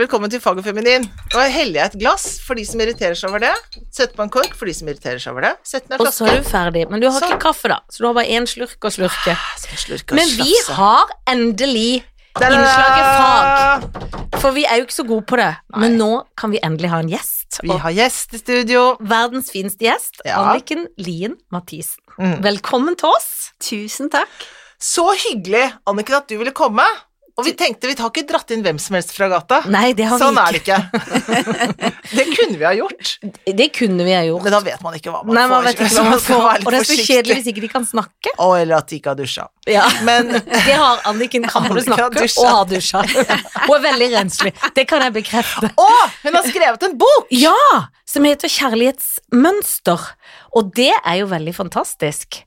Hjertelig 0.00 0.14
velkommen 0.16 0.30
til 0.32 0.40
Fag 0.40 0.56
og 0.56 0.64
feminin. 0.64 1.02
Nå 1.34 1.40
heller 1.52 1.76
jeg 1.82 1.90
et 1.90 1.96
glass 2.00 2.22
for 2.40 2.56
de 2.56 2.62
som 2.64 2.80
irriterer 2.80 3.12
seg 3.20 3.28
over 3.28 3.42
det. 3.44 3.50
Setter 3.92 4.16
på 4.16 4.22
en 4.24 4.30
kork 4.32 4.54
for 4.56 4.64
de 4.64 4.72
som 4.72 4.88
irriterer 4.88 5.20
seg 5.20 5.34
over 5.34 5.44
det. 5.44 5.50
Setter 5.68 5.92
ned 5.92 6.00
Og 6.00 6.08
så 6.16 6.24
er 6.24 6.38
du 6.40 6.46
ferdig. 6.48 6.84
Men 6.88 7.02
du 7.02 7.08
har 7.10 7.18
Sånn. 7.20 7.34
ikke 7.34 7.42
kaffe, 7.42 7.68
da, 7.68 7.76
så 7.92 8.00
du 8.00 8.06
har 8.08 8.14
bare 8.16 8.32
én 8.32 8.46
slurk 8.48 8.80
å 8.80 8.92
slurke. 8.94 9.34
Skal 9.60 9.76
slurke 9.82 10.14
og 10.14 10.16
Men 10.16 10.30
vi 10.38 10.46
slafse. 10.56 10.76
har 10.78 11.12
endelig 11.28 12.04
innslaget 12.40 13.10
fag. 13.20 14.40
For 14.40 14.56
vi 14.56 14.64
er 14.64 14.80
jo 14.80 14.86
ikke 14.88 14.96
så 14.96 15.06
gode 15.10 15.26
på 15.28 15.36
det. 15.36 15.50
Men 15.76 15.98
nå 16.00 16.08
kan 16.34 16.50
vi 16.56 16.62
endelig 16.64 16.88
ha 16.94 17.02
en 17.04 17.12
gjest. 17.12 17.60
Vi 17.60 17.76
har 17.84 17.92
gjest 17.92 18.32
i 18.32 18.38
studio. 18.40 18.96
verdens 19.02 19.50
fineste 19.52 19.84
gjest, 19.84 20.22
Ja. 20.24 20.40
Anniken 20.40 20.86
Lien 20.96 21.36
Mathisen. 21.52 22.00
Mm. 22.16 22.40
Velkommen 22.40 22.96
til 22.96 23.12
oss. 23.12 23.52
Tusen 23.60 24.08
takk. 24.08 24.32
Så 24.80 25.12
hyggelig, 25.12 25.74
Anniken, 25.86 26.14
at 26.14 26.26
du 26.26 26.38
ville 26.38 26.52
komme. 26.56 26.88
Og 27.40 27.46
vi 27.48 27.54
tenkte 27.58 27.88
vi 27.88 27.94
har 27.98 28.10
ikke 28.12 28.26
dratt 28.28 28.52
inn 28.54 28.62
hvem 28.64 28.78
som 28.82 28.96
helst 28.98 29.14
fra 29.16 29.28
gata. 29.32 29.62
Nei, 29.72 29.90
det 29.96 30.06
har 30.10 30.20
sånn 30.20 30.36
vi 30.36 30.42
er 30.44 30.56
det 30.56 30.60
ikke. 30.60 30.78
det 32.18 32.26
kunne 32.34 32.58
vi 32.60 32.66
ha 32.66 32.72
gjort. 32.76 33.12
Det 33.46 33.68
kunne 33.76 34.06
vi 34.06 34.14
ha 34.14 34.22
gjort. 34.26 34.44
men 34.46 34.54
da 34.54 34.60
vet 34.64 34.82
man 34.84 34.96
ikke 34.98 35.14
hva 35.14 35.22
man 35.24 35.38
Nei, 35.38 35.44
man 35.50 35.56
får. 35.60 35.68
vet 35.68 35.80
ikke 35.80 35.94
hva 35.96 36.04
man 36.10 36.22
får. 36.28 36.64
Og 36.66 36.74
det 36.74 36.80
er 36.80 36.88
så 36.90 36.98
kjedelig 37.00 37.38
hvis 37.40 37.50
ikke 37.54 37.64
de 37.64 37.70
kan 37.72 37.86
snakke. 37.88 38.34
Å, 38.36 38.48
eller 38.60 38.78
at 38.80 38.90
de 38.90 39.00
ikke 39.00 39.14
har 39.14 39.20
dusja. 39.20 39.46
Ja. 39.70 39.86
Men 40.06 40.34
Det 40.68 40.76
har 40.76 41.00
Anniken 41.10 41.48
kan 41.48 41.68
både 41.70 41.86
snakke 41.86 42.26
og 42.28 42.50
har 42.50 42.68
dusja. 42.70 43.04
Hun 43.06 43.74
er 43.78 43.86
veldig 43.88 44.10
renslig. 44.18 44.54
Det 44.76 44.86
kan 44.90 45.06
jeg 45.06 45.16
bekrefte. 45.20 45.72
Å, 45.80 45.88
hun 46.26 46.36
har 46.38 46.46
skrevet 46.48 46.86
en 46.90 46.98
bok! 47.00 47.32
Ja! 47.34 47.56
Som 48.10 48.24
heter 48.26 48.50
Kjærlighetsmønster. 48.50 50.06
Og 50.58 50.72
det 50.74 50.92
er 50.98 51.20
jo 51.20 51.28
veldig 51.30 51.54
fantastisk. 51.54 52.40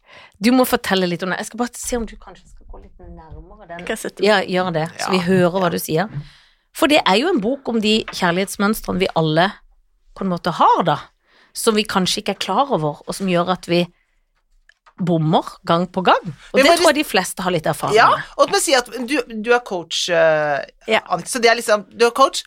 Du 0.44 0.52
må 0.52 0.66
fortelle 0.68 1.08
litt 1.08 1.24
om 1.24 1.32
det. 1.32 1.40
Jeg 1.40 1.52
skal 1.52 1.62
bare 1.62 1.80
se 1.80 2.00
om 2.00 2.04
du 2.10 2.18
kanskje 2.20 2.44
litt 2.84 3.00
nærmere 3.00 3.68
den. 3.68 3.80
Kan 3.86 3.96
jeg 3.96 4.02
sette? 4.04 4.24
Ja, 4.26 4.42
gjør 4.44 4.72
det, 4.76 4.86
så 5.00 5.10
vi 5.12 5.18
Ja. 5.18 5.24
hører 5.30 5.60
hva 5.64 5.72
du 5.72 5.80
sier. 5.80 6.10
For 6.74 6.88
det 6.88 7.02
er 7.06 7.18
jo 7.22 7.30
en 7.30 7.40
bok 7.42 7.68
om 7.70 7.80
de 7.82 8.04
kjærlighetsmønstrene 8.12 9.00
vi 9.00 9.08
alle 9.16 9.52
på 10.16 10.24
en 10.26 10.30
måte 10.34 10.52
har, 10.54 10.84
da. 10.84 10.98
Som 11.54 11.76
vi 11.76 11.84
kanskje 11.84 12.22
ikke 12.24 12.34
er 12.36 12.42
klar 12.42 12.72
over, 12.74 13.02
og 13.08 13.14
som 13.16 13.28
gjør 13.28 13.50
at 13.54 13.66
vi 13.70 13.84
bommer 15.00 15.44
gang 15.66 15.88
på 15.92 16.02
gang. 16.06 16.22
Og 16.54 16.60
det 16.60 16.66
tror 16.78 16.92
jeg 16.92 16.96
de 17.02 17.04
fleste 17.04 17.42
har 17.42 17.52
litt 17.52 17.66
erfaring 17.66 17.96
Ja, 17.98 18.10
med. 18.14 18.24
og 18.38 18.56
si 18.62 18.76
at 18.78 18.86
du, 19.08 19.16
du 19.42 19.52
er 19.54 19.60
coach, 19.66 20.08
uh, 20.10 20.62
Ja. 20.88 21.02
Så 21.26 21.42
det 21.42 21.50
er 21.50 21.56
liksom 21.56 21.86
Du 21.98 22.06
er 22.06 22.12
coach 22.12 22.44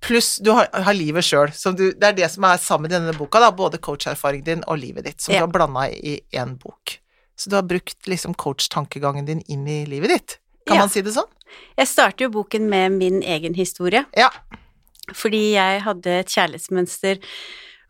pluss 0.00 0.36
du 0.42 0.52
har, 0.52 0.68
har 0.72 0.92
livet 0.94 1.24
sjøl. 1.24 1.48
Det 1.76 2.04
er 2.04 2.12
det 2.12 2.30
som 2.30 2.44
er 2.44 2.58
sammen 2.58 2.90
i 2.90 2.94
denne 2.94 3.14
boka, 3.16 3.40
da, 3.40 3.50
både 3.50 3.78
coacherfaringen 3.78 4.44
din 4.44 4.64
og 4.68 4.78
livet 4.78 5.04
ditt, 5.04 5.20
som 5.22 5.32
Ja. 5.34 5.40
du 5.40 5.46
har 5.46 5.52
blanda 5.54 5.86
i 5.90 6.20
én 6.34 6.56
bok. 6.58 6.98
Så 7.36 7.50
du 7.50 7.56
har 7.58 7.66
brukt 7.68 8.08
liksom 8.08 8.34
coach-tankegangen 8.34 9.26
din 9.28 9.42
inn 9.52 9.66
i 9.68 9.84
livet 9.86 10.08
ditt. 10.14 10.38
Kan 10.66 10.76
Ja. 10.76 10.82
man 10.82 10.88
si 10.90 11.02
det 11.02 11.12
sånn? 11.14 11.28
Jeg 11.78 11.86
starter 11.88 12.24
jo 12.26 12.30
boken 12.30 12.68
med 12.68 12.92
min 12.92 13.22
egen 13.22 13.54
historie, 13.54 14.04
Ja. 14.16 14.30
fordi 15.12 15.52
jeg 15.52 15.82
hadde 15.82 16.06
et 16.06 16.26
kjærlighetsmønster 16.26 17.20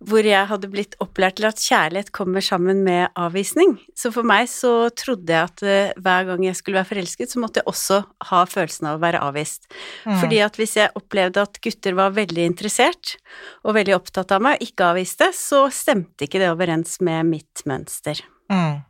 hvor 0.05 0.27
jeg 0.27 0.49
hadde 0.51 0.69
blitt 0.69 0.95
opplært 1.01 1.39
til 1.39 1.47
at 1.49 1.57
kjærlighet 1.57 2.11
kommer 2.13 2.45
sammen 2.45 2.83
med 2.85 3.09
avvisning. 3.17 3.79
Så 3.97 4.13
for 4.13 4.27
meg 4.29 4.49
så 4.53 4.91
trodde 4.93 5.33
jeg 5.33 5.49
at 5.49 5.63
eh, 5.65 5.93
hver 5.97 6.27
gang 6.29 6.45
jeg 6.45 6.59
skulle 6.59 6.77
være 6.83 6.91
forelsket, 6.91 7.33
så 7.33 7.41
måtte 7.41 7.63
jeg 7.63 7.71
også 7.71 8.03
ha 8.29 8.43
følelsen 8.45 8.91
av 8.91 8.99
å 8.99 9.03
være 9.07 9.23
avvist. 9.25 9.65
Mm. 10.05 10.19
Fordi 10.21 10.43
at 10.45 10.61
hvis 10.61 10.77
jeg 10.77 10.93
opplevde 11.01 11.47
at 11.47 11.61
gutter 11.65 11.97
var 11.97 12.13
veldig 12.17 12.45
interessert 12.45 13.17
og 13.65 13.79
veldig 13.79 13.97
opptatt 13.97 14.37
av 14.37 14.45
meg, 14.45 14.61
og 14.61 14.69
ikke 14.69 14.91
avviste, 14.93 15.31
så 15.37 15.65
stemte 15.73 16.29
ikke 16.29 16.43
det 16.45 16.53
overens 16.53 16.99
med 17.01 17.33
mitt 17.33 17.65
mønster. 17.65 18.21
Mm. 18.53 18.85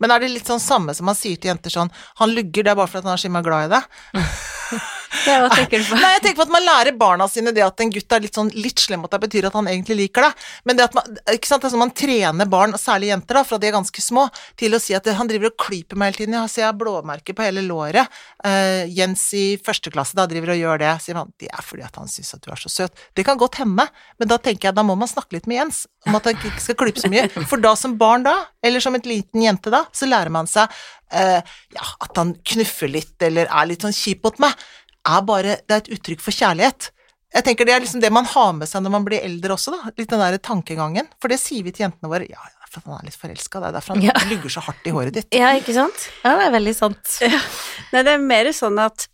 Men 0.00 0.12
er 0.12 0.22
det 0.22 0.32
litt 0.32 0.48
sånn 0.48 0.62
samme 0.62 0.94
som 0.96 1.08
man 1.08 1.18
sier 1.18 1.36
til 1.40 1.52
jenter 1.52 1.72
sånn 1.72 1.92
Han 2.22 2.32
lugger, 2.32 2.64
det 2.64 2.72
er 2.72 2.78
bare 2.78 2.90
fordi 2.90 3.10
han 3.10 3.18
er 3.18 3.24
så 3.24 3.42
glad 3.48 3.66
i 3.66 3.74
deg. 3.76 4.84
Ja, 5.26 5.38
hva 5.42 5.50
tenker 5.54 5.80
du 5.80 5.86
på? 5.88 5.98
Nei, 6.00 6.12
jeg 6.16 6.22
tenker 6.24 6.38
på 6.40 6.46
at 6.46 6.52
man 6.54 6.64
lærer 6.66 6.96
barna 6.98 7.26
sine 7.30 7.52
det 7.54 7.64
at 7.64 7.80
en 7.82 7.92
gutt 7.92 8.16
er 8.16 8.24
litt 8.24 8.38
sånn 8.38 8.50
litt 8.54 8.82
slem 8.82 9.02
mot 9.04 9.12
deg, 9.12 9.22
betyr 9.22 9.48
at 9.48 9.56
han 9.58 9.68
egentlig 9.70 9.98
liker 10.00 10.26
deg. 10.26 10.46
Men 10.68 10.78
det 10.78 10.86
at 10.88 10.96
man, 10.96 11.18
ikke 11.32 11.50
sant, 11.50 11.62
det 11.62 11.70
er 11.70 11.74
sånn 11.74 11.84
man 11.84 11.94
trener 11.96 12.50
barn, 12.50 12.76
særlig 12.80 13.10
jenter 13.12 13.40
da, 13.40 13.44
fra 13.48 13.60
de 13.62 13.70
er 13.70 13.76
ganske 13.76 14.04
små, 14.04 14.26
til 14.58 14.76
å 14.76 14.80
si 14.82 14.96
at 14.98 15.08
han 15.18 15.30
driver 15.30 15.50
og 15.50 15.58
klyper 15.66 16.00
meg 16.00 16.12
hele 16.12 16.22
tiden. 16.22 16.38
Jeg 16.46 16.66
har 16.66 16.76
blåmerker 16.78 17.36
på 17.36 17.46
hele 17.46 17.64
låret. 17.66 18.12
Uh, 18.44 18.84
Jens 18.92 19.28
i 19.36 19.44
første 19.62 19.92
klasse 19.94 20.18
da 20.18 20.26
driver 20.30 20.54
og 20.54 20.60
gjør 20.60 20.82
det. 20.82 20.92
Sier 21.04 21.18
man 21.18 21.32
det 21.40 21.50
er 21.50 21.64
fordi 21.64 21.86
at 21.86 21.98
han 22.00 22.10
syns 22.10 22.34
at 22.36 22.44
du 22.44 22.52
er 22.52 22.60
så 22.60 22.72
søt. 22.72 23.06
Det 23.16 23.26
kan 23.26 23.40
godt 23.40 23.60
hende, 23.62 23.86
men 24.20 24.30
da 24.30 24.40
tenker 24.42 24.70
jeg 24.70 24.76
da 24.76 24.84
må 24.86 24.98
man 24.98 25.10
snakke 25.10 25.38
litt 25.38 25.50
med 25.50 25.60
Jens 25.60 25.84
om 26.06 26.14
at 26.18 26.28
han 26.28 26.36
ikke 26.38 26.62
skal 26.62 26.78
klype 26.78 27.02
så 27.02 27.10
mye. 27.10 27.26
For 27.50 27.62
da 27.62 27.74
som 27.78 27.96
barn 27.98 28.26
da, 28.26 28.36
eller 28.64 28.82
som 28.82 28.94
et 28.98 29.08
liten 29.08 29.42
jente 29.42 29.72
da, 29.74 29.84
så 29.94 30.08
lærer 30.08 30.32
man 30.32 30.48
seg 30.50 30.70
uh, 30.70 31.40
ja, 31.42 31.86
at 32.06 32.18
han 32.18 32.34
knuffer 32.46 32.90
litt 32.90 33.22
eller 33.26 33.50
er 33.50 33.70
litt 33.70 33.86
sånn 33.86 33.94
kjip 33.96 34.26
mot 34.26 34.38
meg 34.42 34.66
er 35.06 35.22
bare 35.22 35.56
Det 35.62 35.70
er 35.76 35.82
et 35.84 35.90
uttrykk 35.98 36.20
for 36.24 36.32
kjærlighet. 36.34 36.90
Jeg 37.34 37.44
tenker 37.44 37.66
Det 37.68 37.74
er 37.74 37.80
liksom 37.84 38.00
det 38.00 38.12
man 38.12 38.24
har 38.24 38.52
med 38.56 38.68
seg 38.70 38.82
når 38.82 38.90
man 38.94 39.04
blir 39.04 39.20
eldre 39.22 39.54
også, 39.56 39.72
da. 39.74 39.90
Litt 39.98 40.08
den 40.10 40.22
der 40.22 40.38
tankegangen. 40.38 41.08
For 41.20 41.28
det 41.28 41.38
sier 41.42 41.62
vi 41.66 41.72
til 41.74 41.86
jentene 41.86 42.08
våre. 42.10 42.28
Ja, 42.30 42.40
ja, 42.40 42.70
for 42.70 42.86
han 42.86 43.00
er 43.00 43.08
litt 43.10 43.18
forelska. 43.18 43.60
Det 43.60 43.68
er 43.68 43.76
derfor 43.80 43.94
han 43.96 44.02
Ja. 44.06 44.12
lugger 44.30 44.48
så 44.56 44.62
hardt 44.68 44.86
i 44.86 44.94
håret 44.94 45.12
ditt. 45.18 45.28
Ja, 45.36 45.50
ikke 45.58 45.74
sant? 45.76 46.08
Ja, 46.24 46.36
det 46.38 46.46
er 46.48 46.56
veldig 46.56 46.74
sant. 46.78 47.18
Nei, 47.92 48.02
det 48.06 48.14
er 48.16 48.18
mer 48.22 48.52
sånn 48.56 48.78
at 48.82 49.08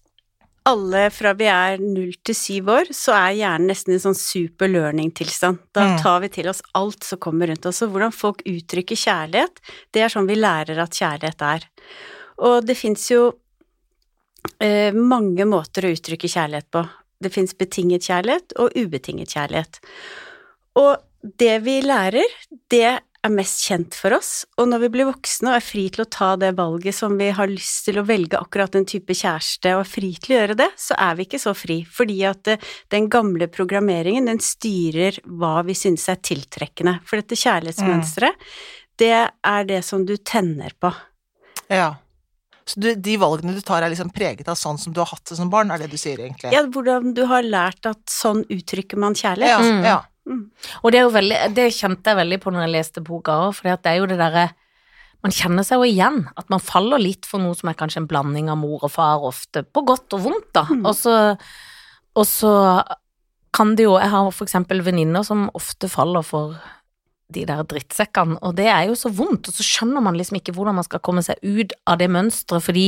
alle 0.65 1.09
fra 1.11 1.33
vi 1.35 1.49
er 1.51 1.81
null 1.83 2.13
til 2.23 2.37
syv 2.39 2.69
år, 2.71 2.91
så 2.95 3.17
er 3.17 3.33
hjernen 3.35 3.67
nesten 3.73 3.91
i 3.91 3.97
en 3.99 4.05
sånn 4.05 4.15
super 4.15 4.69
learning-tilstand. 4.71 5.59
Da 5.75 5.89
Mm. 5.89 5.97
tar 6.05 6.21
vi 6.23 6.29
til 6.29 6.47
oss 6.53 6.63
alt 6.79 7.03
som 7.03 7.19
kommer 7.19 7.49
rundt 7.51 7.67
oss, 7.67 7.83
og 7.83 7.91
hvordan 7.91 8.15
folk 8.15 8.45
uttrykker 8.47 8.95
kjærlighet, 8.95 9.59
det 9.93 10.03
er 10.05 10.09
sånn 10.15 10.29
vi 10.31 10.37
lærer 10.39 10.79
at 10.79 10.95
kjærlighet 10.95 11.43
er. 11.43 11.67
Og 12.39 12.65
det 12.65 12.77
fins 12.79 13.09
jo 13.11 13.33
mange 14.95 15.47
måter 15.49 15.87
å 15.87 15.93
uttrykke 15.95 16.29
kjærlighet 16.31 16.69
på. 16.75 16.85
Det 17.23 17.31
fins 17.35 17.55
betinget 17.59 18.07
kjærlighet 18.07 18.55
og 18.63 18.75
ubetinget 18.79 19.35
kjærlighet. 19.35 19.81
Og 20.79 20.97
det 21.23 21.57
vi 21.63 21.79
lærer, 21.85 22.37
det 22.71 22.87
er 23.23 23.31
mest 23.31 23.63
kjent 23.63 23.95
for 23.95 24.17
oss, 24.17 24.31
og 24.59 24.67
når 24.73 24.83
vi 24.83 24.89
blir 24.97 25.07
voksne 25.07 25.53
og 25.53 25.57
er 25.61 25.65
fri 25.65 25.85
til 25.95 26.03
å 26.03 26.11
ta 26.11 26.33
det 26.41 26.51
valget 26.59 26.97
som 26.97 27.15
vi 27.21 27.29
har 27.35 27.51
lyst 27.51 27.85
til 27.87 28.01
å 28.01 28.07
velge 28.07 28.41
akkurat 28.41 28.75
den 28.75 28.87
type 28.89 29.15
kjæreste, 29.15 29.77
og 29.77 29.85
er 29.85 29.91
fri 29.93 30.11
til 30.19 30.35
å 30.35 30.39
gjøre 30.41 30.59
det, 30.59 30.69
så 30.81 30.99
er 30.99 31.19
vi 31.19 31.29
ikke 31.29 31.43
så 31.43 31.55
fri, 31.55 31.79
fordi 31.87 32.19
at 32.27 32.51
eh, 32.51 32.71
den 32.91 33.07
gamle 33.13 33.47
programmeringen, 33.53 34.27
den 34.27 34.43
styrer 34.43 35.21
hva 35.39 35.61
vi 35.69 35.77
synes 35.79 36.09
er 36.11 36.19
tiltrekkende. 36.19 36.99
For 37.07 37.23
dette 37.23 37.39
kjærlighetsmønsteret, 37.39 38.51
det 38.99 39.15
er 39.15 39.71
det 39.71 39.83
som 39.87 40.03
du 40.09 40.17
tenner 40.19 40.75
på. 40.83 40.91
Ja. 41.71 41.93
Så 42.69 42.81
du, 42.81 42.89
de 42.95 43.17
valgene 43.19 43.57
du 43.57 43.63
tar 43.65 43.83
er 43.83 43.93
liksom 43.93 44.13
preget 44.15 44.49
av 44.49 44.59
sånn 44.59 44.79
som 44.79 44.95
du 44.95 45.01
har 45.03 45.11
hatt 45.11 45.25
det 45.29 45.39
som 45.39 45.51
barn, 45.53 45.73
er 45.75 45.83
det 45.83 45.91
du 45.93 45.99
sier 46.01 46.21
egentlig? 46.21 46.53
Ja, 46.55 46.63
hvordan 46.63 47.13
du 47.17 47.25
har 47.31 47.45
lært 47.47 47.89
at 47.91 48.03
sånn 48.11 48.45
uttrykker 48.47 49.01
man 49.03 49.19
kjærlighet. 49.19 49.67
ja. 49.67 49.77
Mm. 49.79 49.87
ja. 49.91 50.01
Mm. 50.23 50.43
Og 50.87 50.93
det, 50.93 50.99
er 51.01 51.03
jo 51.03 51.15
veldig, 51.17 51.39
det 51.57 51.65
kjente 51.75 52.13
jeg 52.13 52.19
veldig 52.21 52.37
på 52.45 52.53
når 52.55 52.63
jeg 52.63 52.73
leste 52.77 53.03
boka 53.03 53.41
òg, 53.49 53.57
for 53.59 53.67
det 53.67 53.91
er 53.91 53.97
jo 53.99 54.11
det 54.11 54.21
derre 54.21 54.53
Man 55.23 55.35
kjenner 55.35 55.63
seg 55.63 55.79
jo 55.79 55.87
igjen, 55.87 56.17
at 56.35 56.49
man 56.51 56.63
faller 56.63 56.99
litt 56.99 57.29
for 57.31 57.39
noe 57.39 57.55
som 57.55 57.69
er 57.71 57.77
kanskje 57.79 58.01
en 58.01 58.09
blanding 58.11 58.49
av 58.51 58.57
mor 58.59 58.83
og 58.83 58.91
far, 58.91 59.23
ofte 59.23 59.63
på 59.63 59.85
godt 59.87 60.17
og 60.17 60.25
vondt, 60.25 60.49
da. 60.55 60.65
Mm. 60.67 60.81
Og 60.83 60.97
så, 60.99 61.15
og 62.19 62.27
så 62.27 62.55
kan 63.55 63.77
det 63.77 63.85
jo 63.85 63.99
Jeg 64.01 64.11
har 64.11 64.31
for 64.33 64.49
eksempel 64.49 64.83
venninner 64.83 65.23
som 65.23 65.45
ofte 65.55 65.87
faller 65.93 66.27
for 66.27 66.57
de 67.35 67.45
der 67.49 67.65
drittsekkene, 67.69 68.39
og 68.43 68.57
det 68.59 68.69
er 68.71 68.87
jo 68.91 68.97
så 68.99 69.11
vondt, 69.13 69.49
og 69.49 69.57
så 69.57 69.67
skjønner 69.67 70.05
man 70.05 70.17
liksom 70.19 70.39
ikke 70.39 70.55
hvordan 70.57 70.79
man 70.79 70.87
skal 70.87 71.03
komme 71.05 71.25
seg 71.25 71.41
ut 71.43 71.75
av 71.87 71.99
det 72.03 72.11
mønsteret, 72.13 72.65
fordi 72.65 72.87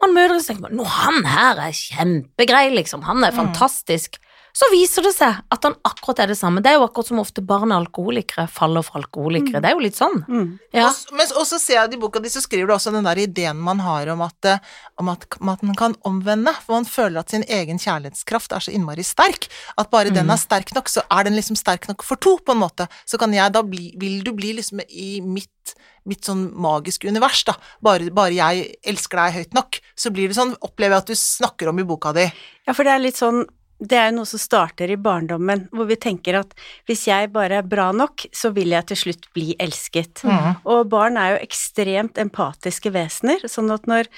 man 0.00 0.14
møter 0.16 0.38
og 0.38 0.44
tenker 0.46 0.72
Nå, 0.72 0.84
han 0.88 1.24
her 1.28 1.60
er 1.66 1.76
kjempegrei, 1.76 2.70
liksom, 2.76 3.02
han 3.04 3.24
er 3.24 3.34
Mm. 3.36 4.29
Så 4.56 4.66
viser 4.72 5.02
det 5.06 5.12
seg 5.14 5.36
at 5.54 5.64
han 5.66 5.76
akkurat 5.86 6.18
er 6.24 6.32
det 6.32 6.36
samme. 6.38 6.60
Det 6.64 6.72
er 6.72 6.78
jo 6.80 6.86
akkurat 6.88 7.06
som 7.06 7.20
ofte 7.22 7.42
barn 7.46 7.70
av 7.72 7.84
alkoholikere 7.84 8.48
faller 8.50 8.82
for 8.82 8.98
alkoholikere. 9.00 9.60
Mm. 9.60 9.62
Det 9.62 9.68
er 9.70 9.76
jo 9.76 9.84
litt 9.84 9.98
sånn. 9.98 10.16
Mm. 10.26 10.48
Ja. 10.74 10.88
Og, 10.90 11.12
men 11.18 11.30
og 11.38 11.46
så 11.46 11.58
ser 11.62 11.78
jeg 11.78 11.94
i 11.94 12.00
boka 12.02 12.18
di, 12.24 12.32
så 12.32 12.42
skriver 12.42 12.66
du 12.66 12.74
også 12.74 12.92
den 12.94 13.06
der 13.06 13.20
ideen 13.22 13.60
man 13.62 13.78
har 13.84 14.10
om 14.10 14.24
at, 14.26 14.48
eh, 14.50 14.58
om 14.98 15.08
at, 15.12 15.26
at 15.38 15.62
man 15.62 15.78
kan 15.78 15.94
omvende, 16.08 16.52
for 16.64 16.80
man 16.80 16.88
føler 16.88 17.20
at 17.22 17.30
sin 17.30 17.46
egen 17.46 17.78
kjærlighetskraft 17.78 18.52
er 18.56 18.66
så 18.66 18.74
innmari 18.74 19.04
sterk, 19.06 19.46
at 19.78 19.90
bare 19.94 20.10
den 20.10 20.26
Mm. 20.26 20.34
er 20.34 20.42
sterk 20.42 20.74
nok, 20.74 20.88
så 20.90 21.02
er 21.10 21.24
den 21.24 21.34
liksom 21.38 21.56
sterk 21.56 21.86
nok 21.88 22.02
for 22.02 22.16
to, 22.20 22.36
på 22.44 22.52
en 22.52 22.60
måte. 22.60 22.88
Så 23.06 23.18
kan 23.18 23.32
jeg 23.32 23.52
da 23.54 23.62
bli, 23.62 23.94
vil 23.98 24.22
du 24.26 24.32
bli 24.36 24.52
liksom 24.58 24.80
i 24.90 25.20
mitt, 25.22 25.74
mitt 26.08 26.24
sånn 26.26 26.48
magiske 26.54 27.06
univers, 27.08 27.44
da. 27.46 27.54
Bare, 27.82 28.10
bare 28.10 28.34
jeg 28.34 28.74
elsker 28.84 29.16
deg 29.22 29.38
høyt 29.38 29.54
nok, 29.54 29.78
så 29.96 30.10
blir 30.10 30.28
det 30.28 30.36
sånn, 30.36 30.56
opplever 30.66 30.96
jeg 30.98 31.04
at 31.04 31.12
du 31.14 31.14
snakker 31.14 31.70
om 31.70 31.78
i 31.78 31.86
boka 31.86 32.12
di. 32.16 32.26
Ja, 32.66 32.74
for 32.74 32.84
det 32.84 32.92
er 32.96 33.02
litt 33.06 33.16
sånn 33.20 33.44
det 33.80 33.96
er 33.96 34.10
jo 34.10 34.18
noe 34.18 34.28
som 34.28 34.40
starter 34.40 34.92
i 34.92 34.98
barndommen, 35.00 35.64
hvor 35.72 35.88
vi 35.88 35.96
tenker 36.00 36.36
at 36.42 36.52
hvis 36.88 37.06
jeg 37.08 37.30
bare 37.32 37.62
er 37.62 37.68
bra 37.68 37.88
nok, 37.96 38.26
så 38.36 38.52
vil 38.56 38.74
jeg 38.74 38.90
til 38.90 39.00
slutt 39.04 39.28
bli 39.36 39.54
elsket. 39.62 40.20
Mm. 40.28 40.60
Og 40.68 40.90
barn 40.92 41.16
er 41.20 41.34
jo 41.34 41.42
ekstremt 41.46 42.20
empatiske 42.20 42.92
vesener, 42.92 43.40
sånn 43.48 43.72
at 43.72 43.88
når 43.90 44.10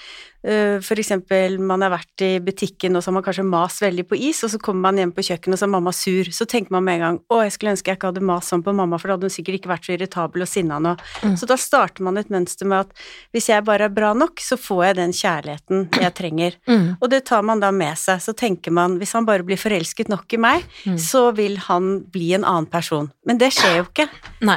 Eh, 0.45 0.81
For 0.83 0.99
eksempel, 0.99 1.59
man 1.63 1.83
har 1.83 1.91
vært 1.95 2.23
i 2.27 2.39
butikken, 2.43 2.97
og 2.97 3.03
så 3.03 3.11
har 3.11 3.15
man 3.19 3.23
kanskje 3.27 3.45
mast 3.47 3.83
veldig 3.83 4.05
på 4.11 4.17
is, 4.19 4.43
og 4.45 4.51
så 4.51 4.59
kommer 4.59 4.89
man 4.91 4.97
hjem 4.99 5.13
på 5.15 5.23
kjøkkenet, 5.23 5.55
og 5.55 5.61
så 5.61 5.67
er 5.69 5.73
mamma 5.75 5.93
sur. 5.95 6.25
Så 6.35 6.47
tenker 6.51 6.73
man 6.75 6.85
med 6.85 6.95
en 6.99 7.01
gang 7.07 7.19
å, 7.31 7.43
jeg 7.45 7.53
skulle 7.55 7.73
ønske 7.77 7.91
jeg 7.93 7.99
ikke 8.01 8.11
hadde 8.11 8.25
mast 8.27 8.51
sånn 8.51 8.63
på 8.67 8.75
mamma, 8.75 8.99
for 8.99 9.09
da 9.09 9.15
hadde 9.19 9.29
hun 9.31 9.35
sikkert 9.37 9.61
ikke 9.61 9.71
vært 9.73 9.87
så 9.87 9.95
irritabel 9.95 10.43
og 10.43 10.49
sinna 10.51 10.79
nå. 10.83 10.97
Mm. 11.23 11.37
Så 11.39 11.47
da 11.47 11.57
starter 11.57 12.03
man 12.03 12.19
et 12.19 12.29
mønster 12.33 12.67
med 12.67 12.89
at 12.89 13.05
hvis 13.33 13.49
jeg 13.53 13.65
bare 13.65 13.87
er 13.87 13.95
bra 13.95 14.13
nok, 14.19 14.41
så 14.43 14.59
får 14.59 14.85
jeg 14.89 14.99
den 14.99 15.13
kjærligheten 15.13 15.89
jeg 16.01 16.15
trenger. 16.19 16.59
Mm. 16.73 16.97
Og 17.03 17.11
det 17.11 17.25
tar 17.29 17.43
man 17.45 17.61
da 17.61 17.69
med 17.71 17.99
seg. 18.01 18.19
Så 18.23 18.33
tenker 18.35 18.73
man 18.73 18.95
hvis 18.99 19.13
han 19.13 19.27
bare 19.29 19.45
blir 19.45 19.59
forelsket 19.61 20.09
nok 20.09 20.33
i 20.33 20.39
meg, 20.41 20.65
Mm. 20.87 20.97
så 20.99 21.35
vil 21.37 21.57
han 21.69 22.01
bli 22.11 22.33
en 22.35 22.45
annen 22.45 22.67
person. 22.67 23.11
Men 23.27 23.37
det 23.39 23.51
skjer 23.53 23.77
jo 23.77 23.85
ikke. 23.85 24.09
Nei. 24.41 24.57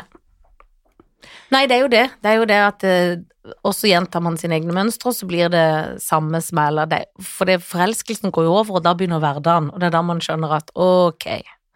Nei, 1.54 1.66
det 1.70 1.78
er 1.78 1.84
jo 1.86 1.92
det. 1.92 2.06
Det 2.24 2.32
er 2.32 2.40
jo 2.40 2.48
det 2.50 2.60
at 2.66 2.86
eh, 2.90 3.54
også 3.68 3.90
gjentar 3.92 4.24
man 4.26 4.38
sine 4.42 4.58
egne 4.58 4.74
mønstre, 4.76 5.12
og 5.12 5.18
så 5.18 5.28
blir 5.30 5.52
det 5.54 5.68
samme 6.04 6.42
smeller. 6.42 6.90
Det, 6.90 7.04
for 7.22 7.50
det, 7.50 7.60
forelskelsen 7.66 8.34
går 8.34 8.48
jo 8.48 8.56
over, 8.58 8.80
og 8.80 8.84
da 8.88 8.96
begynner 8.98 9.22
hverdagen, 9.24 9.70
og 9.74 9.80
det 9.82 9.90
er 9.92 9.96
da 9.98 10.02
man 10.06 10.22
skjønner 10.24 10.58
at 10.58 10.74
ok, 10.74 11.30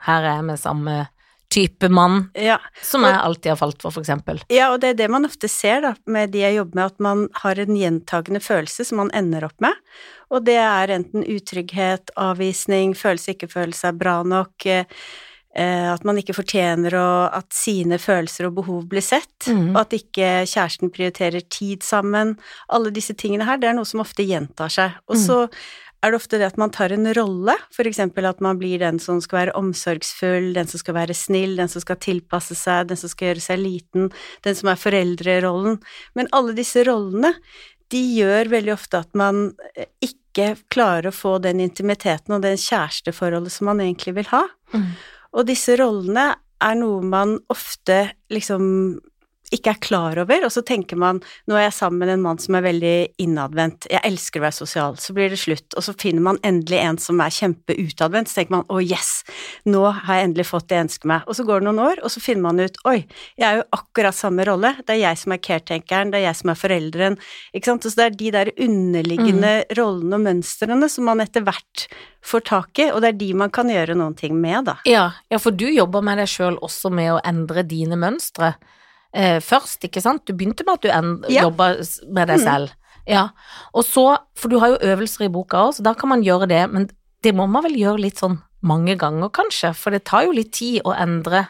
her 0.08 0.26
er 0.26 0.36
jeg 0.40 0.50
med 0.50 0.62
samme 0.62 0.98
type 1.50 1.88
mann 1.90 2.28
Ja. 2.38 2.60
som 2.86 3.02
jeg 3.02 3.18
alltid 3.18 3.50
har 3.50 3.58
falt 3.58 3.82
for, 3.82 3.90
for 3.96 4.04
eksempel. 4.04 4.38
Ja, 4.54 4.68
og 4.70 4.82
det 4.84 4.92
er 4.92 4.98
det 5.00 5.08
man 5.10 5.26
ofte 5.26 5.50
ser 5.50 5.82
da, 5.82 5.96
med 6.06 6.30
de 6.36 6.44
jeg 6.44 6.60
jobber 6.60 6.78
med, 6.78 6.92
at 6.94 7.00
man 7.02 7.24
har 7.42 7.58
en 7.64 7.74
gjentagende 7.78 8.42
følelse 8.46 8.86
som 8.86 9.02
man 9.02 9.10
ender 9.18 9.48
opp 9.48 9.58
med, 9.66 9.74
og 10.30 10.46
det 10.46 10.60
er 10.62 10.94
enten 10.94 11.26
utrygghet, 11.26 12.14
avvisning, 12.22 12.94
følelse 12.94 13.34
ikke 13.34 13.50
føle 13.50 13.74
seg 13.74 13.98
bra 13.98 14.20
nok, 14.22 14.54
eh, 14.70 14.86
at 15.60 16.06
man 16.08 16.20
ikke 16.22 16.36
fortjener 16.38 16.96
å, 16.96 17.10
at 17.36 17.50
sine 17.56 17.98
følelser 18.00 18.48
og 18.48 18.56
behov 18.62 18.86
blir 18.92 19.04
sett, 19.04 19.50
mm. 19.50 19.74
og 19.74 19.82
at 19.82 19.98
ikke 19.98 20.30
kjæresten 20.48 20.94
prioriterer 20.96 21.44
tid 21.52 21.84
sammen. 21.84 22.38
Alle 22.72 22.94
disse 22.96 23.16
tingene 23.18 23.48
her, 23.50 23.60
det 23.60 23.72
er 23.72 23.78
noe 23.78 23.90
som 23.90 24.04
ofte 24.04 24.24
gjentar 24.28 24.72
seg. 24.74 24.98
Og 25.12 25.20
så 25.20 25.44
er 26.00 26.14
det 26.14 26.20
ofte 26.20 26.38
det 26.40 26.48
at 26.48 26.60
man 26.60 26.72
tar 26.72 26.94
en 26.96 27.10
rolle, 27.16 27.56
for 27.76 27.88
eksempel 27.90 28.28
at 28.30 28.40
man 28.44 28.60
blir 28.60 28.80
den 28.80 29.02
som 29.04 29.20
skal 29.24 29.42
være 29.42 29.56
omsorgsfull, 29.60 30.54
den 30.56 30.70
som 30.72 30.80
skal 30.80 30.96
være 30.96 31.16
snill, 31.18 31.58
den 31.60 31.72
som 31.72 31.84
skal 31.84 32.00
tilpasse 32.00 32.56
seg, 32.56 32.88
den 32.92 33.00
som 33.00 33.12
skal 33.12 33.32
gjøre 33.32 33.44
seg 33.44 33.60
liten, 33.60 34.08
den 34.48 34.56
som 34.56 34.72
er 34.72 34.80
foreldrerollen. 34.80 35.80
Men 36.16 36.32
alle 36.36 36.56
disse 36.58 36.86
rollene, 36.88 37.34
de 37.92 38.02
gjør 38.20 38.52
veldig 38.54 38.74
ofte 38.76 39.02
at 39.02 39.12
man 39.18 39.50
eh, 39.74 39.90
ikke 40.06 40.54
klarer 40.72 41.10
å 41.10 41.16
få 41.16 41.38
den 41.44 41.60
intimiteten 41.64 42.38
og 42.38 42.46
det 42.46 42.56
kjæresteforholdet 42.62 43.52
som 43.52 43.68
man 43.72 43.82
egentlig 43.84 44.16
vil 44.22 44.30
ha. 44.32 44.46
Mm. 44.72 44.92
Og 45.36 45.46
disse 45.50 45.76
rollene 45.80 46.32
er 46.60 46.78
noe 46.80 47.04
man 47.06 47.38
ofte 47.54 48.02
liksom 48.34 48.64
ikke 49.56 49.74
er 49.74 49.82
klar 49.82 50.20
over, 50.22 50.46
og 50.46 50.54
så 50.54 50.64
tenker 50.66 51.00
man 51.00 51.22
nå 51.50 51.58
er 51.58 51.68
jeg 51.68 51.78
sammen 51.80 52.04
med 52.04 52.14
en 52.14 52.24
mann 52.24 52.42
som 52.42 52.58
er 52.58 52.66
veldig 52.66 52.96
innadvendt, 53.22 53.88
jeg 53.90 54.02
elsker 54.06 54.42
å 54.42 54.46
være 54.46 54.58
sosial, 54.60 54.98
så 55.02 55.16
blir 55.18 55.32
det 55.34 55.40
slutt, 55.42 55.76
og 55.76 55.86
så 55.86 55.96
finner 56.00 56.26
man 56.26 56.42
endelig 56.46 56.80
en 56.84 57.00
som 57.02 57.22
er 57.24 57.34
kjempeutadvendt, 57.34 58.32
så 58.32 58.40
tenker 58.40 58.58
man 58.60 58.68
å 58.70 58.82
yes, 58.84 59.24
nå 59.70 59.84
har 59.90 60.20
jeg 60.20 60.30
endelig 60.30 60.48
fått 60.52 60.70
det 60.70 60.80
jeg 60.80 60.88
ønsker 60.88 61.12
meg, 61.14 61.26
og 61.26 61.38
så 61.38 61.46
går 61.48 61.62
det 61.62 61.70
noen 61.70 61.84
år, 61.88 62.04
og 62.04 62.14
så 62.14 62.24
finner 62.24 62.46
man 62.46 62.64
ut 62.64 62.80
oi, 62.90 62.98
jeg 63.40 63.48
er 63.50 63.62
jo 63.62 63.68
akkurat 63.80 64.18
samme 64.18 64.46
rolle, 64.48 64.76
det 64.86 64.96
er 64.96 65.02
jeg 65.04 65.22
som 65.24 65.36
er 65.36 65.44
caretakeren, 65.50 66.14
det 66.14 66.22
er 66.22 66.28
jeg 66.28 66.42
som 66.42 66.54
er 66.54 66.62
foreldren, 66.64 67.20
ikke 67.54 67.72
sant, 67.72 67.90
og 67.90 67.94
så 67.94 68.02
det 68.02 68.08
er 68.08 68.20
de 68.22 68.34
der 68.38 68.54
underliggende 68.68 69.54
rollene 69.80 70.20
og 70.20 70.26
mønstrene 70.28 70.92
som 70.92 71.10
man 71.10 71.24
etter 71.26 71.46
hvert 71.48 71.88
får 72.26 72.46
tak 72.50 72.82
i, 72.84 72.90
og 72.94 73.02
det 73.02 73.14
er 73.14 73.22
de 73.22 73.30
man 73.38 73.54
kan 73.54 73.70
gjøre 73.72 73.96
noen 73.98 74.18
ting 74.20 74.36
med, 74.40 74.68
da. 74.70 74.80
Ja, 74.90 75.06
ja, 75.32 75.40
for 75.42 75.56
du 75.56 75.68
jobber 75.72 76.04
med 76.06 76.20
deg 76.22 76.30
sjøl 76.30 76.60
også 76.66 76.92
med 76.94 77.16
å 77.16 77.24
endre 77.28 77.64
dine 77.68 77.98
mønstre 78.00 78.54
eh, 79.14 79.40
først, 79.40 79.84
ikke 79.88 80.02
sant? 80.02 80.26
Du 80.26 80.34
begynte 80.34 80.66
med 80.66 80.74
at 80.76 80.82
du 80.82 80.90
en- 80.90 81.24
Ja. 81.30 81.44
jobba 81.44 81.76
med 82.10 82.28
deg 82.28 82.40
selv. 82.40 82.70
selv. 82.70 82.70
Ja, 83.08 83.30
og 83.74 83.84
så, 83.86 84.18
for 84.36 84.50
du 84.50 84.60
har 84.60 84.68
jo 84.70 84.78
øvelser 84.82 85.26
i 85.26 85.30
boka 85.30 85.58
òg, 85.58 85.74
så 85.76 85.82
da 85.84 85.94
kan 85.94 86.10
man 86.10 86.22
gjøre 86.24 86.48
det, 86.48 86.70
men 86.72 86.90
det 87.24 87.34
må 87.34 87.48
man 87.50 87.64
vel 87.64 87.74
gjøre 87.76 88.00
litt 88.00 88.18
sånn 88.20 88.42
mange 88.62 88.98
ganger, 89.00 89.30
kanskje, 89.30 89.74
for 89.76 89.90
det 89.92 90.04
tar 90.06 90.26
jo 90.26 90.32
litt 90.32 90.52
tid 90.54 90.82
å 90.84 90.94
endre 90.96 91.48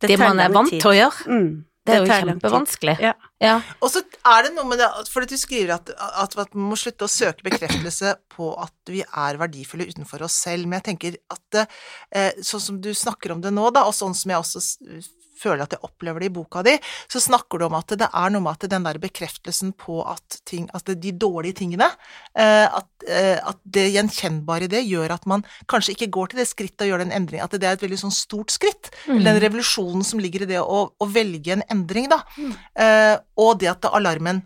det, 0.00 0.08
det 0.08 0.18
man 0.18 0.38
er 0.40 0.48
vant 0.48 0.70
tid. 0.70 0.80
til 0.80 0.90
å 0.90 0.94
gjøre. 0.94 1.26
Mm, 1.26 1.64
Det 1.84 1.94
er 1.94 2.06
jo 2.06 2.12
kjempevanskelig. 2.38 2.98
Ja. 3.00 3.12
Ja. 3.40 3.60
Og 3.82 3.90
så 3.90 4.00
er 4.24 4.42
det 4.44 4.54
noe 4.54 4.64
med 4.64 4.78
det, 4.78 4.88
for 5.10 5.20
du 5.26 5.34
skriver 5.36 5.74
at, 5.74 5.90
at, 5.90 6.38
at 6.38 6.54
man 6.54 6.70
må 6.70 6.76
slutte 6.76 7.04
å 7.04 7.10
søke 7.10 7.42
bekreftelse 7.44 8.14
på 8.30 8.54
at 8.62 8.72
vi 8.86 9.02
er 9.02 9.36
verdifulle 9.36 9.84
utenfor 9.90 10.22
oss 10.22 10.32
selv, 10.32 10.64
men 10.66 10.80
jeg 10.80 10.96
tenker 10.96 11.16
at 11.30 11.40
det, 11.52 11.66
eh, 12.12 12.32
sånn 12.40 12.60
som 12.60 12.80
du 12.80 12.88
snakker 12.94 13.32
om 13.32 13.42
det 13.42 13.52
nå, 13.52 13.70
da, 13.74 13.84
og 13.84 13.92
sånn 13.92 14.14
som 14.16 14.30
jeg 14.30 14.38
også 14.40 15.04
føler 15.44 15.64
at 15.66 15.76
jeg 15.76 15.84
opplever 15.86 16.24
det 16.24 16.30
i 16.30 16.34
boka 16.34 16.64
di, 16.66 16.74
så 17.12 17.22
snakker 17.22 17.60
du 17.60 17.66
om 17.68 17.76
at 17.78 17.94
det 18.00 18.08
er 18.08 18.32
noe 18.34 18.44
med 18.44 18.56
at 18.56 18.68
den 18.72 18.86
der 18.88 19.00
bekreftelsen 19.02 19.74
på 19.80 20.00
at 20.08 20.38
ting, 20.48 20.66
altså 20.74 20.96
de 20.98 21.12
dårlige 21.12 21.60
tingene, 21.62 21.90
eh, 22.34 22.66
at, 22.66 22.88
eh, 23.08 23.38
at 23.38 23.60
det 23.64 23.86
gjenkjennbare 23.94 24.68
i 24.68 24.72
det 24.72 24.84
gjør 24.88 25.14
at 25.18 25.28
man 25.30 25.44
kanskje 25.70 25.94
ikke 25.94 26.10
går 26.16 26.32
til 26.32 26.42
det 26.42 26.48
skrittet 26.50 26.86
og 26.86 26.92
gjør 26.94 27.04
den 27.04 27.14
endringen, 27.14 27.44
at 27.44 27.54
det 27.54 27.68
er 27.68 27.78
et 27.78 27.84
veldig 27.84 28.00
sånn 28.06 28.14
stort 28.14 28.54
skritt, 28.54 28.90
Mm. 29.04 29.20
den 29.24 29.38
revolusjonen 29.42 30.04
som 30.04 30.20
ligger 30.22 30.44
i 30.44 30.48
det 30.48 30.60
å, 30.62 30.78
å 30.96 31.06
velge 31.12 31.52
en 31.52 31.64
endring, 31.70 32.08
da. 32.08 32.22
Mm. 32.38 32.52
og 33.36 33.58
det 33.60 33.68
at 33.68 33.84
alarmen 33.90 34.42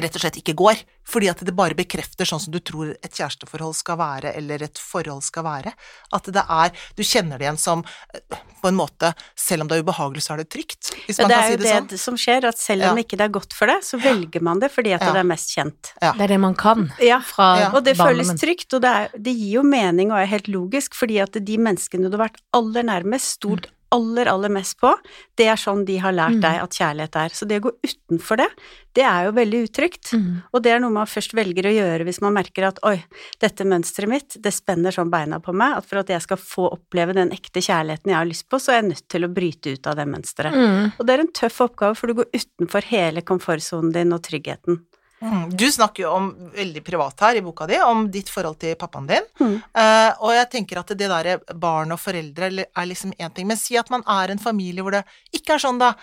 rett 0.00 0.16
og 0.16 0.22
slett 0.24 0.38
ikke 0.40 0.54
går, 0.56 0.80
fordi 1.08 1.28
at 1.30 1.40
det 1.44 1.54
bare 1.56 1.74
bekrefter 1.74 2.24
sånn 2.24 2.40
som 2.40 2.52
du 2.54 2.60
tror 2.60 2.92
et 3.02 3.10
kjæresteforhold 3.12 3.74
skal 3.74 3.96
være, 3.98 4.34
eller 4.38 4.62
et 4.62 4.78
forhold 4.78 5.22
skal 5.26 5.42
være. 5.44 5.72
At 6.14 6.24
det 6.32 6.44
er 6.48 6.70
Du 6.96 7.02
kjenner 7.02 7.38
det 7.38 7.46
igjen 7.48 7.58
som 7.58 7.84
eh, 8.14 8.20
På 8.62 8.68
en 8.68 8.76
måte, 8.78 9.12
selv 9.34 9.62
om 9.62 9.68
det 9.68 9.78
er 9.78 9.82
ubehagelig, 9.82 10.22
så 10.22 10.34
er 10.34 10.44
det 10.44 10.50
trygt, 10.54 10.92
hvis 11.08 11.18
Ja, 11.18 11.26
man 11.26 11.30
det 11.32 11.36
sånn. 11.36 11.42
Det 11.42 11.42
er 11.42 11.50
jo 11.50 11.56
det 11.56 11.88
det 11.90 11.98
sånn. 11.98 12.04
som 12.04 12.16
skjer, 12.16 12.44
at 12.48 12.58
selv 12.58 12.82
om 12.90 12.96
Ja. 12.96 13.02
ikke 13.02 13.16
det 13.18 13.24
er 13.26 13.34
godt 13.34 13.52
for 13.52 13.66
det, 13.66 13.80
så 13.82 13.98
velger 14.00 14.40
man 14.40 14.60
det 14.60 14.70
fordi 14.70 14.92
at 14.94 15.00
Ja. 15.02 15.12
det 15.12 15.18
er 15.20 15.24
mest 15.24 15.50
kjent. 15.56 15.92
Ja. 16.00 16.12
Det 16.12 16.20
er 16.22 16.28
det 16.28 16.40
man 16.40 16.54
kan 16.54 16.92
Ja, 17.00 17.18
fra 17.20 17.58
Ja. 17.58 17.70
og 17.74 17.82
det 17.84 17.96
føles 17.96 18.28
trygt, 18.38 18.72
og 18.74 18.82
det, 18.82 18.90
er, 18.90 19.08
det 19.18 19.34
gir 19.36 19.52
jo 19.58 19.62
mening 19.64 20.12
og 20.12 20.18
er 20.18 20.26
helt 20.26 20.46
logisk, 20.46 20.94
fordi 20.94 21.18
at 21.20 21.32
de 21.32 21.56
menneskene 21.58 22.08
du 22.10 22.16
har 22.16 22.28
vært 22.28 22.38
aller 22.54 22.82
nærmest, 22.84 23.40
stolt 23.42 23.66
aller, 23.92 24.28
aller 24.32 24.52
mest 24.52 24.78
på, 24.80 24.90
det 25.38 25.46
er 25.52 25.60
sånn 25.60 25.84
de 25.88 25.98
har 26.02 26.14
lært 26.16 26.38
Mm. 26.38 26.40
deg 26.42 26.62
at 26.62 26.76
kjærlighet 26.78 27.16
er. 27.20 27.28
Så 27.36 27.46
det 27.48 27.60
å 27.60 27.66
gå 27.68 27.72
utenfor 27.84 28.40
det, 28.40 28.48
det 28.96 29.04
er 29.04 29.26
jo 29.26 29.32
veldig 29.36 29.60
utrygt. 29.68 30.12
Mm. 30.16 30.42
Og 30.52 30.62
det 30.64 30.72
er 30.72 30.80
noe 30.80 30.92
man 30.92 31.06
først 31.08 31.32
velger 31.36 31.68
å 31.68 31.72
gjøre 31.72 32.04
hvis 32.08 32.20
man 32.24 32.34
merker 32.36 32.66
at 32.68 32.80
oi, 32.84 33.04
dette 33.40 33.64
mønsteret 33.64 34.08
mitt, 34.08 34.36
det 34.42 34.52
spenner 34.52 34.92
sånn 34.92 35.10
beina 35.12 35.40
på 35.40 35.54
meg 35.56 35.76
at 35.78 35.86
for 35.88 36.02
at 36.02 36.08
jeg 36.12 36.24
skal 36.24 36.36
få 36.40 36.68
oppleve 36.72 37.14
den 37.16 37.30
ekte 37.32 37.60
kjærligheten 37.64 38.12
jeg 38.12 38.18
har 38.18 38.28
lyst 38.28 38.48
på, 38.48 38.60
så 38.60 38.72
er 38.72 38.82
jeg 38.82 38.90
nødt 38.92 39.08
til 39.08 39.24
å 39.24 39.32
bryte 39.32 39.72
ut 39.76 39.86
av 39.86 39.96
det 39.96 40.08
mønsteret. 40.08 40.52
Mm. 40.56 40.92
Og 40.98 41.06
det 41.06 41.14
er 41.14 41.20
en 41.24 41.32
tøff 41.32 41.60
oppgave, 41.68 41.96
for 41.96 42.06
du 42.08 42.14
går 42.20 42.32
utenfor 42.32 42.88
hele 42.92 43.22
komfortsonen 43.22 43.92
din 43.92 44.12
og 44.12 44.22
tryggheten. 44.22 44.80
Mm. 45.22 45.44
Du 45.56 45.66
snakker 45.72 46.02
jo 46.02 46.14
om, 46.16 46.30
veldig 46.54 46.82
privat 46.84 47.20
her 47.22 47.38
i 47.38 47.44
boka 47.44 47.68
di, 47.70 47.78
om 47.86 48.08
ditt 48.10 48.30
forhold 48.32 48.58
til 48.62 48.74
pappaen 48.80 49.06
din. 49.10 49.28
Mm. 49.38 49.54
Uh, 49.78 50.10
og 50.26 50.34
jeg 50.34 50.50
tenker 50.56 50.82
at 50.82 50.92
det 50.98 51.10
der 51.12 51.30
barn 51.54 51.94
og 51.94 52.02
foreldre 52.02 52.50
er 52.66 52.90
liksom 52.90 53.14
én 53.14 53.32
ting, 53.34 53.46
men 53.48 53.60
si 53.60 53.78
at 53.78 53.92
man 53.92 54.04
er 54.10 54.34
en 54.34 54.42
familie 54.42 54.82
hvor 54.82 54.98
det 54.98 55.04
ikke 55.34 55.56
er 55.56 55.62
sånn, 55.62 55.80
da. 55.82 55.94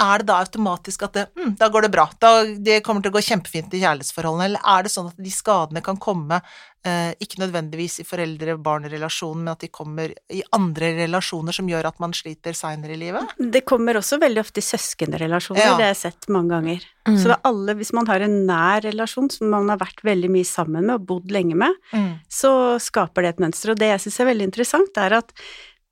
Er 0.00 0.18
det 0.18 0.26
da 0.26 0.40
automatisk 0.42 1.04
at 1.06 1.12
det, 1.12 1.26
mm, 1.38 1.56
da 1.56 1.68
går 1.70 1.82
det 1.82 1.90
bra, 1.94 2.08
da, 2.18 2.44
det 2.58 2.80
kommer 2.82 3.00
til 3.04 3.12
å 3.12 3.14
gå 3.14 3.20
kjempefint 3.22 3.74
i 3.74 3.80
kjærlighetsforholdene, 3.84 4.44
eller 4.48 4.60
er 4.66 4.82
det 4.82 4.90
sånn 4.90 5.06
at 5.12 5.16
de 5.22 5.30
skadene 5.30 5.82
kan 5.86 5.96
komme, 6.02 6.40
eh, 6.84 7.12
ikke 7.22 7.38
nødvendigvis 7.38 8.00
i 8.02 8.04
foreldre-barn-relasjonen, 8.04 9.44
men 9.44 9.52
at 9.52 9.60
de 9.62 9.68
kommer 9.68 10.10
i 10.34 10.42
andre 10.52 10.92
relasjoner 10.98 11.54
som 11.54 11.68
gjør 11.70 11.86
at 11.92 12.00
man 12.02 12.12
sliter 12.16 12.56
seinere 12.58 12.96
i 12.96 13.00
livet? 13.04 13.34
Det 13.38 13.64
kommer 13.64 13.94
også 14.00 14.18
veldig 14.18 14.42
ofte 14.42 14.58
i 14.58 14.66
søskenrelasjoner, 14.66 15.62
Ja. 15.62 15.76
det 15.76 15.84
har 15.86 15.94
jeg 15.94 16.02
sett 16.12 16.28
mange 16.28 16.50
ganger. 16.50 16.80
Mm. 17.06 17.18
Så 17.22 17.36
alle, 17.44 17.74
hvis 17.74 17.92
man 17.92 18.06
har 18.06 18.20
en 18.20 18.46
nær 18.46 18.82
relasjon 18.82 19.30
som 19.30 19.50
man 19.50 19.68
har 19.68 19.78
vært 19.78 20.02
veldig 20.02 20.30
mye 20.30 20.44
sammen 20.44 20.86
med 20.86 20.94
og 20.96 21.06
bodd 21.06 21.30
lenge 21.30 21.54
med, 21.54 21.72
Mm. 21.92 22.20
så 22.28 22.80
skaper 22.80 23.22
det 23.22 23.28
et 23.36 23.40
mønster. 23.46 23.70
Og 23.70 23.78
det 23.78 23.88
jeg 23.94 24.00
syns 24.00 24.20
er 24.20 24.34
veldig 24.34 24.50
interessant, 24.52 24.96
er 24.96 25.12
at 25.18 25.32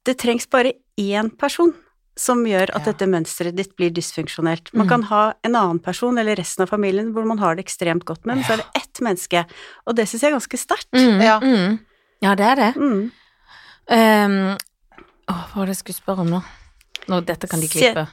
det 0.04 0.18
trengs 0.18 0.46
bare 0.50 0.72
én 0.98 1.30
person 1.38 1.72
som 2.16 2.44
gjør 2.44 2.70
at 2.74 2.84
Ja. 2.86 2.92
dette 2.92 3.06
mønsteret 3.08 3.56
ditt 3.56 3.76
blir 3.76 3.90
dysfunksjonelt. 3.90 4.72
Man 4.74 4.86
Mm. 4.86 4.88
kan 4.88 5.02
ha 5.02 5.34
en 5.44 5.54
annen 5.56 5.78
person 5.80 6.18
eller 6.18 6.36
resten 6.36 6.62
av 6.62 6.68
familien 6.68 7.12
hvor 7.14 7.24
man 7.26 7.38
har 7.38 7.54
det 7.56 7.64
ekstremt 7.64 8.04
godt 8.04 8.26
med, 8.26 8.36
men 8.36 8.44
så 8.44 8.52
er 8.52 8.56
det 8.58 8.66
ett 8.82 9.00
menneske, 9.00 9.46
og 9.86 9.96
det 9.96 10.06
syns 10.08 10.20
jeg 10.22 10.32
er 10.32 10.36
ganske 10.38 10.58
sterkt. 10.58 10.92
Mm. 10.92 11.20
Ja. 11.22 11.40
Mm. 11.40 11.78
ja, 12.22 12.34
det 12.34 12.44
er 12.46 12.56
det. 12.56 12.74
Mm. 12.76 13.12
Um, 13.88 14.56
å, 15.28 15.32
hva 15.32 15.56
var 15.56 15.66
det 15.66 15.76
jeg 15.76 15.82
skulle 15.84 16.00
spørre 16.02 16.20
om 16.20 16.30
nå? 16.30 16.42
nå 17.08 17.20
dette 17.26 17.48
kan 17.48 17.60
de 17.60 17.68
klippe. 17.68 18.06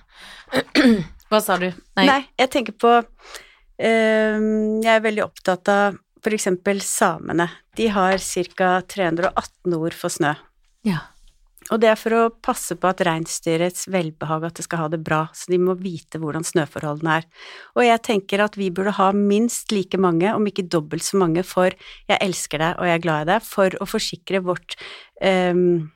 Hva 1.29 1.41
sa 1.43 1.57
du? 1.57 1.71
Nei. 1.95 2.25
jeg 2.39 2.49
tenker 2.49 2.73
på 2.73 2.89
um, 2.97 4.81
Jeg 4.81 4.95
er 4.95 5.03
veldig 5.03 5.23
opptatt 5.27 5.69
av 5.69 5.97
for 6.23 6.31
eksempel 6.35 6.81
samene. 6.81 7.49
De 7.77 7.87
har 7.87 8.17
ca. 8.19 8.81
318 8.81 9.73
ord 9.77 9.93
for 9.93 10.09
snø. 10.09 10.33
Ja. 10.83 10.97
Og 11.69 11.81
det 11.81 11.91
er 11.91 11.99
for 11.99 12.15
å 12.17 12.21
passe 12.33 12.75
på 12.79 12.89
at 12.89 13.03
reinsdyrets 13.05 13.87
velbehag, 13.93 14.47
at 14.47 14.57
det 14.57 14.65
skal 14.65 14.83
ha 14.83 14.87
det 14.91 15.01
bra, 15.05 15.21
så 15.37 15.51
de 15.51 15.59
må 15.61 15.75
vite 15.79 16.21
hvordan 16.21 16.45
snøforholdene 16.47 17.19
er. 17.21 17.27
Og 17.77 17.85
jeg 17.85 18.03
tenker 18.07 18.43
at 18.45 18.57
vi 18.57 18.71
burde 18.73 18.95
ha 18.97 19.11
minst 19.13 19.73
like 19.75 19.99
mange, 20.01 20.33
om 20.33 20.49
ikke 20.49 20.67
dobbelt 20.69 21.05
så 21.05 21.21
mange, 21.21 21.43
for 21.45 21.69
'jeg 22.09 22.19
elsker 22.21 22.57
deg 22.57 22.79
og 22.79 22.85
jeg 22.85 22.95
er 22.95 23.05
glad 23.05 23.21
i 23.21 23.31
deg', 23.33 23.45
for 23.45 23.69
å 23.69 23.85
forsikre 23.85 24.41
vårt 24.41 24.75
ehm, 25.21 25.91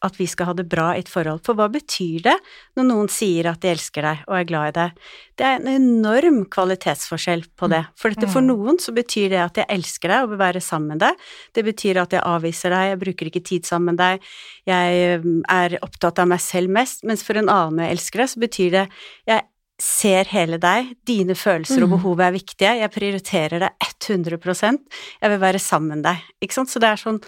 at 0.00 0.16
vi 0.16 0.24
skal 0.28 0.48
ha 0.48 0.54
det 0.56 0.64
bra 0.70 0.94
i 0.96 1.02
et 1.02 1.10
forhold. 1.12 1.42
For 1.44 1.58
hva 1.58 1.66
betyr 1.72 2.22
det 2.24 2.36
når 2.78 2.86
noen 2.88 3.10
sier 3.12 3.50
at 3.50 3.60
de 3.60 3.68
elsker 3.74 4.06
deg 4.06 4.22
og 4.30 4.36
er 4.38 4.46
glad 4.48 4.70
i 4.70 4.76
deg? 4.78 5.02
Det 5.36 5.44
er 5.44 5.58
en 5.58 5.68
enorm 5.74 6.38
kvalitetsforskjell 6.52 7.44
på 7.60 7.68
det. 7.72 7.82
For 8.00 8.14
dette 8.14 8.30
for 8.32 8.40
Mm. 8.40 8.48
noen 8.48 8.80
så 8.80 8.94
betyr 8.96 9.28
det 9.28 9.42
at 9.44 9.60
jeg 9.60 9.68
elsker 9.68 10.08
deg 10.08 10.24
og 10.24 10.30
vil 10.32 10.40
være 10.40 10.64
sammen 10.64 10.96
med 10.96 11.04
deg. 11.04 11.20
Det 11.52 11.64
betyr 11.64 12.00
at 12.00 12.16
jeg 12.16 12.24
avviser 12.24 12.70
deg, 12.70 12.88
jeg 12.90 13.00
bruker 13.04 13.26
ikke 13.28 13.44
tid 13.44 13.68
sammen 13.68 13.94
med 13.94 14.00
deg, 14.00 14.20
jeg 14.66 15.20
mm, 15.20 15.42
er 15.48 15.78
opptatt 15.82 16.18
av 16.18 16.28
meg 16.28 16.40
selv 16.40 16.70
mest. 16.70 17.04
Mens 17.04 17.22
for 17.22 17.36
en 17.36 17.48
annen 17.48 17.76
når 17.76 17.84
jeg 17.84 17.98
elsker 17.98 18.24
deg, 18.24 18.28
så 18.32 18.40
betyr 18.40 18.70
det 18.70 18.86
jeg 19.28 19.42
ser 19.80 20.28
hele 20.28 20.58
deg, 20.60 20.90
dine 21.08 21.34
følelser 21.34 21.82
og 21.82 21.88
Mm. 21.88 21.94
behov 21.96 22.20
er 22.20 22.32
viktige, 22.32 22.72
jeg 22.80 22.90
prioriterer 22.92 23.58
deg 23.60 23.70
100 23.80 24.78
jeg 25.22 25.30
vil 25.30 25.38
være 25.40 25.58
sammen 25.58 25.88
med 26.00 26.04
deg. 26.04 26.18
Ikke 26.42 26.52
sant? 26.52 26.68
Så 26.68 26.80
det 26.80 26.88
er 26.90 26.96
sånn 27.00 27.20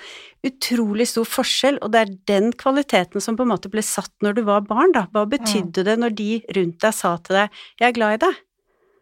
utrolig 0.45 1.07
stor 1.09 1.25
forskjell, 1.25 1.79
og 1.83 1.93
det 1.93 2.01
er 2.01 2.15
den 2.27 2.53
kvaliteten 2.53 3.21
som 3.23 3.37
på 3.37 3.43
en 3.43 3.53
måte 3.55 3.71
ble 3.71 3.81
satt 3.83 4.13
når 4.23 4.35
du 4.35 4.43
var 4.43 4.61
barn, 4.61 4.93
da. 4.93 5.07
Hva 5.13 5.25
betydde 5.29 5.85
det 5.85 5.99
når 5.99 6.15
de 6.15 6.43
rundt 6.55 6.79
deg 6.81 6.95
sa 6.95 7.17
til 7.17 7.37
deg 7.37 7.51
'jeg 7.81 7.89
er 7.89 7.93
glad 7.93 8.13
i 8.23 8.27
deg'? 8.27 8.37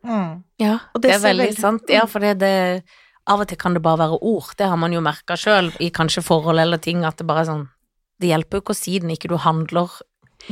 Mm. 0.07 0.45
Ja, 0.59 0.79
Og 0.95 1.03
det, 1.03 1.11
det 1.11 1.13
er 1.13 1.29
veldig 1.29 1.49
veldig- 1.49 1.59
sant. 1.61 1.83
Ja, 1.89 2.07
for 2.07 2.21
det, 2.21 2.39
det 2.39 2.83
Av 3.27 3.39
og 3.41 3.47
til 3.49 3.59
kan 3.59 3.75
det 3.75 3.83
bare 3.83 3.99
være 3.99 4.19
ord. 4.23 4.57
Det 4.57 4.67
har 4.67 4.77
man 4.77 4.93
jo 4.93 5.01
merka 5.01 5.37
sjøl 5.37 5.71
i 5.79 5.91
kanskje 5.91 6.23
forhold 6.25 6.59
eller 6.59 6.79
ting, 6.79 7.05
at 7.05 7.17
det 7.19 7.27
bare 7.27 7.41
er 7.43 7.45
sånn 7.53 7.69
Det 8.19 8.29
hjelper 8.29 8.51
jo 8.59 8.61
ikke 8.61 8.75
å 8.75 8.77
si 8.77 8.99
den, 8.99 9.11
ikke 9.11 9.29
du 9.29 9.37
handler 9.39 9.89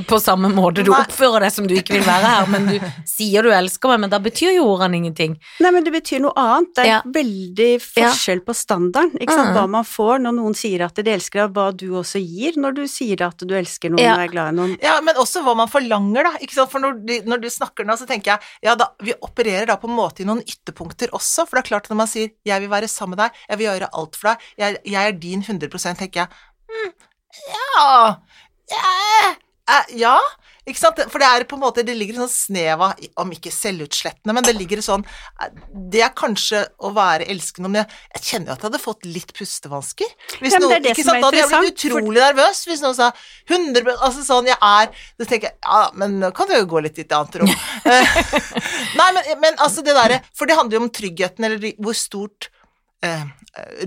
på 0.09 0.19
samme 0.23 0.51
måte. 0.55 0.85
Du 0.87 0.93
oppfører 0.95 1.47
deg 1.47 1.53
som 1.55 1.67
du 1.69 1.75
ikke 1.77 1.97
vil 1.97 2.05
være 2.07 2.31
her, 2.33 2.51
men 2.53 2.67
du 2.71 2.77
sier 3.09 3.43
du 3.47 3.51
elsker 3.55 3.93
meg, 3.93 4.03
men 4.05 4.13
da 4.13 4.21
betyr 4.23 4.55
jo 4.57 4.67
ordene 4.75 4.99
ingenting. 5.01 5.37
Nei, 5.65 5.73
men 5.75 5.87
det 5.87 5.93
betyr 5.95 6.23
noe 6.23 6.35
annet. 6.39 6.75
Det 6.77 6.85
er 6.85 6.89
Ja. 6.89 7.01
veldig 7.05 7.71
forskjell 7.83 8.43
på 8.47 8.55
standarden. 8.55 9.19
Ikke 9.19 9.35
sant? 9.35 9.51
Mm. 9.51 9.57
Hva 9.57 9.69
man 9.69 9.85
får 9.85 10.23
når 10.23 10.37
noen 10.39 10.55
sier 10.55 10.85
at 10.85 10.95
de 10.95 11.11
elsker 11.11 11.47
deg, 11.47 11.55
hva 11.57 11.77
du 11.77 11.87
også 11.99 12.21
gir 12.23 12.59
når 12.61 12.75
du 12.75 12.83
sier 12.87 13.23
at 13.27 13.39
du 13.39 13.55
elsker 13.55 13.91
noen 13.91 14.05
Ja. 14.05 14.15
og 14.15 14.21
er 14.21 14.33
glad 14.33 14.53
i 14.53 14.57
noen. 14.57 14.77
Ja, 14.83 15.01
men 15.01 15.17
også 15.17 15.43
hva 15.43 15.57
man 15.57 15.69
forlanger, 15.69 16.25
da. 16.25 16.33
Ikke 16.39 16.55
sant? 16.55 16.71
For 16.71 16.81
når, 16.81 17.05
du, 17.05 17.15
når 17.27 17.41
du 17.41 17.49
snakker 17.49 17.85
nå, 17.85 17.97
så 17.99 18.07
tenker 18.07 18.37
jeg 18.37 18.41
ja, 18.63 18.75
da, 18.75 18.93
vi 19.03 19.15
opererer 19.23 19.67
da 19.67 19.77
på 19.77 19.89
en 19.89 19.97
måte 19.97 20.21
i 20.23 20.29
noen 20.29 20.43
ytterpunkter 20.43 21.11
også. 21.17 21.47
For 21.49 21.57
det 21.57 21.65
er 21.65 21.69
klart 21.73 21.85
at 21.87 21.91
når 21.91 22.03
man 22.05 22.07
sier 22.07 22.31
'jeg 22.45 22.61
vil 22.61 22.69
være 22.71 22.89
sammen 22.89 23.17
med 23.17 23.19
deg', 23.19 23.33
'jeg 23.49 23.59
vil 23.59 23.67
gjøre 23.67 23.89
alt 23.93 24.17
for 24.17 24.29
deg', 24.29 24.39
'jeg, 24.59 24.79
jeg 24.85 25.09
er 25.09 25.13
din 25.13 25.43
100 25.43 25.95
tenker 25.97 26.21
jeg 26.21 26.29
hm, 26.69 26.93
ja, 27.49 28.17
ja, 28.71 29.35
eh, 29.69 29.97
ja. 30.05 30.19
Ikke 30.69 30.83
sant? 30.83 30.99
For 31.09 31.17
det 31.23 31.25
er 31.33 31.45
på 31.49 31.57
en 31.57 31.63
måte, 31.63 31.81
det 31.87 31.95
ligger 31.97 32.19
en 32.19 32.27
sånn 32.27 32.35
snev 32.53 32.83
av, 32.85 32.99
om 33.23 33.31
ikke 33.33 33.49
selvutslettende, 33.55 34.35
men 34.37 34.45
det 34.45 34.53
ligger 34.59 34.83
sånn 34.85 35.01
eh, 35.41 35.55
Det 35.73 36.03
er 36.05 36.11
kanskje 36.13 36.61
å 36.85 36.91
være 36.93 37.25
elskende, 37.33 37.71
men 37.73 37.81
jeg, 37.81 37.97
jeg 38.19 38.25
kjenner 38.27 38.51
jo 38.51 38.53
at 38.53 38.61
jeg 38.61 38.69
hadde 38.69 38.81
fått 38.83 39.09
litt 39.09 39.33
pustevansker. 39.39 40.11
Hvis 40.43 40.53
Ja, 40.53 40.61
men 40.61 40.69
det 40.75 40.77
er 40.77 40.85
det 40.85 40.93
ikke 40.93 41.07
som 41.07 41.15
sant? 41.15 41.17
er 41.17 41.25
Da 41.25 41.31
hadde 41.31 41.41
jeg 41.41 41.49
blitt 41.49 41.73
interessant, 41.73 41.95
for- 41.95 42.03
utrolig 42.03 42.21
nervøs 42.27 42.61
hvis 42.69 42.85
noen 42.85 42.99
sa 42.99 43.09
100 43.49 43.97
Altså 43.97 44.27
sånn, 44.29 44.51
jeg 44.53 44.61
er 44.61 44.93
Så 45.17 45.31
tenker 45.33 45.49
jeg 45.49 45.57
ja, 45.65 45.81
men 46.03 46.19
nå 46.21 46.31
kan 46.37 46.53
du 46.53 46.57
jo 46.59 46.69
gå 46.75 46.85
litt 46.85 47.01
i 47.01 47.07
et 47.07 47.17
annet 47.17 47.41
rom. 47.41 47.57
Eh, 47.89 48.21
Nei, 49.01 49.09
men, 49.17 49.25
men 49.41 49.57
altså 49.65 49.81
det 49.87 49.97
derre 49.97 50.21
For 50.37 50.45
det 50.51 50.59
handler 50.59 50.77
jo 50.79 50.85
om 50.85 50.93
tryggheten, 50.93 51.49
eller 51.49 51.73
hvor 51.81 51.97
stort 51.97 52.51
eh, 53.05 53.25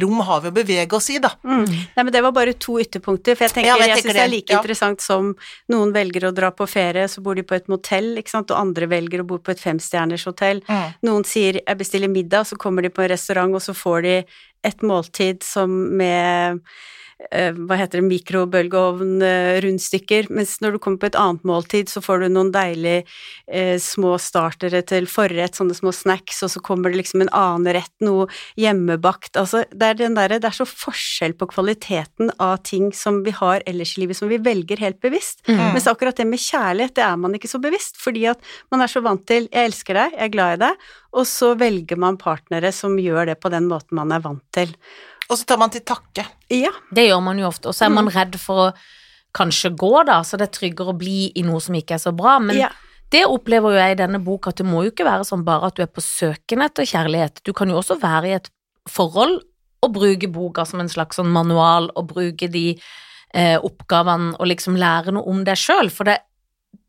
rom 0.02 0.20
har 0.28 0.42
vi 0.44 0.52
å 0.52 0.56
bevege 0.56 0.96
oss 0.98 1.10
i, 1.14 1.18
da. 1.24 1.32
Mm. 1.44 1.66
Nei, 1.66 2.04
men 2.04 2.12
det 2.14 2.22
var 2.26 2.36
bare 2.36 2.54
to 2.54 2.78
ytterpunkter, 2.82 3.38
for 3.38 3.48
jeg 3.48 3.56
tenker, 3.58 3.72
Ja, 3.72 3.80
jeg 3.82 3.94
jeg 3.94 4.04
syns 4.04 4.18
det 4.18 4.24
er 4.24 4.32
like 4.32 4.54
ja. 4.54 4.60
interessant 4.60 5.04
som 5.04 5.34
noen 5.72 5.94
velger 5.96 6.30
å 6.30 6.34
dra 6.36 6.52
på 6.56 6.68
ferie, 6.70 7.08
så 7.12 7.24
bor 7.24 7.36
de 7.36 7.46
på 7.48 7.58
et 7.58 7.68
motell, 7.72 8.14
ikke 8.22 8.36
sant, 8.36 8.54
og 8.54 8.62
andre 8.62 8.90
velger 8.92 9.24
å 9.24 9.28
bo 9.28 9.40
på 9.40 9.56
et 9.56 9.62
femstjerners 9.64 10.28
hotell. 10.30 10.64
Noen 11.08 11.28
sier 11.28 11.62
jeg 11.62 11.80
bestiller 11.80 12.12
middag, 12.12 12.48
så 12.50 12.60
kommer 12.60 12.86
de 12.86 12.94
på 12.94 13.04
en 13.06 13.14
restaurant, 13.14 13.56
og 13.56 13.64
så 13.64 13.76
får 13.78 14.02
de 14.08 14.16
et 14.68 14.84
måltid 14.86 15.42
som 15.44 15.72
med 15.98 16.62
hva 17.30 17.78
heter 17.80 18.02
det, 18.02 18.08
mikrobølgeovn-rundstykker, 18.10 20.24
mens 20.34 20.52
når 20.64 20.72
du 20.74 20.80
kommer 20.84 21.00
på 21.02 21.10
et 21.12 21.20
annet 21.20 21.44
måltid, 21.48 21.86
så 21.92 22.00
får 22.04 22.18
du 22.24 22.28
noen 22.34 22.52
deilige 22.54 23.02
eh, 23.48 23.78
små 23.82 24.12
startere 24.22 24.82
til 24.88 25.06
forrett, 25.10 25.56
sånne 25.58 25.76
små 25.78 25.92
snacks, 25.96 26.38
og 26.44 26.50
så 26.54 26.60
kommer 26.66 26.88
det 26.92 27.00
liksom 27.02 27.20
en 27.26 27.36
annen 27.38 27.74
rett, 27.78 27.96
noe 28.04 28.24
hjemmebakt, 28.60 29.34
altså 29.40 29.58
det 29.70 29.86
er 29.88 29.96
den 30.02 30.16
derre, 30.18 30.42
det 30.42 30.50
er 30.50 30.58
så 30.58 30.68
forskjell 30.68 31.34
på 31.38 31.46
kvaliteten 31.54 32.26
av 32.42 32.56
ting 32.68 32.86
som 32.96 33.24
vi 33.26 33.32
har 33.38 33.60
ellers 33.70 33.92
i 33.96 34.00
livet, 34.04 34.18
som 34.18 34.30
vi 34.32 34.40
velger 34.42 34.78
helt 34.82 35.00
bevisst. 35.04 35.38
Mm. 35.48 35.62
Mens 35.76 35.90
akkurat 35.92 36.18
det 36.18 36.28
med 36.28 36.42
kjærlighet, 36.42 36.96
det 36.98 37.06
er 37.06 37.18
man 37.22 37.36
ikke 37.38 37.52
så 37.52 37.60
bevisst, 37.64 37.96
fordi 38.02 38.24
at 38.34 38.40
man 38.74 38.82
er 38.82 38.90
så 38.92 39.00
vant 39.06 39.26
til 39.28 39.44
'jeg 39.52 39.66
elsker 39.70 39.94
deg, 39.94 40.08
jeg 40.18 40.26
er 40.26 40.36
glad 40.36 40.52
i 40.58 40.62
deg', 40.66 40.78
og 41.14 41.28
så 41.28 41.54
velger 41.60 41.98
man 42.00 42.18
partnere 42.18 42.72
som 42.72 42.98
gjør 42.98 43.26
det 43.32 43.40
på 43.40 43.52
den 43.52 43.68
måten 43.68 44.00
man 44.00 44.12
er 44.12 44.24
vant 44.24 44.46
til. 44.56 44.72
Og 45.30 45.38
så 45.40 45.46
tar 45.48 45.60
man 45.62 45.72
til 45.74 45.84
takke. 45.88 46.26
Ja, 46.52 46.72
Det 46.92 47.08
gjør 47.08 47.22
man 47.24 47.40
jo 47.40 47.48
ofte, 47.48 47.72
og 47.72 47.78
så 47.78 47.88
er 47.88 47.94
man 47.96 48.10
redd 48.12 48.36
for 48.42 48.68
å 48.68 48.72
kanskje 49.36 49.72
gå, 49.80 49.92
da, 50.08 50.22
så 50.28 50.38
det 50.40 50.50
er 50.50 50.56
tryggere 50.58 50.92
å 50.92 50.98
bli 50.98 51.30
i 51.40 51.44
noe 51.48 51.62
som 51.64 51.76
ikke 51.78 51.96
er 51.96 52.04
så 52.04 52.12
bra. 52.16 52.38
Men 52.44 52.58
ja. 52.60 52.72
det 53.14 53.24
opplever 53.30 53.76
jo 53.76 53.80
jeg 53.80 53.96
i 53.96 54.02
denne 54.02 54.20
boka, 54.24 54.52
at 54.52 54.60
det 54.60 54.68
må 54.68 54.84
jo 54.84 54.92
ikke 54.92 55.08
være 55.08 55.28
sånn 55.28 55.46
bare 55.48 55.70
at 55.70 55.78
du 55.78 55.86
er 55.86 55.92
på 55.92 56.04
søken 56.04 56.66
etter 56.66 56.90
kjærlighet. 56.90 57.40
Du 57.48 57.54
kan 57.56 57.72
jo 57.72 57.80
også 57.80 58.00
være 58.02 58.28
i 58.28 58.36
et 58.40 58.52
forhold 58.92 59.40
og 59.82 59.94
bruke 59.96 60.30
boka 60.30 60.66
som 60.68 60.82
en 60.84 60.92
slags 60.92 61.18
sånn 61.18 61.32
manual, 61.32 61.90
og 61.96 62.12
bruke 62.12 62.50
de 62.52 62.66
eh, 62.76 63.56
oppgavene 63.58 64.36
og 64.38 64.52
liksom 64.52 64.76
lære 64.80 65.16
noe 65.16 65.32
om 65.32 65.46
deg 65.48 65.58
sjøl, 65.60 65.90
for 65.94 66.12
det, 66.12 66.20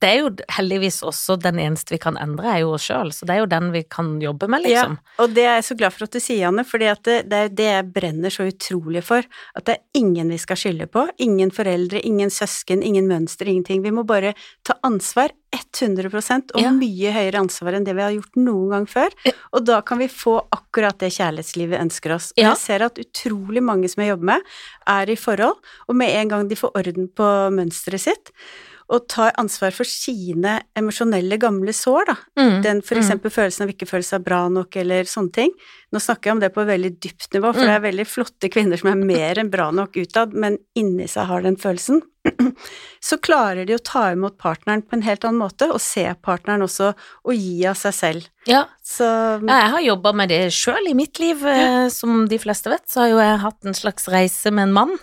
det 0.02 0.08
er 0.10 0.18
jo 0.20 0.30
heldigvis 0.56 1.00
også 1.06 1.36
den 1.40 1.60
eneste 1.62 1.94
vi 1.94 2.00
kan 2.02 2.18
endre, 2.20 2.50
er 2.56 2.62
jo 2.64 2.72
oss 2.76 2.88
sjøl, 2.90 3.12
så 3.14 3.28
det 3.28 3.36
er 3.36 3.42
jo 3.44 3.50
den 3.52 3.70
vi 3.74 3.84
kan 3.86 4.16
jobbe 4.22 4.48
med, 4.50 4.64
liksom. 4.66 4.96
Ja, 4.98 5.22
og 5.24 5.34
det 5.36 5.44
er 5.46 5.54
jeg 5.60 5.66
så 5.68 5.76
glad 5.78 5.94
for 5.94 6.06
at 6.08 6.16
du 6.16 6.20
sier, 6.22 6.48
Anne, 6.50 6.64
fordi 6.66 6.90
det, 7.06 7.16
det 7.30 7.38
er 7.46 7.52
det 7.62 7.68
jeg 7.68 7.90
brenner 7.94 8.34
så 8.34 8.48
utrolig 8.50 9.04
for. 9.06 9.26
At 9.58 9.68
det 9.68 9.76
er 9.78 10.00
ingen 10.02 10.32
vi 10.34 10.40
skal 10.42 10.58
skylde 10.58 10.88
på. 10.90 11.06
Ingen 11.22 11.54
foreldre, 11.54 12.02
ingen 12.08 12.32
søsken, 12.34 12.82
ingen 12.82 13.06
mønster, 13.10 13.48
ingenting. 13.48 13.84
Vi 13.86 13.94
må 13.94 14.04
bare 14.08 14.34
ta 14.66 14.76
ansvar 14.86 15.30
100 15.52 16.08
og 16.54 16.60
Ja. 16.60 16.70
mye 16.72 17.12
høyere 17.12 17.40
ansvar 17.42 17.76
enn 17.76 17.84
det 17.84 17.94
vi 17.94 18.02
har 18.02 18.14
gjort 18.14 18.36
noen 18.40 18.70
gang 18.70 18.86
før. 18.88 19.10
Og 19.52 19.64
da 19.68 19.80
kan 19.82 19.98
vi 20.00 20.08
få 20.08 20.38
akkurat 20.50 20.98
det 20.98 21.12
kjærlighetslivet 21.12 21.80
ønsker 21.80 22.14
oss. 22.14 22.32
Og 22.32 22.42
Ja. 22.42 22.50
jeg 22.54 22.58
ser 22.58 22.82
at 22.82 22.98
utrolig 22.98 23.62
mange 23.62 23.88
som 23.88 24.02
jeg 24.02 24.10
jobber 24.16 24.24
med, 24.24 24.40
er 24.86 25.10
i 25.10 25.16
forhold, 25.16 25.56
og 25.88 25.94
med 25.96 26.08
en 26.10 26.28
gang 26.28 26.48
de 26.48 26.56
får 26.56 26.72
orden 26.74 27.08
på 27.08 27.24
mønsteret 27.52 28.00
sitt, 28.00 28.32
og 28.90 29.06
tar 29.08 29.32
ansvar 29.38 29.72
for 29.76 29.84
sine 29.88 30.60
emosjonelle 30.76 31.38
gamle 31.38 31.72
sår, 31.72 32.04
da, 32.06 32.16
Mm, 32.38 32.62
den 32.62 32.82
for 32.82 32.96
mm. 32.96 33.02
eksempel 33.02 33.30
følelsen 33.30 33.62
av 33.66 33.68
ikke 33.74 33.86
føle 33.88 34.02
seg 34.04 34.24
bra 34.24 34.48
nok, 34.48 34.74
eller 34.76 35.04
sånne 35.04 35.32
ting. 35.32 35.50
Nå 35.92 36.00
snakker 36.00 36.30
jeg 36.30 36.32
om 36.32 36.40
det 36.40 36.52
på 36.54 36.62
et 36.62 36.68
veldig 36.72 36.92
dypt 37.00 37.32
nivå, 37.34 37.52
for 37.52 37.60
Mm. 37.62 37.66
det 37.66 37.74
er 37.76 37.90
veldig 37.90 38.06
flotte 38.08 38.48
kvinner 38.50 38.78
som 38.78 38.90
er 38.90 39.04
mer 39.04 39.38
enn 39.38 39.50
bra 39.50 39.70
nok 39.70 39.92
utad, 39.96 40.32
men 40.32 40.58
inni 40.74 41.06
seg 41.08 41.26
har 41.26 41.42
den 41.42 41.56
følelsen. 41.56 42.02
Så 43.02 43.18
klarer 43.18 43.66
de 43.66 43.74
å 43.74 43.82
ta 43.82 44.12
imot 44.12 44.36
partneren 44.38 44.82
på 44.86 44.94
en 44.94 45.02
helt 45.02 45.24
annen 45.26 45.40
måte, 45.42 45.66
og 45.72 45.80
se 45.82 46.04
partneren 46.22 46.62
også, 46.62 46.92
og 47.26 47.34
gi 47.34 47.64
av 47.66 47.74
seg 47.74 47.94
selv. 47.96 48.28
Ja, 48.46 48.64
Så 48.82 49.04
Ja, 49.04 49.58
jeg 49.62 49.70
har 49.70 49.80
jobba 49.82 50.12
med 50.14 50.28
det 50.28 50.52
sjøl 50.52 50.88
i 50.88 50.94
mitt 50.94 51.18
liv. 51.18 51.42
Ja. 51.42 51.88
Som 51.90 52.26
de 52.28 52.38
fleste 52.38 52.70
vet, 52.70 52.86
så 52.90 53.02
har 53.02 53.08
jo 53.12 53.18
jeg 53.18 53.38
hatt 53.42 53.64
en 53.64 53.74
slags 53.74 54.08
reise 54.08 54.50
med 54.52 54.68
en 54.68 54.72
mann. 54.72 54.98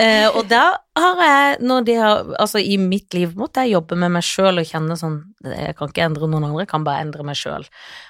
Eh, 0.00 0.28
og 0.30 0.48
da 0.50 0.64
har 0.98 1.22
jeg, 1.22 1.60
når 1.64 1.86
de 1.88 1.96
har, 2.00 2.32
altså 2.42 2.60
i 2.62 2.76
mitt 2.80 3.14
liv, 3.16 3.36
måtte 3.38 3.64
jeg 3.64 3.76
jobbe 3.76 3.98
med 3.98 4.14
meg 4.16 4.26
sjøl 4.26 4.60
og 4.60 4.68
kjenne 4.68 4.98
sånn 4.98 5.20
Jeg 5.46 5.76
kan 5.78 5.92
ikke 5.92 6.04
endre 6.06 6.28
noen 6.28 6.48
andre, 6.48 6.64
jeg 6.64 6.72
kan 6.72 6.86
bare 6.86 7.04
endre 7.06 7.26
meg 7.26 7.38
sjøl. 7.38 7.66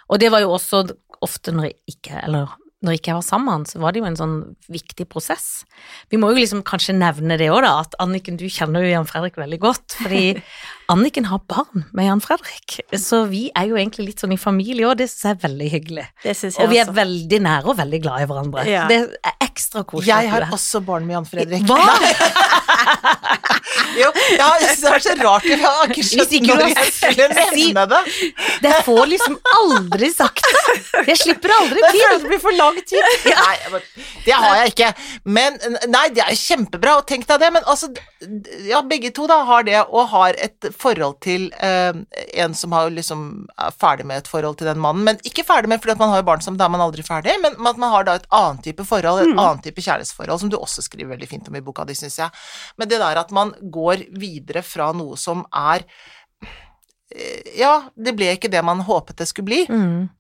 Og 0.09 0.21
det 0.23 0.33
var 0.33 0.45
jo 0.45 0.55
også 0.57 0.85
ofte 1.23 1.55
når 1.55 1.71
jeg 1.71 1.97
ikke, 1.97 2.19
eller 2.25 2.57
når 2.83 2.99
ikke 2.99 3.13
jeg 3.13 3.19
var 3.21 3.27
sammen 3.27 3.47
med 3.49 3.55
han, 3.55 3.67
så 3.71 3.81
var 3.83 3.95
det 3.95 4.01
jo 4.03 4.07
en 4.09 4.19
sånn 4.19 4.37
viktig 4.73 5.07
prosess. 5.11 5.65
Vi 6.11 6.19
må 6.21 6.33
jo 6.33 6.41
liksom 6.43 6.65
kanskje 6.67 6.95
nevne 6.99 7.39
det 7.41 7.49
òg, 7.53 7.63
da, 7.65 7.77
at 7.85 7.95
Anniken, 8.03 8.37
du 8.41 8.49
kjenner 8.51 8.83
jo 8.85 8.91
Jan 8.93 9.07
Fredrik 9.09 9.39
veldig 9.39 9.59
godt. 9.63 9.97
Fordi 10.03 10.25
Anniken 10.93 11.29
har 11.31 11.41
barn 11.49 11.87
med 11.97 12.09
Jan 12.09 12.21
Fredrik, 12.25 12.81
så 13.01 13.23
vi 13.31 13.45
er 13.57 13.71
jo 13.71 13.79
egentlig 13.79 14.11
litt 14.11 14.21
sånn 14.25 14.35
i 14.35 14.41
familie 14.41 14.89
òg, 14.91 14.99
det 15.01 15.07
syns 15.13 15.25
jeg 15.29 15.37
er 15.39 15.43
veldig 15.47 15.69
hyggelig. 15.77 16.07
det 16.25 16.35
syns 16.37 16.59
jeg 16.59 16.67
Og 16.67 16.73
vi 16.75 16.81
er 16.83 16.89
også. 16.89 16.97
veldig 16.99 17.41
nære 17.47 17.71
og 17.73 17.79
veldig 17.79 18.03
glad 18.05 18.25
i 18.25 18.29
hverandre. 18.33 18.67
Ja. 18.69 18.85
Det 18.91 18.99
er 19.23 19.39
ekstra 19.47 19.85
koselig. 19.87 20.11
Jeg 20.13 20.33
har 20.35 20.49
også 20.53 20.83
barn 20.85 21.07
med 21.09 21.17
Jan 21.21 21.29
Fredrik. 21.31 21.65
Hva? 21.71 21.81
jo, 23.99 24.11
ja, 24.39 24.49
det 24.61 24.69
er 24.71 25.03
så 25.03 25.15
rart, 25.23 25.47
jeg 25.49 25.59
har 25.63 25.91
ikke 25.91 26.05
skjønt 26.07 26.49
når 26.49 26.63
jeg 26.73 26.93
skulle 26.97 27.29
nevne 27.37 27.85
det. 27.93 28.01
Det 28.65 28.73
får 28.87 29.03
liksom 29.13 29.39
aldri 29.59 30.11
sagt 30.15 30.43
det. 30.47 30.77
Jeg 31.11 31.19
slipper 31.21 31.53
aldri 31.57 31.83
Det 31.83 31.91
til. 31.97 32.05
det 32.23 32.29
blir 32.31 32.43
for 32.43 32.57
lang 32.57 32.79
tid. 32.89 33.09
Nei, 33.43 33.81
det 34.27 34.37
har 34.37 34.61
jeg 34.63 34.75
ikke. 34.75 34.91
Men 35.25 35.59
Nei, 35.93 36.07
det 36.15 36.25
er 36.25 36.39
kjempebra, 36.39 36.97
og 37.01 37.07
tenk 37.11 37.27
deg 37.29 37.43
det. 37.43 37.51
Men 37.57 37.67
altså, 37.69 37.91
ja, 38.69 38.83
begge 38.87 39.13
to 39.15 39.27
da 39.31 39.41
har 39.49 39.67
det, 39.67 39.79
og 39.89 40.09
har 40.13 40.39
et 40.43 40.71
forhold 40.79 41.19
til 41.25 41.49
eh, 41.59 41.93
en 42.43 42.57
som 42.59 42.75
har 42.77 42.91
liksom 42.95 43.25
er 43.59 43.75
ferdig 43.77 44.07
med 44.09 44.23
et 44.23 44.31
forhold 44.31 44.59
til 44.61 44.69
den 44.71 44.81
mannen. 44.83 45.05
Men 45.07 45.21
ikke 45.27 45.45
ferdig 45.47 45.71
med 45.73 45.83
fordi 45.83 45.97
at 45.97 46.03
man 46.03 46.13
har 46.15 46.23
jo 46.23 46.29
barn 46.31 46.45
som 46.45 46.57
da 46.59 46.69
er 46.69 46.75
man 46.75 46.85
aldri 46.85 47.05
ferdig, 47.07 47.35
men 47.43 47.59
at 47.59 47.81
man 47.81 47.93
har 47.93 48.07
da 48.09 48.17
et 48.21 48.29
annet 48.35 48.63
type 48.67 48.87
forhold, 48.89 49.23
et 49.25 49.35
annet 49.35 49.65
type 49.67 49.83
kjærlighetsforhold, 49.83 50.41
som 50.45 50.53
du 50.53 50.59
også 50.61 50.85
skriver 50.87 51.15
veldig 51.15 51.29
fint 51.31 51.49
om 51.51 51.59
i 51.59 51.65
boka 51.65 51.85
di, 51.89 51.97
syns 51.99 52.19
jeg. 52.21 52.31
Men 52.79 52.91
det 52.91 53.01
der 53.03 53.21
at 53.21 53.31
man 53.35 53.53
går 53.75 53.82
videre 54.19 54.65
fra 54.67 54.91
noe 54.97 55.19
som 55.21 55.45
er 55.51 55.87
eh, 57.13 57.55
Ja, 57.61 57.75
det 57.97 58.17
ble 58.19 58.35
ikke 58.37 58.53
det 58.53 58.63
man 58.65 58.85
håpet 58.87 59.19
det 59.21 59.29
skulle 59.31 59.51
bli. 59.51 59.63
Mm. 59.69 60.11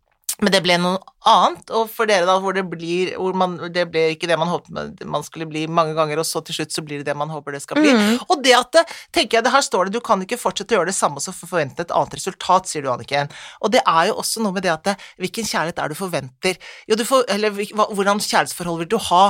Men 0.42 0.50
det 0.50 0.62
ble 0.64 0.74
noe 0.80 0.98
annet, 1.28 1.70
og 1.76 1.90
for 1.92 2.08
dere 2.08 2.26
da, 2.26 2.34
hvor 2.42 2.54
det 2.56 2.64
blir 2.66 3.12
hvor 3.14 3.36
man, 3.36 3.54
Det 3.72 3.84
ble 3.92 4.08
ikke 4.14 4.26
det 4.30 4.38
man 4.40 4.50
håpet 4.50 5.04
man 5.06 5.24
skulle 5.26 5.46
bli 5.50 5.66
mange 5.70 5.94
ganger, 5.94 6.22
og 6.22 6.26
så 6.26 6.40
til 6.42 6.56
slutt 6.56 6.74
så 6.74 6.82
blir 6.86 7.02
det 7.02 7.10
det 7.10 7.16
man 7.18 7.30
håper 7.30 7.54
det 7.54 7.62
skal 7.62 7.78
bli. 7.78 7.92
Mm. 7.94 8.16
Og 8.26 8.42
det 8.42 8.54
at 8.56 8.72
det, 8.74 8.84
tenker 9.14 9.38
jeg, 9.38 9.46
det 9.46 9.52
her 9.54 9.64
står 9.66 9.86
det, 9.86 9.94
du 9.94 10.02
kan 10.04 10.22
ikke 10.24 10.40
fortsette 10.40 10.74
å 10.74 10.80
gjøre 10.80 10.90
det 10.90 10.96
samme 10.96 11.20
og 11.20 11.26
så 11.26 11.34
forvente 11.36 11.84
et 11.84 11.94
annet 11.94 12.16
resultat, 12.18 12.70
sier 12.70 12.82
du, 12.82 12.90
Anniken. 12.90 13.30
Og 13.62 13.74
det 13.74 13.84
er 13.84 14.08
jo 14.10 14.18
også 14.24 14.42
noe 14.42 14.56
med 14.56 14.66
det 14.66 14.72
at 14.74 14.88
det, 14.88 14.96
hvilken 15.22 15.46
kjærlighet 15.46 15.78
er 15.78 15.92
det 15.92 15.98
du 15.98 16.00
forventer? 16.00 16.58
Jo, 16.90 16.98
du 16.98 17.06
får, 17.06 17.28
eller 17.36 17.54
hvordan 17.54 18.24
kjærlighetsforhold 18.24 18.82
vil 18.82 18.92
du 18.96 18.98
ha? 19.12 19.24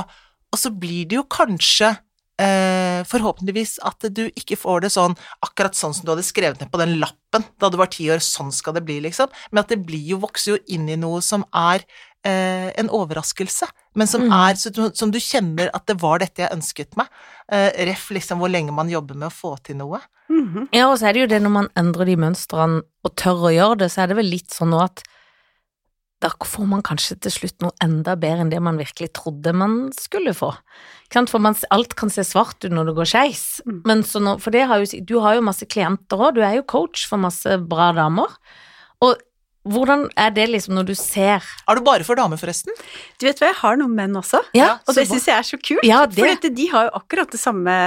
Og 0.53 0.61
så 0.61 0.73
blir 0.73 1.05
det 1.09 1.19
jo 1.19 1.27
kanskje 1.29 1.93
eh, 2.39 3.03
forhåpentligvis 3.09 3.79
at 3.85 4.07
du 4.13 4.25
ikke 4.31 4.57
får 4.59 4.81
det 4.85 4.91
sånn 4.93 5.15
akkurat 5.45 5.75
sånn 5.77 5.93
som 5.93 6.05
du 6.05 6.11
hadde 6.15 6.25
skrevet 6.25 6.59
ned 6.61 6.71
på 6.71 6.79
den 6.81 6.97
lappen 7.01 7.43
da 7.59 7.69
du 7.69 7.77
var 7.77 7.87
ti 7.93 8.07
år, 8.13 8.21
sånn 8.23 8.51
skal 8.53 8.73
det 8.77 8.85
bli, 8.85 8.99
liksom. 9.05 9.29
Men 9.51 9.63
at 9.63 9.69
det 9.69 9.81
blir 9.85 10.01
jo, 10.13 10.17
vokser 10.23 10.55
jo 10.55 10.59
inn 10.67 10.89
i 10.89 10.95
noe 10.99 11.21
som 11.21 11.45
er 11.53 11.83
eh, 12.25 12.69
en 12.79 12.87
overraskelse, 12.89 13.67
men 13.99 14.07
som 14.07 14.21
Mm. 14.21 14.31
er 14.31 14.53
så, 14.55 14.95
som 14.95 15.11
du 15.11 15.19
kjenner 15.19 15.69
at 15.73 15.85
det 15.87 15.97
var 16.01 16.19
dette 16.19 16.39
jeg 16.39 16.53
ønsket 16.55 16.95
meg. 16.95 17.07
Eh, 17.51 17.69
ref 17.85 18.09
liksom 18.15 18.39
hvor 18.39 18.49
lenge 18.49 18.71
man 18.71 18.87
jobber 18.89 19.13
med 19.15 19.27
å 19.27 19.33
få 19.35 19.57
til 19.61 19.75
noe. 19.75 19.99
Mhm. 20.29 20.69
Ja, 20.71 20.87
og 20.89 20.99
så 20.99 21.09
er 21.09 21.13
det 21.13 21.19
jo 21.19 21.27
det 21.27 21.41
når 21.43 21.51
man 21.51 21.67
endrer 21.75 22.05
de 22.05 22.15
mønstrene 22.15 22.81
og 23.03 23.15
tør 23.19 23.49
å 23.49 23.53
gjøre 23.53 23.77
det, 23.79 23.91
så 23.91 24.03
er 24.03 24.07
det 24.07 24.15
vel 24.15 24.29
litt 24.31 24.49
sånn 24.55 24.69
nå 24.71 24.79
at 24.85 25.03
da 26.23 26.29
får 26.47 26.67
man 26.71 26.83
kanskje 26.85 27.17
til 27.25 27.33
slutt 27.35 27.63
noe 27.65 27.73
enda 27.83 28.15
bedre 28.19 28.45
enn 28.45 28.51
det 28.53 28.61
man 28.63 28.79
virkelig 28.79 29.11
trodde 29.19 29.51
man 29.59 29.89
skulle 29.97 30.31
få. 30.37 30.53
For 31.13 31.37
man, 31.43 31.53
alt 31.69 31.91
kan 31.99 32.09
se 32.09 32.23
svart 32.25 32.63
ut 32.65 32.71
når 32.73 32.87
det 32.89 32.95
går 32.97 33.09
skeis, 33.11 33.43
Mm. 33.67 33.81
men 33.85 34.01
så 34.07 34.19
nå, 34.23 34.39
for 34.41 34.49
det 34.55 34.63
har 34.67 34.81
jo, 34.81 35.03
du 35.05 35.19
har 35.21 35.35
jo 35.35 35.43
masse 35.45 35.67
klienter 35.69 36.17
òg, 36.17 36.33
du 36.35 36.41
er 36.41 36.55
jo 36.57 36.63
coach 36.63 37.05
for 37.07 37.21
masse 37.21 37.45
bra 37.69 37.91
damer. 37.93 38.31
Og 39.03 39.19
hvordan 39.63 40.09
er 40.19 40.31
det 40.35 40.49
liksom 40.49 40.73
når 40.75 40.87
du 40.89 40.95
ser 40.95 41.39
Er 41.69 41.75
du 41.79 41.81
bare 41.85 42.03
for 42.03 42.15
damer, 42.19 42.35
forresten? 42.35 42.73
Du 43.19 43.27
vet 43.27 43.37
hva, 43.39 43.51
jeg 43.53 43.59
har 43.61 43.77
noen 43.79 43.93
menn 43.95 44.17
også. 44.19 44.41
Ja, 44.57 44.79
Og 44.87 44.95
det 44.97 45.05
syns 45.07 45.27
jeg 45.29 45.37
er 45.37 45.45
så 45.47 45.59
kult, 45.61 45.85
Ja, 45.87 46.01
for 46.07 46.49
de 46.49 46.65
har 46.73 46.89
jo 46.89 46.97
akkurat 46.99 47.31
det 47.31 47.39
samme 47.39 47.77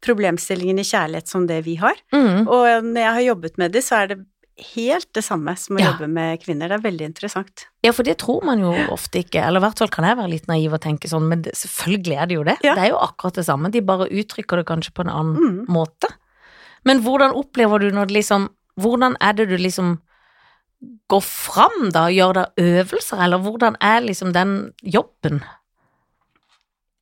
problemstillingen 0.00 0.78
i 0.80 0.86
kjærlighet 0.86 1.28
som 1.28 1.46
det 1.46 1.62
vi 1.66 1.74
har. 1.80 1.94
mm, 2.14 2.46
Og 2.48 2.84
når 2.84 3.00
jeg 3.02 3.12
har 3.18 3.26
jobbet 3.34 3.58
med 3.58 3.72
det, 3.72 3.82
så 3.84 4.02
er 4.04 4.06
det 4.14 4.18
helt 4.74 5.08
det 5.12 5.22
samme 5.24 5.52
som 5.58 5.76
å 5.76 5.80
Ja. 5.80 5.92
jobbe 5.92 6.08
med 6.08 6.40
kvinner. 6.42 6.68
Det 6.68 6.78
er 6.78 6.90
veldig 6.90 7.06
interessant. 7.10 7.66
Ja, 7.84 7.92
for 7.92 8.02
det 8.02 8.16
tror 8.18 8.42
man 8.44 8.58
jo 8.60 8.72
ofte 8.90 9.22
ikke, 9.22 9.42
eller 9.44 9.60
i 9.60 9.64
hvert 9.66 9.78
fall 9.78 9.88
kan 9.88 10.04
jeg 10.04 10.16
være 10.16 10.30
litt 10.30 10.46
naiv 10.48 10.72
og 10.72 10.80
tenke 10.80 11.08
sånn, 11.08 11.28
men 11.28 11.42
selvfølgelig 11.42 12.16
er 12.22 12.26
det 12.26 12.34
jo 12.34 12.44
det. 12.44 12.56
Ja. 12.64 12.74
Det 12.74 12.84
er 12.84 12.88
jo 12.90 12.96
akkurat 12.98 13.34
det 13.34 13.44
samme, 13.44 13.70
de 13.70 13.80
bare 13.80 14.08
uttrykker 14.08 14.56
det 14.56 14.66
kanskje 14.66 14.92
på 14.94 15.04
en 15.04 15.10
annen 15.12 15.36
Mm. 15.36 15.66
måte. 15.68 16.08
Men 16.84 17.02
hvordan 17.02 17.32
opplever 17.34 17.80
du 17.80 17.90
når 17.90 18.06
det 18.08 18.14
liksom 18.22 18.48
Hvordan 18.78 19.16
er 19.22 19.32
det 19.32 19.48
du 19.48 19.56
liksom 19.56 19.98
går 21.08 21.22
fram, 21.22 21.90
da? 21.90 22.08
Gjør 22.12 22.34
deg 22.34 22.46
øvelser, 22.58 23.18
eller 23.24 23.38
hvordan 23.38 23.74
er 23.80 24.00
liksom 24.02 24.32
den 24.34 24.74
jobben? 24.84 25.42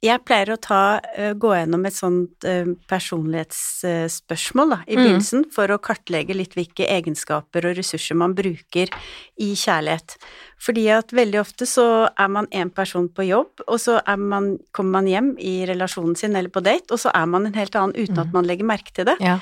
Jeg 0.05 0.21
pleier 0.29 0.53
å 0.53 0.61
ta, 0.61 1.01
eh, 1.17 1.33
gå 1.33 1.55
gjennom 1.55 1.87
et 1.89 1.97
sånt 1.97 2.45
eh, 2.45 2.67
personlighetsspørsmål 2.91 4.75
da, 4.75 4.79
i 4.87 4.97
Mm. 4.97 5.45
for 5.53 5.69
å 5.69 5.79
kartlegge 5.81 6.35
litt 6.37 6.55
hvilke 6.55 6.87
egenskaper 6.87 7.65
og 7.71 7.77
ressurser 7.79 8.15
man 8.15 8.35
bruker 8.35 8.89
i 9.39 9.55
kjærlighet. 9.55 10.17
Fordi 10.61 10.89
at 10.89 11.09
veldig 11.09 11.41
ofte 11.41 11.67
så 11.67 12.09
er 12.19 12.29
man 12.29 12.47
en 12.53 12.71
person 12.71 13.09
på 13.09 13.27
jobb, 13.27 13.65
og 13.67 13.79
så 13.81 14.01
er 14.07 14.17
man, 14.17 14.59
kommer 14.73 15.01
man 15.03 15.07
hjem 15.07 15.39
i 15.39 15.67
relasjonen 15.67 16.17
sin 16.17 16.37
eller 16.37 16.51
på 16.51 16.63
date, 16.63 16.91
og 16.91 16.99
så 16.99 17.11
er 17.15 17.27
man 17.27 17.47
en 17.47 17.55
helt 17.55 17.75
annen 17.75 17.97
uten 17.97 18.19
at 18.19 18.33
man 18.33 18.45
legger 18.45 18.65
merke 18.65 18.93
til 18.93 19.05
det. 19.05 19.17
Ja. 19.21 19.39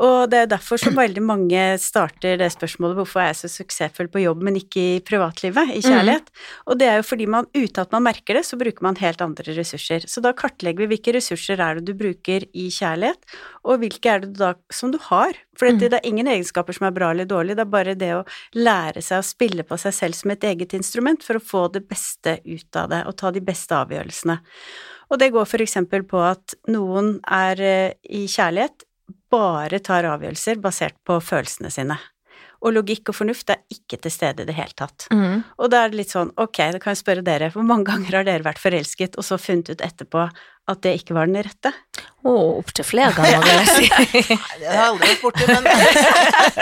Og 0.00 0.30
det 0.32 0.38
er 0.38 0.50
derfor 0.50 0.80
så 0.80 0.92
veldig 0.94 1.22
mange 1.24 1.60
starter 1.80 2.38
det 2.40 2.48
spørsmålet 2.54 2.96
hvorfor 2.96 3.22
er 3.22 3.30
jeg 3.30 3.40
så 3.42 3.50
suksessfull 3.52 4.08
på 4.12 4.22
jobb, 4.24 4.42
men 4.46 4.56
ikke 4.60 4.82
i 4.82 5.00
privatlivet, 5.04 5.74
i 5.76 5.82
kjærlighet. 5.84 6.30
Og 6.66 6.78
det 6.80 6.88
er 6.88 7.00
jo 7.00 7.06
fordi 7.06 7.28
man 7.30 7.48
uten 7.52 7.82
at 7.82 7.92
man 7.92 8.06
merker 8.06 8.38
det, 8.38 8.44
så 8.48 8.58
bruker 8.60 8.86
man 8.86 8.98
helt 9.02 9.20
andre 9.24 9.56
ressurser. 9.58 10.06
Så 10.08 10.22
da 10.24 10.32
kartlegger 10.36 10.84
vi 10.84 10.94
hvilke 10.94 11.16
ressurser 11.18 11.60
er 11.60 11.78
det 11.78 11.90
du 11.90 11.98
bruker 11.98 12.46
i 12.52 12.68
kjærlighet, 12.72 13.36
og 13.68 13.82
hvilke 13.82 14.14
er 14.14 14.24
det 14.24 14.32
da 14.40 14.54
som 14.72 14.94
du 14.94 14.98
har. 15.10 15.36
For 15.58 15.68
mm. 15.68 15.82
det 15.82 15.92
er 15.98 16.08
ingen 16.08 16.30
egenskaper 16.30 16.76
som 16.76 16.88
er 16.88 16.96
bra 16.96 17.10
eller 17.12 17.28
dårlig, 17.28 17.58
det 17.58 17.66
er 17.66 17.74
bare 17.74 17.98
det 17.98 18.14
å 18.16 18.24
lære 18.56 19.02
seg 19.04 19.20
å 19.20 19.26
spille 19.26 19.66
på 19.68 19.76
seg 19.80 19.96
selv 19.96 20.18
som 20.18 20.32
et 20.32 20.46
eget 20.48 20.72
instrument 20.78 21.24
for 21.24 21.36
å 21.38 21.44
få 21.44 21.66
det 21.74 21.84
beste 21.90 22.38
ut 22.46 22.80
av 22.80 22.88
det, 22.92 23.04
og 23.08 23.18
ta 23.20 23.32
de 23.34 23.44
beste 23.44 23.76
avgjørelsene. 23.76 24.40
Og 25.12 25.20
det 25.20 25.28
går 25.34 25.44
for 25.44 25.60
eksempel 25.60 26.06
på 26.08 26.22
at 26.24 26.56
noen 26.72 27.18
er 27.28 27.60
eh, 27.60 27.92
i 28.08 28.24
kjærlighet, 28.30 28.86
bare 29.32 29.80
tar 29.84 30.08
avgjørelser 30.12 30.60
basert 30.62 30.98
på 31.08 31.18
følelsene 31.24 31.72
sine. 31.72 31.98
Og 32.62 32.76
logikk 32.76 33.10
og 33.10 33.16
fornuft 33.18 33.50
er 33.50 33.62
ikke 33.74 33.98
til 34.04 34.12
stede 34.14 34.44
i 34.44 34.48
det 34.48 34.54
hele 34.54 34.74
tatt. 34.78 35.08
Mm. 35.10 35.42
Og 35.58 35.70
da 35.72 35.82
er 35.82 35.90
det 35.90 35.98
litt 35.98 36.12
sånn, 36.14 36.30
ok, 36.38 36.60
da 36.76 36.80
kan 36.82 36.94
jeg 36.94 37.00
spørre 37.00 37.24
dere, 37.26 37.50
hvor 37.50 37.66
mange 37.66 37.88
ganger 37.90 38.20
har 38.20 38.28
dere 38.28 38.46
vært 38.46 38.62
forelsket, 38.62 39.18
og 39.18 39.26
så 39.26 39.38
funnet 39.40 39.72
ut 39.72 39.82
etterpå 39.82 40.28
at 40.70 40.82
det 40.86 40.92
ikke 41.00 41.16
var 41.16 41.26
den 41.26 41.42
rette? 41.42 41.72
Å, 42.22 42.32
opptil 42.60 42.86
flere 42.86 43.10
ganger, 43.16 43.42
vil 43.42 43.56
jeg 43.56 43.72
si. 43.72 43.88
Nei, 44.36 44.60
det 44.60 44.68
har 44.70 44.76
jeg 44.76 44.84
aldri 44.92 45.08
vært 45.10 45.24
borti, 45.24 45.48
men 45.50 45.66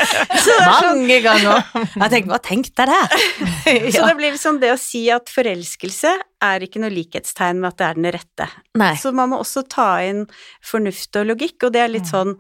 Mange 0.71 1.21
ganger. 1.27 1.69
Jeg 2.01 2.11
tenker, 2.15 2.31
hva 2.33 2.41
tenkte 2.43 2.87
jeg 2.87 2.91
der? 2.91 3.93
Så 3.93 4.07
det 4.07 4.17
blir 4.17 4.33
liksom 4.33 4.59
det 4.63 4.73
å 4.73 4.81
si 4.81 5.03
at 5.13 5.29
forelskelse 5.33 6.15
er 6.47 6.65
ikke 6.65 6.81
noe 6.81 6.93
likhetstegn 6.95 7.61
med 7.61 7.75
at 7.75 7.81
det 7.81 7.89
er 7.91 8.01
den 8.01 8.11
rette. 8.17 8.49
Nei. 8.81 8.95
Så 9.01 9.13
man 9.17 9.33
må 9.33 9.41
også 9.45 9.67
ta 9.69 9.93
inn 10.07 10.25
fornuft 10.65 11.21
og 11.21 11.29
logikk, 11.35 11.69
og 11.69 11.75
det 11.77 11.85
er 11.85 11.93
litt 11.93 12.09
sånn 12.09 12.39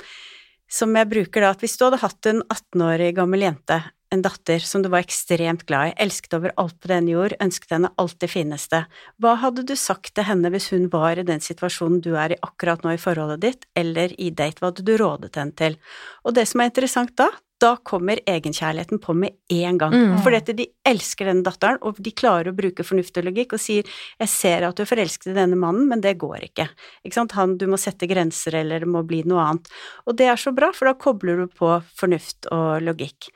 som 0.70 0.94
jeg 0.96 1.08
bruker 1.10 1.42
da, 1.44 1.54
at 1.54 1.64
hvis 1.64 1.76
du 1.78 1.86
hadde 1.88 2.02
hatt 2.04 2.28
en 2.30 2.44
18-årig 2.46 3.14
gammel 3.18 3.44
jente, 3.48 3.80
en 4.10 4.22
datter 4.24 4.62
som 4.66 4.82
du 4.82 4.88
var 4.90 5.04
ekstremt 5.04 5.62
glad 5.68 5.92
i, 5.92 5.96
elsket 6.02 6.34
over 6.34 6.54
alt 6.58 6.76
på 6.82 6.90
denne 6.90 7.12
jord, 7.12 7.36
ønsket 7.42 7.76
henne 7.76 7.92
alt 8.00 8.16
det 8.22 8.30
fineste, 8.32 8.82
hva 9.22 9.36
hadde 9.42 9.64
du 9.66 9.76
sagt 9.78 10.14
til 10.16 10.26
henne 10.26 10.50
hvis 10.50 10.70
hun 10.74 10.88
var 10.90 11.20
i 11.20 11.26
den 11.26 11.42
situasjonen 11.42 12.00
du 12.02 12.12
er 12.18 12.34
i 12.34 12.40
akkurat 12.42 12.82
nå 12.86 12.96
i 12.96 13.02
forholdet 13.02 13.44
ditt, 13.44 13.68
eller 13.78 14.14
i 14.18 14.32
date, 14.34 14.58
hva 14.58 14.72
hadde 14.72 14.86
du 14.86 14.96
rådet 14.98 15.34
henne 15.38 15.54
til? 15.58 15.78
Og 16.26 16.34
det 16.38 16.48
som 16.50 16.62
er 16.62 16.72
interessant 16.72 17.14
da, 17.18 17.30
da 17.60 17.74
kommer 17.86 18.20
egenkjærligheten 18.28 19.00
på 19.02 19.14
med 19.16 19.36
en 19.52 19.78
gang. 19.78 19.94
Mm. 19.94 20.14
For 20.24 20.34
dette, 20.34 20.54
de 20.56 20.66
elsker 20.86 21.28
denne 21.28 21.44
datteren, 21.46 21.80
og 21.86 22.00
de 22.00 22.12
klarer 22.16 22.50
å 22.50 22.56
bruke 22.56 22.86
fornuft 22.86 23.20
og 23.20 23.28
logikk 23.28 23.54
og 23.56 23.60
sier 23.60 23.84
'jeg 23.84 24.28
ser 24.28 24.64
at 24.66 24.76
du 24.76 24.82
er 24.82 24.92
forelsket 24.92 25.32
i 25.32 25.38
denne 25.38 25.56
mannen, 25.56 25.88
men 25.88 26.00
det 26.00 26.18
går 26.18 26.48
ikke'. 26.48 26.68
Ikke 27.04 27.14
sant? 27.14 27.32
Han, 27.32 27.58
du 27.58 27.66
må 27.66 27.76
sette 27.76 28.08
grenser, 28.08 28.54
eller 28.54 28.80
det 28.80 28.88
må 28.88 29.06
bli 29.06 29.22
noe 29.24 29.44
annet. 29.44 29.68
Og 30.06 30.16
det 30.16 30.26
er 30.26 30.36
så 30.36 30.54
bra, 30.54 30.72
for 30.72 30.86
da 30.86 30.94
kobler 30.94 31.36
du 31.36 31.46
på 31.46 31.82
fornuft 31.94 32.46
og 32.50 32.82
logikk. 32.82 33.30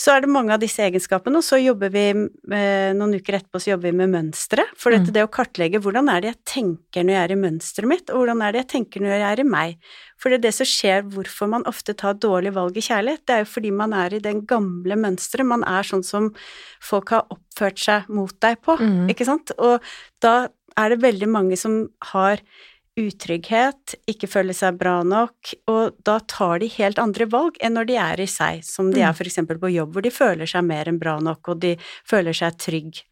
Så 0.00 0.14
er 0.14 0.22
det 0.24 0.30
mange 0.32 0.54
av 0.54 0.60
disse 0.62 0.80
egenskapene, 0.80 1.40
og 1.42 1.44
så 1.44 1.58
jobber 1.60 1.90
vi 1.92 2.04
eh, 2.08 2.92
noen 2.96 3.18
uker 3.18 3.36
etterpå 3.36 3.60
så 3.60 3.74
jobber 3.74 3.90
vi 3.90 3.98
med 3.98 4.12
mønstre. 4.14 4.64
For 4.80 4.94
dette 4.94 5.10
Mm. 5.10 5.16
det 5.18 5.24
å 5.26 5.32
kartlegge 5.34 5.80
hvordan 5.82 6.08
er 6.08 6.22
det 6.24 6.30
jeg 6.30 6.44
tenker 6.54 7.04
når 7.04 7.12
jeg 7.16 7.24
er 7.26 7.32
i 7.34 7.40
mønsteret 7.42 7.88
mitt, 7.90 8.08
og 8.08 8.22
hvordan 8.22 8.40
er 8.46 8.52
det 8.56 8.62
jeg 8.62 8.70
tenker 8.72 9.04
når 9.04 9.12
jeg 9.12 9.26
er 9.28 9.40
i 9.40 9.48
meg. 9.50 9.76
For 10.16 10.30
det 10.32 10.38
er 10.38 10.44
det 10.46 10.54
som 10.56 10.66
skjer 10.70 11.04
hvorfor 11.12 11.50
man 11.52 11.66
ofte 11.68 11.92
tar 12.00 12.14
dårlige 12.14 12.54
valg 12.56 12.76
i 12.80 12.86
kjærlighet, 12.86 13.26
det 13.26 13.34
er 13.36 13.44
jo 13.44 13.50
fordi 13.52 13.70
man 13.76 13.92
er 13.92 14.14
i 14.16 14.22
den 14.24 14.40
gamle 14.48 14.96
mønsteret, 14.96 15.46
man 15.46 15.64
er 15.68 15.82
sånn 15.84 16.04
som 16.04 16.30
folk 16.80 17.12
har 17.12 17.26
oppført 17.30 17.78
seg 17.78 18.08
mot 18.08 18.32
deg 18.40 18.56
på, 18.64 18.78
Mm. 18.80 19.10
ikke 19.12 19.26
sant? 19.28 19.52
Og 19.58 19.82
da 20.22 20.48
er 20.78 20.88
det 20.94 21.02
veldig 21.02 21.28
mange 21.28 21.58
som 21.58 21.90
har 22.14 22.40
utrygghet, 22.98 23.94
ikke 24.10 24.28
føler 24.30 24.56
seg 24.56 24.78
bra 24.80 25.00
nok, 25.06 25.52
og 25.70 25.94
da 26.06 26.18
tar 26.28 26.58
de 26.62 26.68
helt 26.74 26.98
andre 26.98 27.26
valg 27.30 27.56
enn 27.62 27.76
når 27.78 27.86
de 27.90 27.96
er 28.02 28.20
i 28.24 28.26
seg, 28.30 28.64
som 28.66 28.90
de 28.94 29.00
er 29.06 29.14
for 29.16 29.24
eksempel 29.30 29.58
på 29.62 29.70
jobb, 29.72 29.92
hvor 29.94 30.02
de 30.02 30.10
føler 30.10 30.46
seg 30.50 30.64
mer 30.66 30.90
enn 30.90 30.98
bra 31.00 31.18
nok, 31.22 31.52
og 31.54 31.60
de 31.62 31.76
føler 32.08 32.36
seg 32.36 32.58
trygg. 32.60 33.02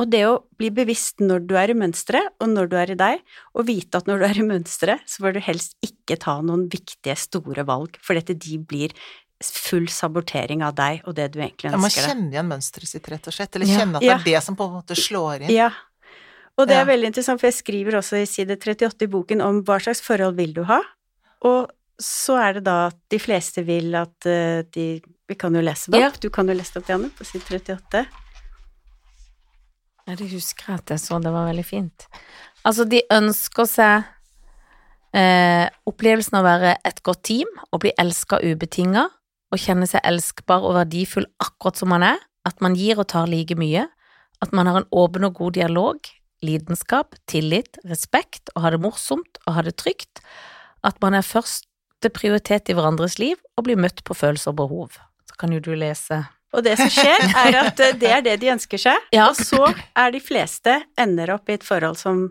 Og 0.00 0.08
det 0.08 0.22
å 0.24 0.38
bli 0.58 0.70
bevisst 0.72 1.20
når 1.20 1.44
du 1.46 1.54
er 1.60 1.70
i 1.70 1.76
mønsteret, 1.76 2.32
og 2.40 2.48
når 2.48 2.70
du 2.72 2.76
er 2.80 2.90
i 2.94 2.98
deg, 2.98 3.20
og 3.54 3.66
vite 3.68 4.00
at 4.00 4.06
når 4.08 4.22
du 4.22 4.24
er 4.30 4.38
i 4.40 4.46
mønsteret, 4.48 5.04
så 5.06 5.22
bør 5.22 5.36
du 5.36 5.42
helst 5.44 5.76
ikke 5.84 6.16
ta 6.18 6.38
noen 6.40 6.64
viktige, 6.72 7.14
store 7.20 7.64
valg, 7.68 7.98
for 8.02 8.16
dette 8.18 8.34
de 8.40 8.56
blir 8.58 8.94
full 9.42 9.88
sabotering 9.90 10.62
av 10.62 10.76
deg 10.78 11.00
og 11.04 11.16
det 11.18 11.32
du 11.34 11.40
egentlig 11.42 11.72
ønsker 11.72 11.76
deg. 11.76 11.84
ønsker 11.84 12.02
deg. 12.02 12.10
kjenne 12.12 12.30
igjen 12.36 12.50
mønsteret 12.52 12.88
sitt, 12.92 13.08
rett 13.10 13.26
og 13.26 13.34
slett. 13.34 13.56
Eller 13.58 13.66
Ja. 13.66 13.78
kjenne 13.80 13.96
at 13.96 14.00
det 14.00 14.08
Ja. 14.08 14.14
er 14.18 14.24
det 14.24 14.42
som 14.44 14.56
på 14.56 14.64
en 14.68 14.76
måte 14.80 14.94
slår 14.96 15.42
inn. 15.42 15.50
Ja. 15.50 15.70
Og 16.62 16.68
det 16.70 16.76
er 16.76 16.84
Ja. 16.84 16.90
veldig 16.92 17.08
interessant, 17.10 17.40
for 17.42 17.48
jeg 17.50 17.58
skriver 17.58 17.96
også 17.98 18.20
i 18.22 18.26
side 18.30 18.54
38 18.56 19.02
i 19.02 19.10
boken 19.10 19.40
om 19.42 19.62
hva 19.66 19.80
slags 19.82 20.00
forhold 20.04 20.36
vil 20.38 20.52
du 20.54 20.62
ha, 20.68 20.78
og 21.42 21.70
så 22.00 22.36
er 22.38 22.52
det 22.58 22.64
da 22.66 22.86
at 22.88 22.96
de 23.10 23.18
fleste 23.18 23.64
vil 23.66 23.94
at 23.98 24.26
eh, 24.26 24.62
de 24.74 25.02
Vi 25.28 25.34
kan 25.38 25.54
jo 25.54 25.62
lese 25.62 25.90
det 25.90 26.00
Ja. 26.00 26.08
opp. 26.08 26.20
Du 26.20 26.28
kan 26.30 26.46
jo 26.46 26.52
lese 26.54 26.74
det 26.74 26.82
opp, 26.82 26.88
Janne, 26.90 27.08
på 27.16 27.24
side 27.24 27.42
38. 27.48 28.06
Ja, 30.06 30.14
det 30.18 30.30
husker 30.32 30.74
at 30.74 30.90
jeg 30.90 30.98
så, 31.00 31.18
det 31.22 31.32
var 31.32 31.46
veldig 31.48 31.64
fint. 31.64 32.06
Altså, 32.66 32.84
de 32.88 33.00
ønsker 33.10 33.68
seg 33.70 34.04
eh, 35.14 35.68
opplevelsen 35.88 36.36
av 36.38 36.44
å 36.44 36.48
være 36.50 36.74
et 36.88 37.02
godt 37.06 37.22
team, 37.28 37.48
og 37.72 37.80
bli 37.84 37.92
elska 38.00 38.40
ubetinga, 38.42 39.06
og 39.52 39.58
kjenne 39.60 39.86
seg 39.88 40.00
elskbar 40.08 40.64
og 40.64 40.74
verdifull 40.80 41.26
akkurat 41.40 41.76
som 41.80 41.88
man 41.92 42.02
er, 42.02 42.18
at 42.48 42.60
man 42.64 42.74
gir 42.74 42.98
og 42.98 43.08
tar 43.12 43.26
like 43.30 43.54
mye, 43.56 43.86
at 44.42 44.52
man 44.52 44.66
har 44.66 44.80
en 44.82 44.88
åpen 44.92 45.24
og 45.28 45.34
god 45.38 45.52
dialog, 45.54 45.98
lidenskap, 46.42 47.14
tillit, 47.30 47.78
respekt, 47.88 48.50
og 48.56 48.64
ha 48.66 48.70
det 48.74 48.80
morsomt 48.82 49.38
og 49.46 49.54
ha 49.56 49.62
det 49.66 49.76
trygt, 49.80 50.20
at 50.84 50.98
man 51.02 51.14
er 51.14 51.22
første 51.26 52.10
prioritet 52.14 52.68
i 52.68 52.74
hverandres 52.76 53.18
liv 53.22 53.38
og 53.56 53.66
blir 53.68 53.78
møtt 53.78 54.02
på 54.04 54.16
følelser 54.18 54.50
og 54.52 54.58
behov. 54.62 54.96
Så 55.30 55.38
kan 55.38 55.52
jo 55.54 55.60
du 55.62 55.72
lese 55.78 56.24
Og 56.52 56.64
det 56.66 56.74
som 56.80 56.90
skjer, 56.92 57.22
er 57.46 57.56
at 57.62 57.78
eh, 57.80 57.94
det 57.96 58.10
er 58.12 58.24
det 58.26 58.34
de 58.42 58.50
ønsker 58.52 58.80
seg, 58.82 59.06
Ja. 59.16 59.28
og 59.30 59.38
så 59.38 59.70
er 59.96 60.10
de 60.12 60.20
fleste 60.20 60.80
ender 61.00 61.30
opp 61.38 61.48
i 61.48 61.54
et 61.56 61.64
forhold 61.64 61.96
som 62.00 62.26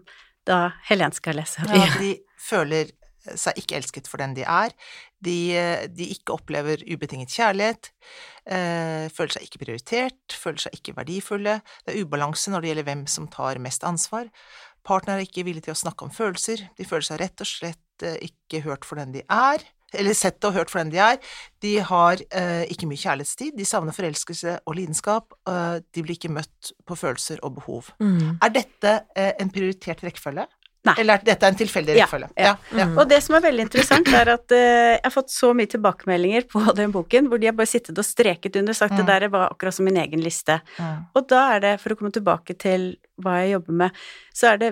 da 0.45 0.71
Helen 0.89 1.13
skal 1.15 1.37
lese. 1.39 1.63
Ja, 1.69 1.87
de 2.01 2.15
føler 2.41 2.91
seg 3.37 3.57
ikke 3.61 3.77
elsket 3.77 4.07
for 4.09 4.17
den 4.21 4.33
de 4.33 4.41
er. 4.43 4.73
De, 5.21 5.37
de 5.93 6.07
ikke 6.15 6.33
opplever 6.33 6.81
ubetinget 6.89 7.33
kjærlighet. 7.35 7.91
Eh, 8.49 9.05
føler 9.13 9.35
seg 9.35 9.45
ikke 9.45 9.61
prioritert, 9.61 10.33
føler 10.33 10.65
seg 10.65 10.79
ikke 10.79 10.95
verdifulle. 10.97 11.59
Det 11.85 11.93
er 11.93 12.05
ubalanse 12.05 12.53
når 12.53 12.63
det 12.63 12.71
gjelder 12.71 12.89
hvem 12.89 13.03
som 13.11 13.29
tar 13.31 13.61
mest 13.61 13.85
ansvar. 13.87 14.31
Partner 14.87 15.19
er 15.19 15.27
ikke 15.27 15.45
villig 15.45 15.67
til 15.67 15.75
å 15.75 15.81
snakke 15.81 16.07
om 16.07 16.13
følelser. 16.13 16.65
De 16.77 16.87
føler 16.89 17.05
seg 17.05 17.21
rett 17.21 17.43
og 17.43 17.49
slett 17.49 18.07
eh, 18.07 18.17
ikke 18.31 18.63
hørt 18.65 18.87
for 18.87 19.01
den 19.01 19.13
de 19.13 19.25
er. 19.27 19.65
Eller 19.91 20.15
sett 20.15 20.43
og 20.47 20.55
hørt 20.55 20.71
for 20.71 20.79
den 20.81 20.93
de 20.93 21.01
er. 21.03 21.19
De 21.63 21.73
har 21.83 22.21
eh, 22.31 22.63
ikke 22.71 22.87
mye 22.89 23.01
kjærlighetstid. 23.01 23.57
De 23.57 23.67
savner 23.67 23.95
forelskelse 23.95 24.57
og 24.63 24.77
lidenskap. 24.79 25.35
Eh, 25.49 25.77
de 25.83 26.05
blir 26.05 26.17
ikke 26.17 26.31
møtt 26.33 26.71
på 26.87 26.97
følelser 26.97 27.43
og 27.45 27.57
behov. 27.59 27.91
Mm. 27.99 28.39
Er 28.39 28.55
dette 28.55 28.95
eh, 29.15 29.33
en 29.41 29.51
prioritert 29.53 30.03
rekkefølge? 30.05 30.47
Nei. 30.83 30.95
Eller 30.97 31.19
er 31.19 31.25
dette 31.27 31.45
en 31.45 31.55
tilfeldig 31.59 31.93
Ja, 31.93 32.05
rekkefølge? 32.07 32.29
ja. 32.41 32.55
ja. 32.73 32.85
Mm. 32.89 32.95
Og 32.97 33.07
det 33.11 33.19
som 33.21 33.35
er 33.37 33.43
veldig 33.45 33.67
interessant, 33.67 34.07
er 34.17 34.31
at 34.33 34.49
uh, 34.49 34.57
jeg 34.57 35.03
har 35.03 35.13
fått 35.13 35.29
så 35.29 35.51
mye 35.53 35.69
tilbakemeldinger 35.69 36.47
på 36.49 36.63
den 36.79 36.91
boken, 36.95 37.27
hvor 37.29 37.37
de 37.37 37.45
har 37.51 37.53
bare 37.53 37.69
sittet 37.69 37.97
og 38.01 38.07
streket 38.07 38.55
under 38.57 38.73
og 38.73 38.79
sagt 38.79 38.91
Mm. 38.97 39.05
det 39.05 39.07
der 39.21 39.27
var 39.29 39.51
akkurat 39.53 39.73
som 39.77 39.85
min 39.85 39.97
egen 40.01 40.21
liste. 40.25 40.57
Mm. 40.79 41.05
Og 41.15 41.27
da 41.29 41.43
er 41.55 41.59
det, 41.67 41.75
for 41.83 41.93
å 41.93 41.99
komme 41.99 42.11
tilbake 42.11 42.57
til 42.57 42.95
hva 43.21 43.35
jeg 43.43 43.51
jobber 43.53 43.73
med, 43.83 43.91
så 44.33 44.47
er 44.53 44.57
det 44.57 44.69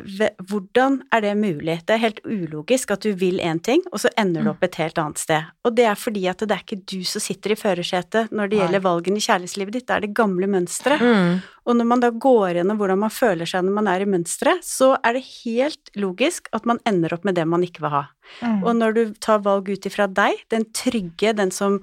hvordan 0.49 0.95
er 1.13 1.21
det 1.21 1.35
mulig? 1.37 1.75
Det 1.85 1.93
er 1.93 2.01
helt 2.01 2.19
ulogisk 2.25 2.91
at 2.95 3.03
du 3.05 3.11
vil 3.13 3.37
én 3.45 3.61
ting, 3.61 3.83
og 3.93 3.99
så 4.01 4.09
ender 4.17 4.41
Mm. 4.41 4.45
du 4.45 4.49
opp 4.55 4.63
et 4.65 4.75
helt 4.81 4.97
annet 4.97 5.17
sted. 5.21 5.43
Og 5.63 5.75
det 5.77 5.85
er 5.85 5.95
fordi 5.99 6.25
at 6.31 6.39
det 6.41 6.51
er 6.55 6.63
ikke 6.65 6.81
du 6.89 7.03
som 7.05 7.21
sitter 7.21 7.51
i 7.53 7.55
førersetet 7.59 8.31
når 8.33 8.49
det 8.49 8.57
Nei. 8.57 8.65
gjelder 8.65 8.81
valgene 8.87 9.17
i 9.21 9.25
kjærlighetslivet 9.27 9.71
ditt, 9.77 9.85
det 9.87 9.95
er 9.95 9.99
det 10.07 10.13
gamle 10.17 10.47
mønsteret. 10.49 10.99
Mm. 11.05 11.41
Og 11.69 11.77
når 11.77 11.85
man 11.85 12.01
da 12.01 12.09
går 12.09 12.57
gjennom 12.57 12.79
hvordan 12.79 13.01
man 13.03 13.13
føler 13.13 13.49
seg 13.49 13.65
når 13.65 13.75
man 13.75 13.89
er 13.91 14.01
i 14.01 14.09
mønsteret, 14.09 14.65
så 14.65 14.95
er 15.05 15.15
det 15.15 15.25
helt 15.43 15.91
logisk 16.01 16.49
at 16.57 16.65
man 16.69 16.81
ender 16.89 17.13
opp 17.13 17.27
med 17.27 17.37
det 17.37 17.45
man 17.45 17.65
ikke 17.65 17.83
vil 17.85 17.93
ha. 17.93 18.03
Mm. 18.41 18.63
Og 18.63 18.71
når 18.79 18.95
du 18.97 19.01
tar 19.21 19.43
valg 19.45 19.69
ut 19.69 19.85
ifra 19.85 20.07
deg, 20.09 20.41
den 20.49 20.65
trygge, 20.73 21.35
den 21.37 21.53
som 21.53 21.77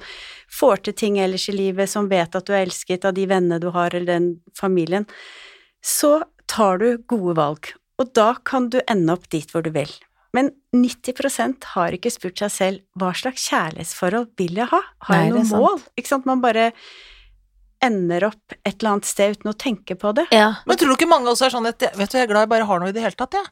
får 0.50 0.82
til 0.88 0.98
ting 1.04 1.20
ellers 1.22 1.46
i 1.52 1.54
livet, 1.54 1.90
som 1.92 2.10
vet 2.10 2.34
at 2.34 2.48
du 2.48 2.54
er 2.54 2.64
elsket 2.64 3.06
av 3.06 3.14
de 3.14 3.28
vennene 3.30 3.62
du 3.62 3.70
har, 3.74 3.94
eller 3.94 4.10
den 4.10 4.28
familien, 4.58 5.06
så 5.86 6.18
tar 6.50 6.82
du 6.82 6.88
gode 7.06 7.38
valg. 7.38 7.72
Og 8.02 8.10
da 8.16 8.34
kan 8.44 8.70
du 8.74 8.80
ende 8.90 9.14
opp 9.14 9.30
dit 9.32 9.50
hvor 9.54 9.62
du 9.62 9.70
vil. 9.74 9.92
Men 10.36 10.50
90% 10.74 11.64
har 11.76 11.94
ikke 11.96 12.12
spurt 12.12 12.42
seg 12.42 12.52
selv 12.52 12.84
hva 12.98 13.14
slags 13.16 13.46
kjærlighetsforhold 13.48 14.32
vil 14.36 14.58
jeg 14.58 14.68
ha? 14.72 14.82
Har 15.08 15.22
jeg 15.22 15.36
noe 15.36 15.46
mål? 15.48 15.78
Ikke 15.96 16.10
sant, 16.10 16.26
man 16.28 16.42
bare 16.44 16.72
ender 17.82 18.24
opp 18.30 18.52
et 18.64 18.78
eller 18.80 18.90
annet 18.96 19.04
sted 19.08 19.36
uten 19.36 19.50
å 19.52 19.56
tenke 19.56 19.94
på 20.00 20.14
det. 20.16 20.26
Ja. 20.32 20.54
Men 20.66 20.76
tror 20.78 20.88
du 20.88 20.94
ikke 20.96 21.08
mange 21.10 21.28
også 21.28 21.46
er 21.46 21.50
sånn 21.54 21.66
at 21.68 21.78
Vet 21.96 22.10
du, 22.12 22.18
jeg 22.18 22.24
er 22.26 22.30
glad 22.30 22.46
jeg 22.46 22.48
bare 22.54 22.64
har 22.66 22.80
noe 22.80 22.88
i 22.88 22.92
det 22.96 23.02
hele 23.04 23.16
tatt, 23.18 23.34
jeg. 23.36 23.46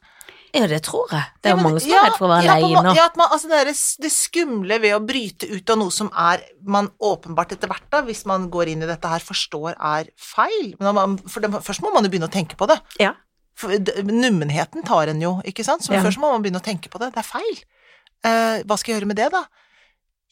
ja, 0.55 0.67
det 0.71 0.81
tror 0.87 1.11
jeg. 1.11 1.23
Det 1.43 1.49
er 1.51 1.53
jo 1.53 1.57
ja, 1.59 1.63
mange 1.63 1.79
som 1.83 1.89
ja, 1.91 1.97
er 1.99 2.05
redd 2.09 2.17
for 2.17 2.25
å 2.27 2.31
være 2.31 2.45
ja, 2.47 2.55
alene. 2.55 2.81
må- 2.89 2.95
Ja, 2.95 3.05
at 3.05 3.17
man, 3.17 3.27
altså 3.31 3.47
det, 3.51 3.57
er 3.61 3.65
det- 3.65 3.97
det 4.01 4.11
skumle 4.11 4.79
ved 4.81 4.93
å 4.95 5.01
bryte 5.05 5.49
ut 5.51 5.69
av 5.69 5.77
noe 5.77 5.91
som 5.91 6.09
er 6.15 6.41
man 6.63 6.89
åpenbart 7.01 7.51
etter 7.51 7.67
hvert, 7.67 7.85
da, 7.91 8.01
hvis 8.01 8.25
man 8.25 8.49
går 8.49 8.67
inn 8.73 8.81
i 8.83 8.87
dette 8.89 9.05
her, 9.07 9.19
forstår 9.19 9.75
er 9.77 10.09
feil. 10.17 10.73
Men 10.79 10.95
man, 10.95 11.17
for 11.27 11.39
det, 11.41 11.51
først 11.61 11.81
må 11.85 11.93
man 11.93 12.03
jo 12.03 12.09
begynne 12.09 12.29
å 12.29 12.33
tenke 12.33 12.55
på 12.57 12.67
det. 12.67 12.79
Ja. 12.99 13.13
For 13.55 13.69
nummenheten 14.03 14.83
tar 14.83 15.07
en 15.07 15.21
jo, 15.21 15.41
ikke 15.45 15.63
sant? 15.63 15.81
Så 15.83 15.93
Ja. 15.93 16.01
først 16.01 16.17
må 16.17 16.31
man 16.31 16.41
begynne 16.43 16.59
å 16.61 16.65
tenke 16.65 16.89
på 16.89 16.99
det. 16.99 17.13
Det 17.13 17.19
er 17.19 17.29
feil. 17.29 17.61
Uh, 18.25 18.63
hva 18.65 18.77
skal 18.79 18.93
jeg 18.95 19.01
gjøre 19.01 19.07
med 19.07 19.17
det, 19.17 19.29
da? 19.31 19.43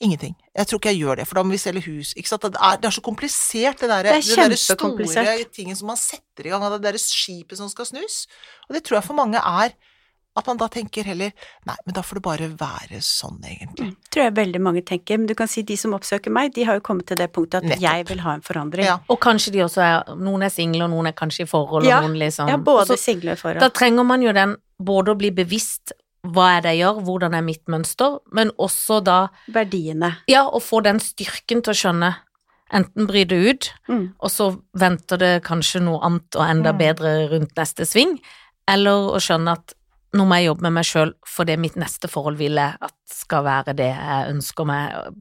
Ingenting. 0.02 0.36
Jeg 0.58 0.68
tror 0.68 0.80
ikke 0.80 0.90
jeg 0.92 1.00
gjør 1.04 1.16
det, 1.22 1.28
for 1.30 1.36
da 1.40 1.44
må 1.44 1.52
vi 1.56 1.62
selge 1.62 1.84
hus. 1.86 2.14
Ikke 2.18 2.28
sant? 2.28 2.42
Det, 2.42 2.60
er, 2.60 2.78
det 2.82 2.90
er 2.90 2.96
så 2.98 3.02
komplisert, 3.06 3.80
det 3.80 3.90
der, 3.90 4.04
Det 4.04 4.38
er 4.38 4.50
det 4.50 4.60
store 4.60 5.46
tingen 5.54 5.76
som 5.76 5.88
man 5.88 5.98
setter 5.98 6.48
i 6.48 6.50
gang, 6.50 6.64
av 6.66 6.76
det 6.76 6.82
der 6.84 6.98
skipet 7.00 7.58
som 7.58 7.70
skal 7.70 7.86
snus. 7.86 8.26
Og 8.68 8.76
det 8.76 8.84
tror 8.84 9.00
jeg 9.00 9.08
for 9.08 9.14
mange 9.14 9.38
er 9.40 9.76
at 10.34 10.48
man 10.50 10.58
da 10.58 10.66
tenker 10.72 11.06
heller 11.06 11.30
Nei, 11.70 11.76
men 11.86 11.94
da 11.94 12.02
får 12.02 12.18
det 12.18 12.24
bare 12.26 12.48
være 12.58 13.00
sånn, 13.06 13.38
egentlig. 13.46 13.92
Mm. 13.92 13.98
Tror 14.10 14.24
jeg 14.26 14.36
veldig 14.40 14.62
mange 14.66 14.82
tenker. 14.82 15.20
Men 15.22 15.30
du 15.30 15.36
kan 15.38 15.48
si 15.52 15.62
de 15.62 15.78
som 15.78 15.94
oppsøker 15.94 16.34
meg, 16.34 16.54
de 16.56 16.66
har 16.66 16.80
jo 16.80 16.84
kommet 16.86 17.06
til 17.12 17.20
det 17.22 17.30
punktet 17.36 17.62
at 17.62 17.70
Nettopp. 17.70 17.84
jeg 17.86 18.08
vil 18.10 18.24
ha 18.26 18.34
en 18.34 18.42
forandring. 18.42 18.88
Ja. 18.90 18.98
Og 19.14 19.20
kanskje 19.22 19.54
de 19.54 19.62
også 19.66 19.84
er 19.86 20.16
Noen 20.18 20.44
er 20.48 20.50
single, 20.54 20.88
og 20.88 20.94
noen 20.96 21.12
er 21.12 21.18
kanskje 21.18 21.46
i 21.46 21.50
forhold, 21.50 21.86
Ja. 21.86 22.02
og 22.02 22.10
noen 22.10 22.18
liksom 22.20 22.50
Ja, 22.50 22.58
både 22.58 22.98
single 22.98 23.38
og 23.38 23.38
forhold. 23.46 23.62
Da 23.62 23.70
trenger 23.70 24.04
man 24.04 24.22
jo 24.26 24.34
den 24.34 24.58
både 24.82 25.14
å 25.14 25.18
bli 25.18 25.30
bevisst 25.30 25.94
hva 26.24 26.58
er 26.58 26.62
det 26.62 26.72
jeg 26.78 26.86
gjør, 26.86 27.02
hvordan 27.04 27.34
er 27.36 27.42
mitt 27.44 27.66
mønster, 27.68 28.20
men 28.32 28.52
også 28.58 29.02
da 29.04 29.28
Verdiene. 29.52 30.16
Ja, 30.32 30.46
å 30.48 30.62
få 30.64 30.82
den 30.84 31.00
styrken 31.04 31.64
til 31.64 31.74
å 31.74 31.80
skjønne 31.82 32.16
Enten 32.74 33.06
bryr 33.06 33.28
det 33.30 33.38
ut, 33.50 33.74
Mm. 33.88 34.14
og 34.20 34.30
så 34.32 34.48
venter 34.74 35.18
det 35.20 35.44
kanskje 35.44 35.80
noe 35.84 36.00
annet 36.02 36.34
og 36.36 36.42
enda 36.50 36.72
Mm. 36.74 36.78
bedre 36.80 37.30
rundt 37.30 37.54
neste 37.56 37.86
sving, 37.86 38.20
eller 38.68 39.12
å 39.14 39.20
skjønne 39.22 39.52
at 39.52 39.74
nå 40.16 40.26
må 40.26 40.36
jeg 40.40 40.48
jobbe 40.48 40.62
med 40.64 40.74
meg 40.74 40.84
sjøl 40.86 41.14
fordi 41.28 41.56
mitt 41.60 41.76
neste 41.76 42.08
forhold 42.10 42.38
vil 42.38 42.56
jeg 42.56 42.76
at 42.82 42.94
skal 43.06 43.44
være 43.44 43.76
det 43.76 43.92
jeg 43.94 44.30
ønsker 44.34 44.66
meg 44.66 45.14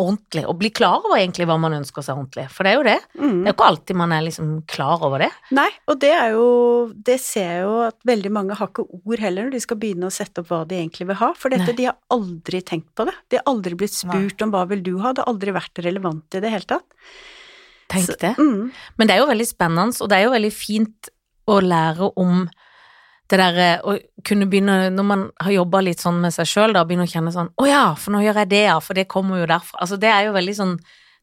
ordentlig, 0.00 0.44
og 0.48 0.56
bli 0.58 0.70
klar 0.74 1.02
over 1.04 1.18
egentlig 1.18 1.46
hva 1.46 1.58
man 1.60 1.74
ønsker 1.76 2.04
seg 2.04 2.16
ordentlig, 2.16 2.46
for 2.50 2.64
det 2.64 2.72
er 2.72 2.76
jo 2.78 2.84
det. 2.86 2.96
Mm. 3.18 3.36
Det 3.42 3.42
er 3.44 3.50
jo 3.50 3.56
ikke 3.56 3.68
alltid 3.68 3.98
man 4.00 4.12
er 4.16 4.24
liksom 4.26 4.52
klar 4.72 5.04
over 5.04 5.24
det. 5.24 5.30
Nei, 5.52 5.68
og 5.88 5.98
det 6.00 6.12
er 6.16 6.30
jo 6.32 6.46
Det 6.92 7.18
ser 7.20 7.48
jeg 7.50 7.62
jo 7.62 7.74
at 7.86 7.98
veldig 8.08 8.32
mange 8.32 8.56
har 8.58 8.68
ikke 8.72 8.86
ord 8.88 9.18
heller 9.22 9.44
når 9.46 9.52
de 9.52 9.60
skal 9.60 9.78
begynne 9.82 10.08
å 10.08 10.14
sette 10.14 10.42
opp 10.42 10.48
hva 10.50 10.62
de 10.68 10.78
egentlig 10.80 11.06
vil 11.10 11.20
ha, 11.20 11.32
for 11.38 11.52
dette, 11.54 11.68
Nei. 11.70 11.76
de 11.78 11.84
har 11.90 11.96
aldri 12.10 12.62
tenkt 12.62 12.90
på 12.98 13.06
det. 13.08 13.14
De 13.30 13.38
har 13.38 13.44
aldri 13.52 13.76
blitt 13.78 13.94
spurt 13.94 14.42
om 14.42 14.50
hva 14.54 14.64
vil 14.70 14.82
du 14.82 14.96
ha, 15.02 15.12
det 15.12 15.22
har 15.24 15.32
aldri 15.32 15.54
vært 15.54 15.84
relevant 15.84 16.34
i 16.34 16.40
det 16.42 16.50
hele 16.50 16.68
tatt. 16.68 16.84
Tenk 17.92 18.06
Så- 18.08 18.18
det. 18.18 18.34
Mm. 18.38 18.72
Men 18.96 19.06
det 19.06 19.14
er 19.14 19.20
jo 19.20 19.30
veldig 19.30 19.46
spennende, 19.48 20.00
og 20.00 20.08
det 20.08 20.18
er 20.18 20.24
jo 20.24 20.34
veldig 20.34 20.52
fint 20.52 21.08
å 21.48 21.60
lære 21.60 22.12
om 22.16 22.48
det 23.32 23.38
derre 23.40 23.68
å 23.88 23.96
kunne 24.28 24.46
begynne, 24.52 24.90
når 24.94 25.06
man 25.08 25.22
har 25.42 25.54
jobba 25.56 25.80
litt 25.82 26.02
sånn 26.04 26.20
med 26.22 26.34
seg 26.36 26.46
sjøl, 26.50 26.74
da 26.76 26.84
begynne 26.86 27.08
å 27.08 27.12
kjenne 27.12 27.32
sånn 27.34 27.48
Å 27.58 27.66
ja, 27.68 27.84
for 27.98 28.14
nå 28.14 28.20
gjør 28.22 28.42
jeg 28.42 28.50
det, 28.52 28.62
ja, 28.68 28.76
for 28.84 28.98
det 28.98 29.08
kommer 29.10 29.40
jo 29.40 29.48
derfra. 29.50 29.80
Altså 29.82 29.98
det 29.98 30.10
er 30.12 30.28
jo 30.28 30.36
veldig 30.36 30.54
sånn 30.60 30.76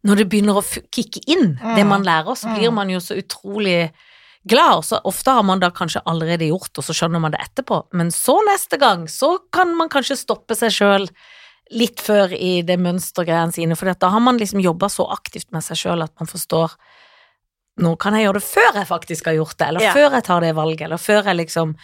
Når 0.08 0.16
det 0.22 0.26
begynner 0.32 0.56
å 0.56 0.64
kicke 0.96 1.20
inn, 1.28 1.58
det 1.76 1.84
Mm. 1.84 1.90
man 1.90 2.04
lærer, 2.08 2.36
så 2.40 2.48
blir 2.56 2.70
Mm. 2.70 2.76
man 2.76 2.90
jo 2.90 3.00
så 3.04 3.18
utrolig 3.20 3.92
glad, 4.48 4.78
og 4.78 4.84
så 4.88 5.02
ofte 5.04 5.28
har 5.36 5.44
man 5.44 5.60
da 5.60 5.70
kanskje 5.70 6.02
allerede 6.08 6.48
gjort, 6.48 6.72
og 6.78 6.84
så 6.88 6.94
skjønner 6.96 7.20
man 7.20 7.32
det 7.32 7.42
etterpå. 7.42 7.84
Men 7.92 8.08
så 8.08 8.40
neste 8.48 8.80
gang, 8.80 9.08
så 9.08 9.38
kan 9.52 9.76
man 9.76 9.90
kanskje 9.90 10.16
stoppe 10.16 10.56
seg 10.56 10.72
sjøl 10.72 11.10
litt 11.72 12.00
før 12.00 12.32
i 12.32 12.62
det 12.62 12.80
mønstergreiene 12.80 13.52
sine, 13.54 13.76
for 13.76 13.92
da 13.94 14.10
har 14.10 14.22
man 14.22 14.38
liksom 14.40 14.62
jobba 14.64 14.88
så 14.88 15.06
aktivt 15.12 15.52
med 15.52 15.62
seg 15.64 15.76
sjøl 15.78 16.02
at 16.02 16.12
man 16.18 16.28
forstår 16.28 16.72
nå 17.80 17.96
kan 18.02 18.14
jeg 18.18 18.28
gjøre 18.28 18.40
det 18.42 18.48
før 18.50 18.78
jeg 18.82 18.88
faktisk 18.90 19.32
har 19.32 19.40
gjort 19.40 19.58
det, 19.58 19.68
eller 19.72 19.88
Ja. 19.88 19.96
før 19.96 20.12
jeg 20.20 20.24
tar 20.28 20.42
det 20.46 20.54
valget, 20.56 20.86
eller 20.90 20.98
før 21.02 21.24
jeg 21.32 21.42
liksom 21.46 21.76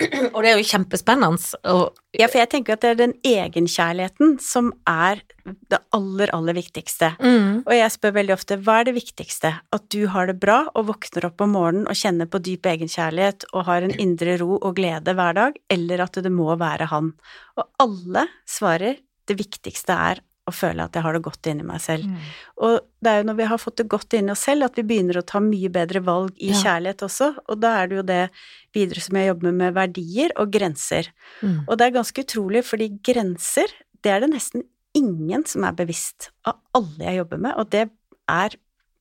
Og 0.32 0.38
det 0.40 0.48
er 0.48 0.56
jo 0.56 0.64
kjempespennende. 0.64 1.58
Og 1.68 1.90
Ja, 2.16 2.24
for 2.26 2.38
jeg 2.40 2.48
tenker 2.48 2.72
at 2.72 2.80
det 2.80 2.90
er 2.90 2.94
den 3.02 3.12
egenkjærligheten 3.20 4.38
som 4.40 4.70
er 4.88 5.20
det 5.68 5.78
aller, 5.92 6.30
aller 6.32 6.56
viktigste. 6.56 7.10
mm, 7.20 7.64
Og 7.66 7.74
jeg 7.74 7.92
spør 7.92 8.14
veldig 8.16 8.32
ofte 8.32 8.56
hva 8.64 8.78
er 8.80 8.88
det 8.88 8.94
viktigste? 8.96 9.50
At 9.76 9.84
du 9.92 10.06
har 10.08 10.30
det 10.30 10.38
bra 10.40 10.62
og 10.74 10.86
våkner 10.88 11.26
opp 11.28 11.44
om 11.44 11.52
morgenen 11.52 11.84
og 11.90 11.98
kjenner 12.00 12.30
på 12.32 12.40
dyp 12.40 12.64
egenkjærlighet 12.72 13.44
og 13.52 13.66
har 13.68 13.82
en 13.84 13.92
indre 14.00 14.38
ro 14.40 14.56
og 14.56 14.76
glede 14.80 15.12
hver 15.14 15.36
dag, 15.36 15.60
eller 15.68 16.00
at 16.06 16.16
det 16.24 16.32
må 16.32 16.48
være 16.56 16.88
han? 16.88 17.12
Og 17.60 17.68
alle 17.84 18.24
svarer 18.48 18.96
det 19.28 19.36
viktigste 19.36 19.92
er 19.92 20.24
å 20.48 20.52
føle 20.54 20.82
at 20.84 20.92
jeg 20.96 21.02
har 21.04 21.12
det 21.14 21.22
godt 21.22 21.46
inni 21.46 21.62
meg 21.66 21.80
selv. 21.84 22.04
Mm. 22.08 22.16
Og 22.64 22.80
det 23.04 23.10
er 23.12 23.18
jo 23.20 23.26
når 23.28 23.36
vi 23.36 23.44
har 23.52 23.58
fått 23.60 23.76
det 23.76 23.88
godt 23.92 24.14
inni 24.18 24.32
oss 24.32 24.44
selv, 24.48 24.64
at 24.64 24.74
vi 24.80 24.82
begynner 24.88 25.20
å 25.20 25.26
ta 25.26 25.38
mye 25.44 25.68
bedre 25.70 26.00
valg 26.02 26.32
i 26.40 26.48
Ja. 26.50 26.62
kjærlighet 26.62 27.02
også, 27.06 27.28
og 27.48 27.60
da 27.60 27.74
er 27.82 27.86
det 27.88 27.96
jo 27.96 28.02
det 28.02 28.30
videre 28.74 29.00
som 29.00 29.16
jeg 29.16 29.28
jobber 29.28 29.52
med, 29.52 29.54
med 29.60 29.74
verdier 29.74 30.30
og 30.36 30.50
grenser. 30.50 31.10
mm. 31.42 31.64
Og 31.68 31.76
det 31.78 31.86
er 31.86 31.98
ganske 31.98 32.24
utrolig, 32.24 32.64
fordi 32.64 32.88
grenser, 33.02 33.66
det 34.02 34.10
er 34.12 34.20
det 34.20 34.30
nesten 34.32 34.64
ingen 34.96 35.44
som 35.46 35.62
er 35.64 35.72
bevisst 35.72 36.30
av 36.44 36.56
alle 36.74 36.98
jeg 37.04 37.16
jobber 37.20 37.38
med, 37.38 37.54
og 37.56 37.70
det 37.70 37.88
er 38.28 38.50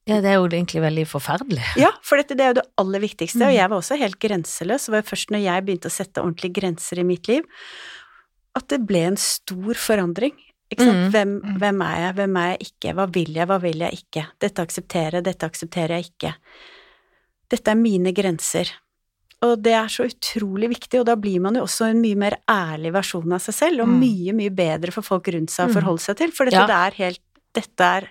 Ja, 0.09 0.21
det 0.21 0.25
er 0.31 0.35
jo 0.39 0.47
egentlig 0.47 0.81
veldig 0.81 1.05
forferdelig. 1.05 1.61
Ja, 1.77 1.91
for 2.01 2.17
dette 2.17 2.33
det 2.35 2.41
er 2.41 2.47
jo 2.53 2.61
det 2.61 2.67
aller 2.81 2.99
viktigste, 2.99 3.41
og 3.45 3.51
Mm. 3.53 3.57
jeg 3.57 3.69
var 3.69 3.77
også 3.77 3.97
helt 3.99 4.19
grenseløs, 4.19 4.85
det 4.85 4.93
var 4.93 5.01
først 5.05 5.29
når 5.29 5.43
jeg 5.43 5.65
begynte 5.65 5.85
å 5.89 5.91
sette 5.91 6.21
ordentlige 6.21 6.53
grenser 6.61 6.99
i 6.99 7.03
mitt 7.03 7.27
liv, 7.27 7.43
at 8.55 8.67
det 8.67 8.85
ble 8.87 9.03
en 9.05 9.17
stor 9.17 9.73
forandring. 9.77 10.33
Mm. 10.77 11.09
Hvem, 11.11 11.29
Mm. 11.41 11.57
hvem 11.59 11.81
er 11.81 11.95
jeg, 11.99 12.15
hvem 12.15 12.35
er 12.37 12.49
jeg 12.51 12.59
ikke, 12.69 12.93
hva 12.93 13.05
vil 13.11 13.33
jeg, 13.33 13.47
hva 13.47 13.57
vil 13.61 13.79
jeg 13.79 13.91
ikke, 14.03 14.25
dette 14.39 14.61
aksepterer 14.61 15.11
jeg, 15.17 15.23
dette 15.23 15.45
aksepterer 15.49 15.89
jeg 15.97 16.11
ikke. 16.11 16.33
Dette 17.49 17.71
er 17.71 17.75
mine 17.75 18.13
grenser. 18.13 18.69
Og 19.41 19.61
det 19.63 19.71
er 19.73 19.87
så 19.87 20.03
utrolig 20.05 20.69
viktig, 20.69 20.99
og 20.99 21.05
da 21.07 21.15
blir 21.15 21.39
man 21.41 21.55
jo 21.55 21.63
også 21.63 21.89
en 21.89 22.01
mye 22.03 22.15
mer 22.15 22.35
ærlig 22.47 22.91
versjon 22.93 23.33
av 23.33 23.39
seg 23.41 23.55
selv, 23.55 23.81
og 23.81 23.87
Mm. 23.87 23.99
mye, 23.99 24.33
mye 24.35 24.49
bedre 24.53 24.91
for 24.91 25.01
folk 25.01 25.27
rundt 25.27 25.49
seg 25.49 25.69
å 25.69 25.69
Mm. 25.69 25.81
forholde 25.81 25.99
seg 26.01 26.17
til, 26.17 26.31
for 26.31 26.45
dette 26.45 26.59
Ja. 26.59 26.67
det 26.67 26.75
er 26.93 27.03
helt 27.05 27.19
Dette 27.51 27.81
er 27.81 28.07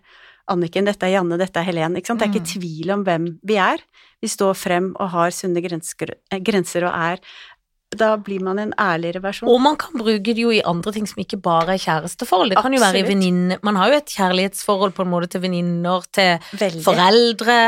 Anniken, 0.51 0.85
dette 0.85 1.05
er 1.05 1.13
Janne, 1.13 1.39
dette 1.39 1.57
er 1.59 1.63
Helen, 1.63 1.95
ikke 1.95 2.07
sant? 2.07 2.19
Det 2.19 2.29
er 2.29 2.33
ikke 2.33 2.47
Mm. 2.47 2.61
tvil 2.61 2.91
om 2.93 3.05
hvem 3.05 3.39
vi 3.45 3.55
er. 3.57 3.79
Vi 4.21 4.27
står 4.27 4.55
frem 4.57 4.97
og 4.99 5.11
har 5.11 5.31
sunne 5.31 5.59
eh, 5.59 6.41
grenser 6.41 6.83
og 6.85 6.93
er 6.93 7.19
da 7.97 8.17
blir 8.21 8.43
man 8.45 8.59
en 8.61 8.73
ærligere 8.79 9.23
versjon. 9.25 9.49
Og 9.49 9.61
man 9.65 9.77
kan 9.81 9.97
bruke 9.97 10.35
det 10.35 10.43
jo 10.43 10.51
i 10.53 10.61
andre 10.67 10.93
ting 10.93 11.07
som 11.09 11.23
ikke 11.23 11.39
bare 11.41 11.77
er 11.79 11.81
kjæresteforhold. 11.81 12.53
Det 12.53 12.61
kan 12.61 12.75
jo 12.77 12.83
være 12.83 13.01
i 13.01 13.07
venninne 13.09 13.57
Man 13.65 13.77
har 13.81 13.89
jo 13.89 13.97
et 14.03 14.13
kjærlighetsforhold 14.13 14.93
på 14.93 15.07
en 15.07 15.13
måte 15.13 15.31
til 15.33 15.41
venninner, 15.41 16.05
til 16.13 16.37
Veldig. 16.61 16.83
foreldre, 16.85 17.59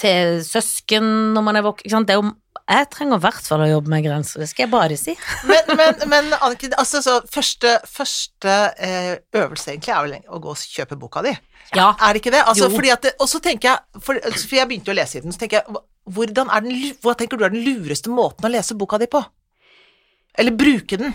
til 0.00 0.38
søsken 0.46 1.34
når 1.34 1.44
man 1.44 1.56
er 1.60 1.66
voksen. 1.66 2.06
Det 2.08 2.16
er 2.16 2.22
jo 2.22 2.32
Jeg 2.68 2.88
trenger 2.92 3.16
i 3.16 3.24
hvert 3.24 3.46
fall 3.48 3.62
å 3.64 3.68
jobbe 3.68 3.88
med 3.92 4.04
grenser, 4.04 4.40
det 4.40 4.48
skal 4.50 4.66
jeg 4.66 4.70
bare 4.72 4.96
si. 5.00 5.14
Men, 5.48 5.70
men, 5.76 6.02
men 6.08 6.26
Anniken, 6.40 6.74
altså, 6.76 7.00
så 7.00 7.20
første, 7.32 7.78
første 7.88 8.56
eh, 8.76 9.14
øvelse 9.40 9.70
egentlig 9.72 9.94
er 9.94 10.02
vel 10.04 10.16
å 10.28 10.40
gå 10.44 10.52
og 10.52 10.64
kjøpe 10.76 10.98
boka 11.00 11.22
di. 11.24 11.32
Ja. 11.76 11.94
Er 12.00 12.12
det 12.12 12.20
ikke 12.20 12.32
det? 12.34 12.42
Altså, 12.44 12.68
Jo. 12.68 12.74
fordi 12.76 12.90
at 12.92 13.02
det 13.04 13.14
og 13.20 13.28
så 13.28 13.40
tenker 13.40 13.70
jeg, 13.70 14.02
for, 14.04 14.20
for 14.20 14.56
jeg 14.56 14.68
begynte 14.68 14.88
jo 14.92 14.96
å 14.96 15.00
lese 15.00 15.18
i 15.18 15.24
den, 15.24 15.32
så 15.32 15.40
tenker 15.40 15.60
jeg, 15.62 15.80
hvordan 16.08 16.48
er 16.52 16.64
den, 16.64 16.76
hva 17.04 17.14
tenker 17.16 17.36
du 17.40 17.44
er 17.44 17.52
den 17.52 17.64
lureste 17.64 18.12
måten 18.12 18.44
å 18.48 18.52
lese 18.52 18.76
boka 18.76 19.00
di 19.00 19.08
på? 19.12 19.20
Eller 20.38 20.54
bruke 20.56 20.96
den? 21.00 21.14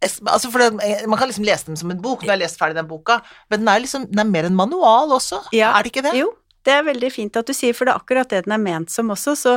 Altså, 0.00 0.48
for 0.48 0.58
det, 0.62 1.06
man 1.06 1.18
kan 1.20 1.28
liksom 1.28 1.44
lese 1.44 1.66
den 1.68 1.76
som 1.76 1.90
en 1.92 2.00
bok, 2.00 2.22
når 2.22 2.30
jeg 2.30 2.36
har 2.38 2.40
lest 2.46 2.58
ferdig 2.60 2.78
den 2.78 2.86
boka, 2.88 3.18
men 3.52 3.60
den 3.60 3.68
er 3.68 3.82
liksom, 3.84 4.06
den 4.08 4.22
er 4.22 4.30
mer 4.30 4.46
en 4.48 4.56
manual 4.56 5.12
også, 5.12 5.42
Ja. 5.52 5.74
er 5.76 5.82
det 5.84 5.92
ikke 5.92 6.02
det? 6.06 6.14
Jo, 6.16 6.30
det 6.64 6.72
er 6.72 6.82
veldig 6.86 7.10
fint 7.12 7.36
at 7.36 7.44
du 7.48 7.52
sier, 7.56 7.74
for 7.76 7.84
det 7.84 7.92
er 7.92 8.00
akkurat 8.00 8.28
det 8.32 8.44
den 8.46 8.52
er 8.56 8.60
ment 8.64 8.88
som 8.92 9.08
også. 9.12 9.34
Så 9.36 9.52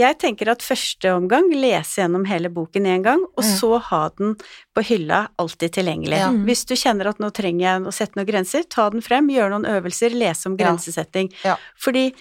jeg 0.00 0.18
tenker 0.20 0.48
at 0.52 0.60
første 0.64 1.08
omgang, 1.16 1.48
lese 1.56 2.02
gjennom 2.02 2.26
hele 2.28 2.48
boken 2.52 2.84
én 2.88 3.02
gang, 3.04 3.20
og 3.36 3.44
Mm. 3.44 3.56
så 3.60 3.80
ha 3.80 4.08
den 4.18 4.36
på 4.76 4.84
hylla 4.84 5.28
alltid 5.38 5.72
tilgjengelig. 5.72 6.18
Ja. 6.20 6.28
Mm. 6.32 6.44
Hvis 6.44 6.66
du 6.66 6.74
kjenner 6.74 7.08
at 7.08 7.18
nå 7.18 7.30
trenger 7.32 7.60
jeg 7.64 7.80
å 7.88 7.92
sette 7.92 8.16
noen 8.16 8.26
grenser, 8.28 8.64
ta 8.68 8.90
den 8.90 9.00
frem, 9.00 9.28
gjøre 9.28 9.50
noen 9.56 9.66
øvelser, 9.72 10.10
lese 10.12 10.46
om 10.48 10.56
grensesetting. 10.56 11.32
Ja. 11.44 11.56
Fordi 11.80 12.12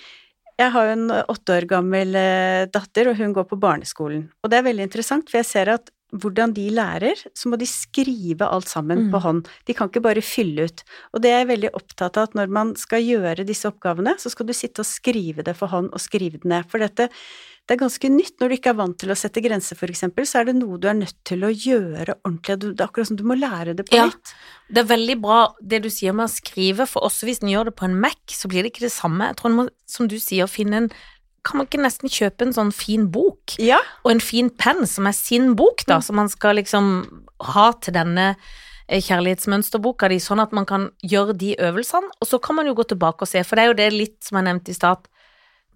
jeg 0.60 0.72
har 0.72 0.86
jo 0.88 0.92
en 0.92 1.10
åtte 1.28 1.52
år 1.62 1.68
gammel 1.68 2.16
eh, 2.16 2.66
datter, 2.66 3.10
og 3.10 3.18
hun 3.18 3.34
går 3.34 3.44
på 3.48 3.60
barneskolen. 3.60 4.30
Og 4.44 4.50
det 4.50 4.58
er 4.60 4.64
veldig 4.72 4.84
interessant, 4.88 5.30
for 5.30 5.38
jeg 5.40 5.46
ser 5.46 5.70
at 5.70 5.90
hvordan 6.16 6.54
de 6.56 6.70
lærer, 6.72 7.16
så 7.36 7.50
må 7.52 7.58
de 7.60 7.66
skrive 7.68 8.48
alt 8.48 8.68
sammen 8.70 9.08
Mm. 9.08 9.12
på 9.12 9.20
hånd. 9.22 9.48
De 9.66 9.74
kan 9.74 9.90
ikke 9.90 10.02
bare 10.02 10.22
fylle 10.24 10.64
ut. 10.70 10.84
Og 11.14 11.22
det 11.22 11.32
er 11.32 11.46
jeg 11.46 11.60
veldig 11.60 11.72
opptatt 11.74 12.18
av, 12.18 12.24
at 12.30 12.34
når 12.34 12.48
man 12.50 12.76
skal 12.76 13.02
gjøre 13.04 13.46
disse 13.46 13.66
oppgavene, 13.68 14.16
så 14.18 14.30
skal 14.32 14.46
du 14.46 14.54
sitte 14.54 14.80
og 14.80 14.86
skrive 14.86 15.44
det 15.44 15.56
for 15.58 15.68
hånd, 15.68 15.90
og 15.92 16.00
skrive 16.00 16.40
det 16.40 16.46
ned. 16.46 16.66
For 16.72 16.80
dette, 16.80 17.10
det 17.68 17.76
er 17.76 17.84
ganske 17.84 18.08
nytt. 18.10 18.40
Når 18.40 18.48
du 18.50 18.56
ikke 18.56 18.70
er 18.72 18.80
vant 18.80 18.98
til 18.98 19.10
å 19.12 19.18
sette 19.20 19.44
grenser, 19.44 19.76
for 19.76 19.88
eksempel, 19.88 20.24
så 20.24 20.40
er 20.40 20.46
det 20.46 20.56
noe 20.56 20.78
du 20.80 20.88
er 20.88 20.94
nødt 20.96 21.18
til 21.26 21.42
å 21.44 21.52
gjøre 21.52 22.16
ordentlig. 22.24 22.60
Det 22.60 22.80
er 22.80 22.88
akkurat 22.88 23.08
som 23.08 23.18
du 23.18 23.24
må 23.28 23.36
lære 23.38 23.76
det 23.76 23.90
på 23.90 23.96
Ja. 23.98 24.06
nytt. 24.08 24.34
Det 24.72 24.78
er 24.78 24.96
veldig 24.96 25.22
bra 25.22 25.54
det 25.62 25.82
du 25.84 25.90
sier 25.90 26.14
med 26.14 26.30
å 26.30 26.32
skrive, 26.32 26.88
for 26.88 27.02
også 27.04 27.28
hvis 27.28 27.44
en 27.44 27.50
gjør 27.50 27.66
det 27.66 27.76
på 27.76 27.84
en 27.84 28.00
Mac, 28.00 28.16
så 28.30 28.48
blir 28.48 28.64
det 28.64 28.72
ikke 28.72 28.88
det 28.88 28.92
samme. 28.96 29.28
Jeg 29.28 29.36
tror 29.36 29.52
en 29.52 29.58
må, 29.58 29.70
som 29.86 30.08
du 30.08 30.16
sier, 30.16 30.48
finne 30.48 30.74
en 30.76 30.92
Kan 31.48 31.62
man 31.62 31.68
ikke 31.70 31.80
nesten 31.80 32.12
kjøpe 32.12 32.44
en 32.44 32.52
sånn 32.56 32.74
fin 32.76 33.06
bok? 33.14 33.56
Ja, 33.64 33.80
og 34.04 34.12
en 34.12 34.20
fin 34.24 34.50
penn 34.52 34.84
som 34.90 35.08
er 35.08 35.16
sin 35.16 35.54
bok, 35.56 35.86
da, 35.88 36.02
Mm. 36.02 36.04
som 36.04 36.16
man 36.20 36.30
skal 36.30 36.58
liksom 36.60 36.90
ha 37.56 37.72
til 37.80 37.94
denne 37.96 38.36
eh, 38.90 39.02
kjærlighetsmønsterboka 39.04 40.08
di, 40.12 40.18
sånn 40.24 40.40
at 40.44 40.54
man 40.56 40.66
kan 40.66 40.92
gjøre 41.04 41.38
de 41.38 41.56
øvelsene, 41.60 42.08
og 42.22 42.28
så 42.28 42.40
kan 42.42 42.56
man 42.56 42.66
jo 42.68 42.74
gå 42.74 42.86
tilbake 42.88 43.24
og 43.24 43.28
se, 43.28 43.44
for 43.44 43.56
det 43.56 43.64
er 43.64 43.68
jo 43.68 43.80
det 43.80 43.88
litt 43.94 44.24
som 44.24 44.38
jeg 44.40 44.46
nevnte 44.48 44.72
i 44.72 44.78
stad, 44.78 45.08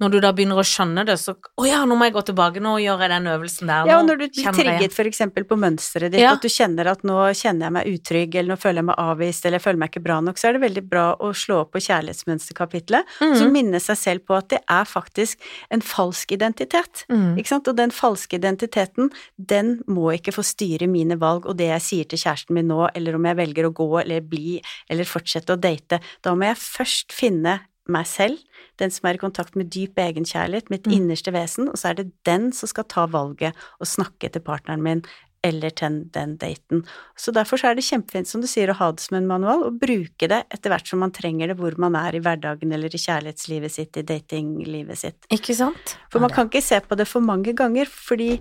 når 0.01 0.15
du 0.15 0.17
da 0.23 0.31
begynner 0.35 0.59
å 0.59 0.65
skjønne 0.65 1.05
det, 1.07 1.17
så 1.21 1.35
å 1.37 1.67
ja, 1.67 1.83
nå 1.85 1.95
må 1.97 2.07
jeg 2.07 2.15
gå 2.15 2.23
tilbake, 2.31 2.63
nå 2.63 2.73
gjør 2.81 3.03
jeg 3.05 3.11
den 3.13 3.29
øvelsen 3.31 3.69
der, 3.71 3.89
Ja, 3.91 3.99
og 3.99 4.07
når 4.09 4.21
du 4.21 4.25
blir 4.27 4.55
trigget 4.57 4.95
for 4.95 5.09
eksempel 5.09 5.45
på 5.47 5.57
mønsteret 5.61 6.11
ditt, 6.11 6.21
Ja. 6.21 6.33
at 6.33 6.41
du 6.41 6.49
kjenner 6.49 6.89
at 6.91 7.03
nå 7.07 7.17
kjenner 7.37 7.67
jeg 7.67 7.75
meg 7.77 7.91
utrygg, 7.93 8.35
eller 8.35 8.55
nå 8.55 8.59
føler 8.59 8.81
jeg 8.81 8.89
meg 8.89 8.97
avvist, 8.97 9.45
eller 9.45 9.59
jeg 9.59 9.65
føler 9.67 9.81
meg 9.83 9.91
ikke 9.91 10.03
bra 10.03 10.19
nok, 10.21 10.41
så 10.41 10.49
er 10.49 10.57
det 10.57 10.63
veldig 10.65 10.85
bra 10.89 11.05
å 11.21 11.31
slå 11.37 11.61
opp 11.61 11.71
på 11.75 11.83
kjærlighetsmønsterkapitlet, 11.87 13.15
mm. 13.21 13.35
så 13.37 13.49
minne 13.51 13.79
seg 13.79 13.97
selv 13.97 14.25
på 14.25 14.37
at 14.37 14.49
det 14.49 14.61
er 14.67 14.85
faktisk 14.89 15.39
en 15.69 15.81
falsk 15.85 16.31
identitet. 16.31 17.05
Mm. 17.11 17.37
Ikke 17.37 17.53
sant? 17.53 17.67
Og 17.67 17.77
den 17.77 17.93
falske 17.93 18.39
identiteten, 18.41 19.11
den 19.37 19.81
må 19.87 20.11
ikke 20.17 20.33
få 20.33 20.45
styre 20.45 20.89
mine 20.89 21.19
valg 21.21 21.45
og 21.45 21.57
det 21.61 21.69
jeg 21.71 21.87
sier 21.87 22.09
til 22.09 22.21
kjæresten 22.21 22.57
min 22.57 22.69
nå, 22.71 22.87
eller 22.95 23.17
om 23.17 23.27
jeg 23.29 23.39
velger 23.39 23.67
å 23.67 23.75
gå 23.75 23.89
eller 24.01 24.21
bli 24.25 24.59
eller 24.89 25.05
fortsette 25.09 25.53
å 25.53 25.61
date. 25.61 26.01
Da 26.23 26.33
må 26.35 26.49
jeg 26.49 26.59
først 26.61 27.15
finne 27.15 27.59
meg 27.89 28.05
selv, 28.05 28.37
den 28.77 28.91
som 28.91 29.07
er 29.09 29.15
i 29.15 29.17
kontakt 29.17 29.55
med 29.55 29.69
dyp 29.73 29.95
egenkjærlighet, 29.95 30.69
mitt 30.69 30.83
Mm. 30.87 30.93
innerste 30.93 31.31
vesen, 31.33 31.67
og 31.69 31.75
så 31.75 31.89
er 31.89 31.93
det 31.95 32.11
den 32.23 32.51
som 32.51 32.67
skal 32.67 32.83
ta 32.85 33.05
valget 33.07 33.53
og 33.79 33.87
snakke 33.87 34.31
til 34.31 34.41
partneren 34.41 34.81
min 34.81 35.03
eller 35.43 35.71
til 35.71 36.03
den 36.13 36.37
daten. 36.37 36.85
Så 37.17 37.33
derfor 37.33 37.57
så 37.57 37.71
er 37.71 37.73
det 37.75 37.83
kjempefint, 37.83 38.27
som 38.27 38.41
du 38.41 38.47
sier, 38.47 38.67
å 38.69 38.75
ha 38.75 38.91
det 38.91 38.99
som 38.99 39.17
en 39.17 39.25
manual, 39.25 39.63
og 39.63 39.79
bruke 39.79 40.27
det 40.29 40.45
etter 40.53 40.69
hvert 40.69 40.85
som 40.87 40.99
man 40.99 41.09
trenger 41.11 41.47
det, 41.47 41.57
hvor 41.57 41.75
man 41.79 41.95
er 41.95 42.13
i 42.13 42.19
hverdagen 42.19 42.71
eller 42.71 42.89
i 42.93 43.01
kjærlighetslivet 43.01 43.71
sitt, 43.71 43.97
i 43.97 44.03
datinglivet 44.03 44.95
sitt. 44.97 45.25
Ikke 45.31 45.55
sant? 45.55 45.97
For 46.11 46.19
man 46.19 46.29
kan 46.29 46.47
ikke 46.47 46.61
se 46.61 46.79
på 46.81 46.95
det 46.95 47.07
for 47.07 47.21
mange 47.21 47.55
ganger, 47.55 47.85
fordi 47.89 48.37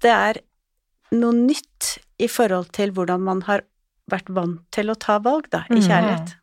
det 0.00 0.10
er 0.10 0.40
noe 1.12 1.32
nytt 1.34 1.98
i 2.18 2.26
forhold 2.26 2.72
til 2.72 2.90
hvordan 2.92 3.20
man 3.20 3.42
har 3.42 3.60
vært 4.10 4.30
vant 4.32 4.62
til 4.72 4.86
å 4.88 4.98
ta 4.98 5.18
valg, 5.18 5.50
da, 5.50 5.64
i 5.68 5.74
Mhm. 5.74 5.82
kjærlighet. 5.90 6.34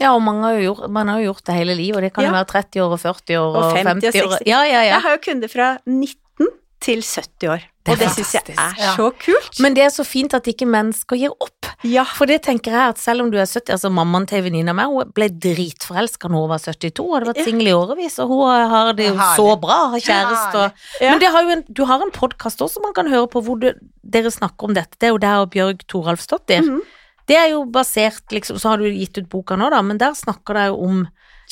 Ja, 0.00 0.14
og 0.14 0.22
mange 0.22 0.42
har 0.46 0.52
jo 0.58 0.74
gjort, 0.74 0.90
man 0.90 1.08
har 1.08 1.18
jo 1.20 1.32
gjort 1.32 1.44
det 1.50 1.54
hele 1.58 1.74
livet, 1.74 1.96
og 1.96 2.02
det 2.02 2.12
kan 2.14 2.24
jo 2.24 2.30
Ja. 2.30 2.36
være 2.44 2.50
30 2.54 2.82
år 2.86 2.92
og 2.92 3.00
40 3.00 3.36
år 3.38 3.50
og, 3.56 3.64
Og 3.64 3.76
50 3.76 3.80
og 3.80 4.12
50 4.12 4.22
år. 4.22 4.38
60. 4.38 4.46
Ja, 4.46 4.62
ja, 4.62 4.82
ja. 4.82 4.82
Jeg 4.94 5.00
har 5.02 5.10
jo 5.16 5.20
kunder 5.30 5.48
fra 5.48 5.76
19 5.86 6.48
til 6.80 7.02
70 7.02 7.48
år, 7.50 7.62
Det 7.88 7.92
og 7.94 7.98
det 7.98 8.08
syns 8.14 8.32
jeg 8.34 8.54
er 8.54 8.92
så 8.94 9.08
kult. 9.18 9.58
Men 9.60 9.74
det 9.74 9.82
er 9.82 9.88
så 9.90 10.04
fint 10.06 10.34
at 10.34 10.46
ikke 10.46 10.66
mennesker 10.68 11.16
gir 11.18 11.32
opp. 11.40 11.66
ja, 11.84 12.04
For 12.04 12.26
det 12.26 12.42
tenker 12.42 12.70
jeg 12.70 12.88
at 12.94 12.98
selv 12.98 13.22
om 13.22 13.30
du 13.32 13.36
er 13.38 13.46
70, 13.46 13.72
altså 13.74 13.90
mammaen 13.90 14.26
til 14.28 14.42
venninna 14.44 14.72
mi, 14.76 14.84
hun 14.84 15.10
ble 15.14 15.28
dritforelska 15.28 16.28
når 16.30 16.44
hun 16.44 16.48
var 16.52 16.58
72, 16.62 17.00
og 17.02 17.14
hadde 17.16 17.30
vært 17.32 17.44
singel 17.48 17.66
i 17.66 17.74
årevis, 17.74 18.18
og 18.22 18.28
hun 18.28 18.70
har 18.70 18.92
det 18.92 19.08
jo 19.08 19.14
så 19.34 19.48
bra, 19.60 19.78
har 19.90 19.98
kjæreste 19.98 20.62
og. 20.66 20.70
Men 21.00 21.18
det 21.18 21.32
har 21.34 21.50
en, 21.56 21.64
du 21.68 21.84
har 21.84 22.00
en 22.06 22.10
podkast 22.14 22.62
også 22.62 22.80
man 22.82 22.94
kan 22.94 23.08
høre 23.10 23.26
på 23.26 23.42
hvor 23.42 23.58
du, 23.58 23.72
dere 24.04 24.30
snakker 24.30 24.68
om 24.70 24.74
dette. 24.74 24.94
Det 25.00 25.08
er 25.08 25.14
jo 25.16 25.18
der 25.18 25.46
Bjørg 25.46 25.82
Toralfsdottir. 25.88 26.62
Mhm. 26.62 26.80
Det 27.28 27.36
er 27.36 27.50
jo 27.52 27.64
basert, 27.72 28.24
liksom, 28.32 28.58
så 28.58 28.72
har 28.72 28.80
du 28.80 28.88
gitt 28.88 29.18
ut 29.20 29.28
boka 29.28 29.56
nå, 29.60 29.68
da, 29.74 29.82
men 29.84 29.98
der 30.00 30.14
snakker 30.16 30.56
det 30.56 30.66
jo 30.70 30.78
om 30.86 31.02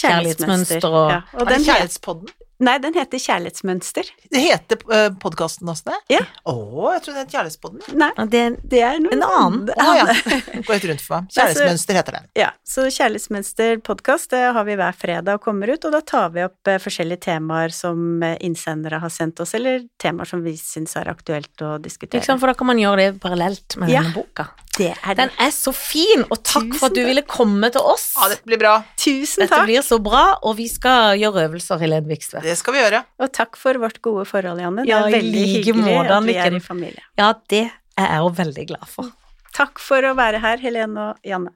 kjærlighetsmønster 0.00 0.86
og 0.88 1.10
Ja. 1.12 1.20
og 1.36 1.46
den 1.50 1.64
Kjærlighetspodden? 1.64 2.28
Nei, 2.58 2.78
den 2.80 2.94
heter 2.96 3.20
Kjærlighetsmønster. 3.20 4.08
Det 4.32 4.40
heter 4.40 4.78
uh, 4.88 5.10
podkasten 5.20 5.68
også 5.68 5.90
det? 5.90 5.96
Ja. 6.14 6.22
Å, 6.48 6.54
jeg 6.94 7.02
trodde 7.04 7.18
det 7.18 7.24
het 7.26 7.34
Kjærlighetspodden. 7.34 7.98
Nei, 8.00 8.08
det, 8.32 8.42
det 8.72 8.80
er 8.86 9.00
noen, 9.04 9.12
En 9.18 9.24
annen. 9.26 9.68
Å 9.76 9.96
ja. 9.98 10.06
Gå 10.64 10.72
helt 10.72 10.86
rundt 10.88 11.04
for 11.04 11.18
meg. 11.20 11.28
Kjærlighetsmønster 11.36 11.98
heter 12.00 12.16
den. 12.16 12.30
Ja, 12.40 12.48
så 12.64 12.86
Kjærlighetsmønster 12.88 13.82
podkast 13.84 14.32
det 14.32 14.40
har 14.56 14.64
vi 14.68 14.78
hver 14.80 14.96
fredag 14.96 15.36
og 15.36 15.44
kommer 15.44 15.68
ut, 15.74 15.84
og 15.84 15.92
da 15.98 16.00
tar 16.00 16.32
vi 16.32 16.46
opp 16.46 16.72
eh, 16.72 16.80
forskjellige 16.80 17.26
temaer 17.28 17.74
som 17.76 18.22
eh, 18.24 18.38
innsendere 18.48 19.02
har 19.04 19.12
sendt 19.12 19.42
oss, 19.44 19.52
eller 19.58 19.84
temaer 20.00 20.32
som 20.32 20.40
vi 20.46 20.56
syns 20.56 20.96
er 20.96 21.12
aktuelt 21.12 21.60
å 21.66 21.76
diskutere. 21.82 22.22
liksom, 22.22 22.40
For 22.40 22.48
da 22.52 22.56
kan 22.56 22.70
man 22.72 22.80
gjøre 22.80 23.10
det 23.10 23.20
parallelt 23.20 23.76
med 23.82 23.92
Ja. 23.92 24.00
denne 24.06 24.16
boka. 24.16 24.48
Det 24.76 24.90
er 24.92 25.14
det. 25.16 25.22
Den 25.22 25.30
er 25.40 25.52
så 25.56 25.72
fin, 25.72 26.20
og 26.28 26.42
takk 26.44 26.74
for 26.76 26.90
at 26.90 26.96
du 26.96 27.00
takk. 27.00 27.08
ville 27.08 27.22
komme 27.24 27.70
til 27.72 27.80
oss. 27.80 28.10
Ja, 28.18 28.26
dette 28.28 28.44
blir 28.48 28.58
bra. 28.60 28.74
Tusen 29.00 29.44
Dette 29.46 29.54
takk, 29.54 29.64
blir 29.70 29.80
så 29.84 29.96
bra, 30.04 30.24
og 30.44 30.58
vi 30.58 30.66
skal 30.68 31.16
gjøre 31.16 31.46
øvelser, 31.48 31.80
Helene 31.80 32.04
Vikstvedt. 32.10 32.44
Det 32.46 32.54
skal 32.60 32.76
vi 32.76 32.80
gjøre. 32.84 33.02
og 33.20 33.32
takk 33.34 33.56
for 33.60 33.78
vårt 33.82 34.00
gode 34.04 34.24
forhold, 34.30 34.60
Janne. 34.62 34.84
Det 34.86 34.90
Ja, 34.92 35.02
er 35.06 35.12
veldig 35.18 35.42
like 35.42 35.52
hyggelig 35.58 35.84
måte, 35.84 36.16
at 36.20 36.26
vi 36.30 36.34
er 36.46 36.56
i 36.56 36.62
familie. 36.62 37.02
Ja, 37.18 37.32
det 37.50 37.64
er 37.98 38.10
jeg 38.12 38.22
jo 38.24 38.30
veldig 38.40 38.66
glad 38.72 38.88
for. 38.92 39.12
Takk 39.56 39.78
for 39.80 40.04
å 40.04 40.14
være 40.18 40.40
her, 40.44 40.58
Helene 40.62 41.10
og 41.10 41.16
Janne. 41.26 41.52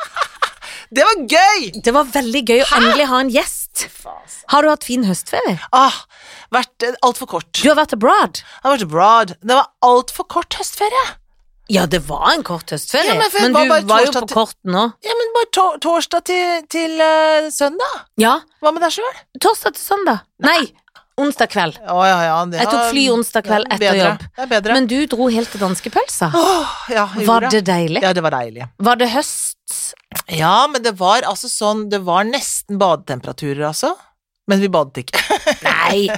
Det 0.90 1.04
var 1.06 1.20
gøy! 1.30 1.68
Det 1.86 1.92
var 1.94 2.08
veldig 2.10 2.40
gøy 2.48 2.60
å 2.64 2.68
endelig 2.80 3.04
ha 3.12 3.18
en 3.22 3.28
gjest. 3.30 3.84
Har 4.50 4.66
du 4.66 4.70
hatt 4.72 4.82
fin 4.86 5.04
høstferie? 5.06 5.60
Ah, 5.76 5.94
vært 6.50 6.82
uh, 6.82 6.96
altfor 7.06 7.28
kort. 7.30 7.46
Du 7.54 7.68
har 7.68 7.76
vært 7.78 7.94
abroad? 7.94 8.40
Jeg 8.42 8.64
har 8.64 8.74
vært 8.74 8.86
abroad. 8.88 9.34
Det 9.38 9.54
var 9.54 9.68
altfor 9.86 10.26
kort 10.34 10.56
høstferie. 10.58 11.04
Ja, 11.70 11.84
det 11.86 12.00
var 12.08 12.32
en 12.32 12.42
kort 12.42 12.72
høstferie, 12.74 13.12
Ja, 13.12 13.20
men 13.20 13.30
men, 13.54 13.54
var 13.70 13.84
du 13.84 13.86
var 13.92 14.02
jo 14.02 14.10
på 14.16 14.24
til- 14.26 14.34
kort 14.34 14.56
nå. 14.66 14.82
Ja, 15.06 15.14
men 15.20 15.30
bare 15.36 15.50
to 15.54 15.66
torsdag 15.86 16.24
til, 16.26 16.66
til 16.74 16.96
uh, 16.98 17.46
søndag. 17.54 17.94
Ja, 18.18 18.40
Hva 18.60 18.72
med 18.76 18.82
deg 18.84 18.92
sjøl? 18.92 19.20
torsdag 19.40 19.76
til 19.76 19.82
søndag. 19.82 20.24
Nei, 20.44 20.60
onsdag 21.20 21.48
kveld. 21.52 21.78
Å 21.80 22.00
ja, 22.04 22.18
ja. 22.26 22.34
Det 22.50 22.60
Jeg 22.60 22.68
tok 22.70 22.90
fly 22.90 23.04
onsdag 23.14 23.46
kveld 23.46 23.68
er 23.68 23.78
etter 23.78 24.00
jobb. 24.00 24.68
Men 24.68 24.88
du 24.90 24.98
dro 25.10 25.28
helt 25.32 25.52
til 25.52 25.62
danskepølsa. 25.64 26.28
Åh, 26.36 26.74
ja, 26.92 27.06
Var 27.28 27.48
det 27.48 27.62
deilig? 27.68 28.02
Ja, 28.04 28.12
det 28.16 28.24
var 28.24 28.36
deilig. 28.36 28.68
Var 28.76 29.00
det 29.00 29.10
høst? 29.14 29.56
Ja, 30.34 30.66
men 30.70 30.82
det 30.82 30.96
var 30.98 31.22
altså 31.28 31.46
sånn 31.46 31.84
Det 31.92 32.00
var 32.02 32.24
nesten 32.26 32.80
badetemperaturer, 32.80 33.62
altså. 33.70 33.94
Men 34.50 34.60
vi 34.62 34.70
badet 34.72 35.04
ikke. 35.04 35.22
Nei, 35.68 36.08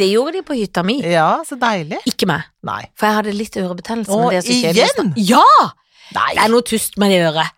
det 0.00 0.08
gjorde 0.10 0.38
de 0.38 0.44
på 0.46 0.56
hytta 0.58 0.82
mi. 0.86 0.98
Ja, 1.04 1.42
så 1.46 1.58
deilig. 1.60 2.00
Ikke 2.08 2.26
meg, 2.30 2.48
Nei. 2.66 2.82
for 2.98 3.10
jeg 3.10 3.20
hadde 3.20 3.34
litt 3.36 3.58
ørebetennelse. 3.60 4.16
Å 4.16 4.32
igjen? 4.32 5.12
Ja! 5.20 5.44
Nei. 6.14 6.30
Det 6.36 6.42
er 6.44 6.52
noe 6.52 6.64
tust 6.66 6.98
med 7.00 7.12
det 7.14 7.20
øret. 7.28 7.54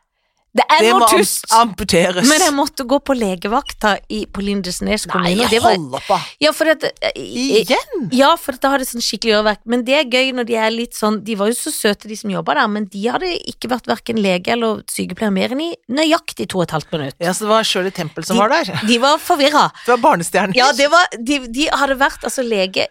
Det 0.57 0.64
er 0.73 0.87
noe 0.88 1.09
tust. 1.11 1.45
amputeres. 1.53 2.27
Men 2.29 2.42
jeg 2.42 2.55
måtte 2.57 2.87
gå 2.88 2.99
på 3.05 3.16
legevakta 3.16 3.97
i, 4.12 4.23
på 4.27 4.45
Lindesnes 4.45 5.05
kommune. 5.11 5.45
Nei, 5.45 5.61
hold 5.62 5.97
opp, 5.99 6.07
da. 6.09 6.19
ja, 6.42 6.53
for 6.57 6.71
at, 6.73 6.87
Igjen? 7.16 8.07
ja, 8.16 8.33
for 8.40 8.57
da 8.62 8.73
har 8.73 8.83
det 8.83 8.88
sånn 8.88 9.05
skikkelig 9.05 9.37
øreverk. 9.38 9.62
Men 9.69 9.85
det 9.87 9.99
er 10.01 10.09
gøy 10.09 10.33
når 10.38 10.49
de 10.49 10.59
er 10.61 10.73
litt 10.75 10.97
sånn 10.97 11.19
De 11.27 11.37
var 11.38 11.51
jo 11.51 11.57
så 11.59 11.73
søte, 11.75 12.09
de 12.09 12.16
som 12.19 12.33
jobba 12.33 12.57
der, 12.59 12.71
men 12.73 12.88
de 12.92 13.05
hadde 13.09 13.31
ikke 13.53 13.71
vært 13.73 13.90
verken 13.90 14.21
lege 14.23 14.55
eller 14.57 14.83
sykepleier 14.90 15.35
mer 15.35 15.55
enn 15.57 15.64
i 15.66 15.71
nøyaktig 15.92 16.49
to 16.53 16.62
og 16.62 16.66
et 16.69 16.77
halvt 16.77 16.92
minutt. 16.97 17.19
Ja, 17.23 17.35
så 17.37 17.47
det 17.47 17.53
var 17.53 17.66
Shirley 17.69 17.95
Temple 17.95 18.25
som 18.27 18.40
var 18.40 18.53
der. 18.55 18.73
De 18.88 18.99
var 19.03 19.21
forvirra. 19.23 19.69
Det 19.85 19.92
var 19.97 20.03
barnestjerner. 20.05 20.57
Ja, 20.57 20.71
det 20.77 20.88
var, 20.92 21.11
de, 21.19 21.40
de 21.53 21.69
hadde 21.73 21.99
vært 22.01 22.25
altså 22.27 22.45
lege 22.47 22.88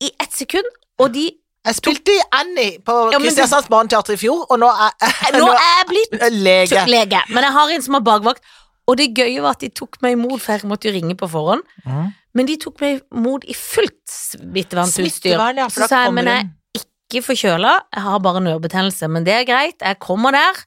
i 0.00 0.10
ett 0.20 0.32
sekund, 0.36 0.66
Og 1.00 1.12
de 1.12 1.26
Jeg 1.66 1.74
spilte 1.80 2.12
i 2.14 2.20
Annie 2.38 2.76
på 2.86 2.94
Ja, 3.12 3.18
Kristiansands 3.18 3.66
Barneteater 3.72 4.14
i 4.14 4.20
fjor, 4.20 4.44
og 4.50 4.60
nå 4.62 4.68
er 4.70 4.92
Nå 5.40 5.48
er 5.50 5.64
jeg 5.80 5.88
blitt 5.90 6.14
lege. 6.46 6.84
lege, 6.90 7.22
men 7.34 7.42
jeg 7.46 7.52
har 7.56 7.72
en 7.74 7.82
som 7.82 7.98
har 7.98 8.04
bakvakt. 8.06 8.42
Og 8.86 8.94
det 9.00 9.08
gøye 9.18 9.40
var 9.42 9.56
at 9.56 9.64
de 9.64 9.68
tok 9.74 9.96
meg 10.04 10.14
imot, 10.14 10.38
for 10.44 10.54
jeg 10.54 10.68
måtte 10.70 10.86
jo 10.86 10.92
ringe 10.94 11.16
på 11.18 11.26
forhånd. 11.32 11.64
Mm. 11.82 12.04
Men 12.38 12.46
de 12.46 12.54
tok 12.62 12.78
meg 12.84 13.00
imot 13.10 13.42
i 13.50 13.56
fullt 13.58 13.98
smittevernutstyr. 14.12 15.08
Smittevern, 15.10 15.58
ja, 15.58 15.66
Så 15.74 15.88
sa 15.90 16.04
jeg, 16.04 16.14
men 16.14 16.30
jeg 16.30 16.44
er 16.46 16.84
ikke 17.10 17.24
forkjøla, 17.26 17.72
jeg 17.96 18.04
har 18.06 18.20
bare 18.22 18.42
en 18.44 18.46
ørebetennelse, 18.52 19.08
men 19.10 19.26
det 19.26 19.34
er 19.40 19.44
greit, 19.48 19.82
jeg 19.82 19.98
kommer 20.02 20.36
der. 20.38 20.62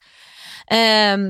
Um, 1.14 1.24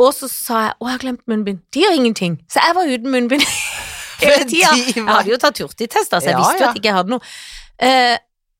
og 0.00 0.14
så 0.16 0.30
sa 0.30 0.60
jeg, 0.68 0.76
å, 0.78 0.86
jeg 0.86 0.94
har 0.94 1.02
glemt 1.02 1.26
munnbind. 1.28 1.58
De 1.74 1.82
gjør 1.82 1.98
ingenting. 1.98 2.38
Så 2.50 2.62
jeg 2.62 2.78
var 2.78 2.88
uten 2.94 3.10
munnbind 3.12 3.42
hele 4.22 4.46
tida. 4.48 4.70
Jeg 4.94 5.04
hadde 5.10 5.34
jo 5.34 5.38
tatt 5.42 5.60
hurtigtest, 5.64 6.14
så 6.14 6.22
jeg 6.22 6.36
Ja, 6.36 6.40
visste 6.44 6.62
jo 6.62 6.66
ja. 6.68 6.70
at 6.70 6.78
ikke 6.80 6.94
hadde 6.96 7.16
noe. 7.16 7.32
Eh, 7.80 8.16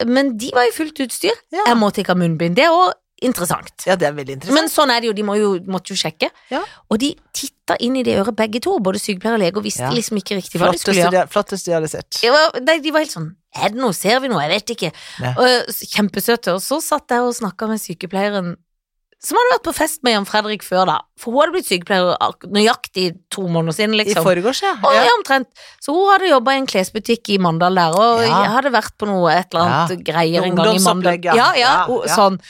men 0.07 0.37
de 0.41 0.51
var 0.55 0.69
i 0.69 0.75
fullt 0.75 1.01
utstyr. 1.07 1.37
Ja. 1.53 1.67
Jeg 1.67 1.79
måtte 1.81 2.03
ikke 2.03 2.15
ha 2.15 2.21
munnbind. 2.21 2.57
Det 2.59 2.65
er 2.67 2.75
òg 2.75 2.93
interessant. 3.21 3.85
Ja, 3.85 3.97
det 4.01 4.09
er 4.09 4.15
veldig 4.17 4.37
interessant. 4.39 4.57
Men 4.57 4.71
sånn 4.73 4.93
er 4.95 5.03
det 5.03 5.11
jo, 5.11 5.15
de 5.17 5.25
må 5.29 5.35
jo, 5.37 5.51
måtte 5.71 5.93
jo 5.93 5.99
sjekke. 6.01 6.31
Ja. 6.53 6.63
Og 6.89 7.01
de 7.03 7.11
titta 7.37 7.77
inn 7.85 7.99
i 8.01 8.05
det 8.07 8.17
øret 8.21 8.37
begge 8.39 8.63
to, 8.65 8.79
både 8.81 9.01
sykepleier 9.03 9.37
og 9.37 9.43
lege, 9.43 9.61
og 9.61 9.67
visste 9.67 9.85
Ja. 9.85 9.91
liksom 9.93 10.17
ikke 10.21 10.39
riktig 10.39 10.61
hva 10.61 10.71
de 10.73 10.81
skulle 10.81 11.03
gjøre. 11.05 11.27
sett. 11.91 12.23
Jeg 12.25 12.33
var, 12.33 12.57
de, 12.61 12.91
var 12.91 13.05
helt 13.05 13.13
sånn 13.13 13.37
Er 13.51 13.71
det 13.75 13.81
noe, 13.83 13.93
ser 13.93 14.21
vi 14.23 14.29
noe, 14.31 14.41
jeg 14.47 14.51
vet 14.51 14.71
ikke. 14.77 14.93
Og, 15.37 15.71
kjempesøte. 15.91 16.55
Og 16.55 16.63
så 16.63 16.81
satt 16.81 17.11
jeg 17.11 17.19
og 17.21 17.35
snakka 17.35 17.67
med 17.69 17.81
sykepleieren 17.83 18.57
som 19.21 19.37
hadde 19.37 19.53
vært 19.53 19.65
på 19.69 19.75
fest 19.77 20.01
med 20.07 20.15
Jan 20.15 20.25
Fredrik 20.29 20.63
før, 20.65 20.87
da. 20.89 20.95
For 21.21 21.31
hun 21.35 21.43
hadde 21.43 21.53
blitt 21.59 21.69
sykepleier 21.69 22.17
nøyaktig 22.57 23.07
to 23.35 23.45
måneder 23.53 23.77
siden, 23.77 23.95
I 23.99 24.03
liksom. 24.05 24.25
forgårs, 24.25 24.63
ja. 24.65 24.73
Og, 24.81 24.95
ja. 24.97 25.03
ja, 25.05 25.15
omtrent. 25.19 25.49
Så 25.85 25.93
hun 25.93 26.09
hadde 26.15 26.31
jobba 26.31 26.55
i 26.57 26.61
en 26.63 26.69
klesbutikk 26.71 27.29
i 27.35 27.39
Mandal 27.39 27.77
der, 27.77 27.93
og 28.01 28.23
Ja. 28.25 28.43
jeg 28.47 28.53
hadde 28.57 28.73
vært 28.73 28.97
på 28.97 29.09
noe 29.11 29.31
et 29.35 29.53
eller 29.53 29.69
annet 29.69 30.05
greier 30.09 30.43
en 30.49 30.57
gang 30.57 30.75
i 30.75 30.85
Mandal. 30.85 31.21
Ja. 31.25 31.35
Ja, 31.37 31.49
ja, 31.53 31.61
Ja, 31.61 31.87
og, 31.93 32.07
sånn. 32.09 32.41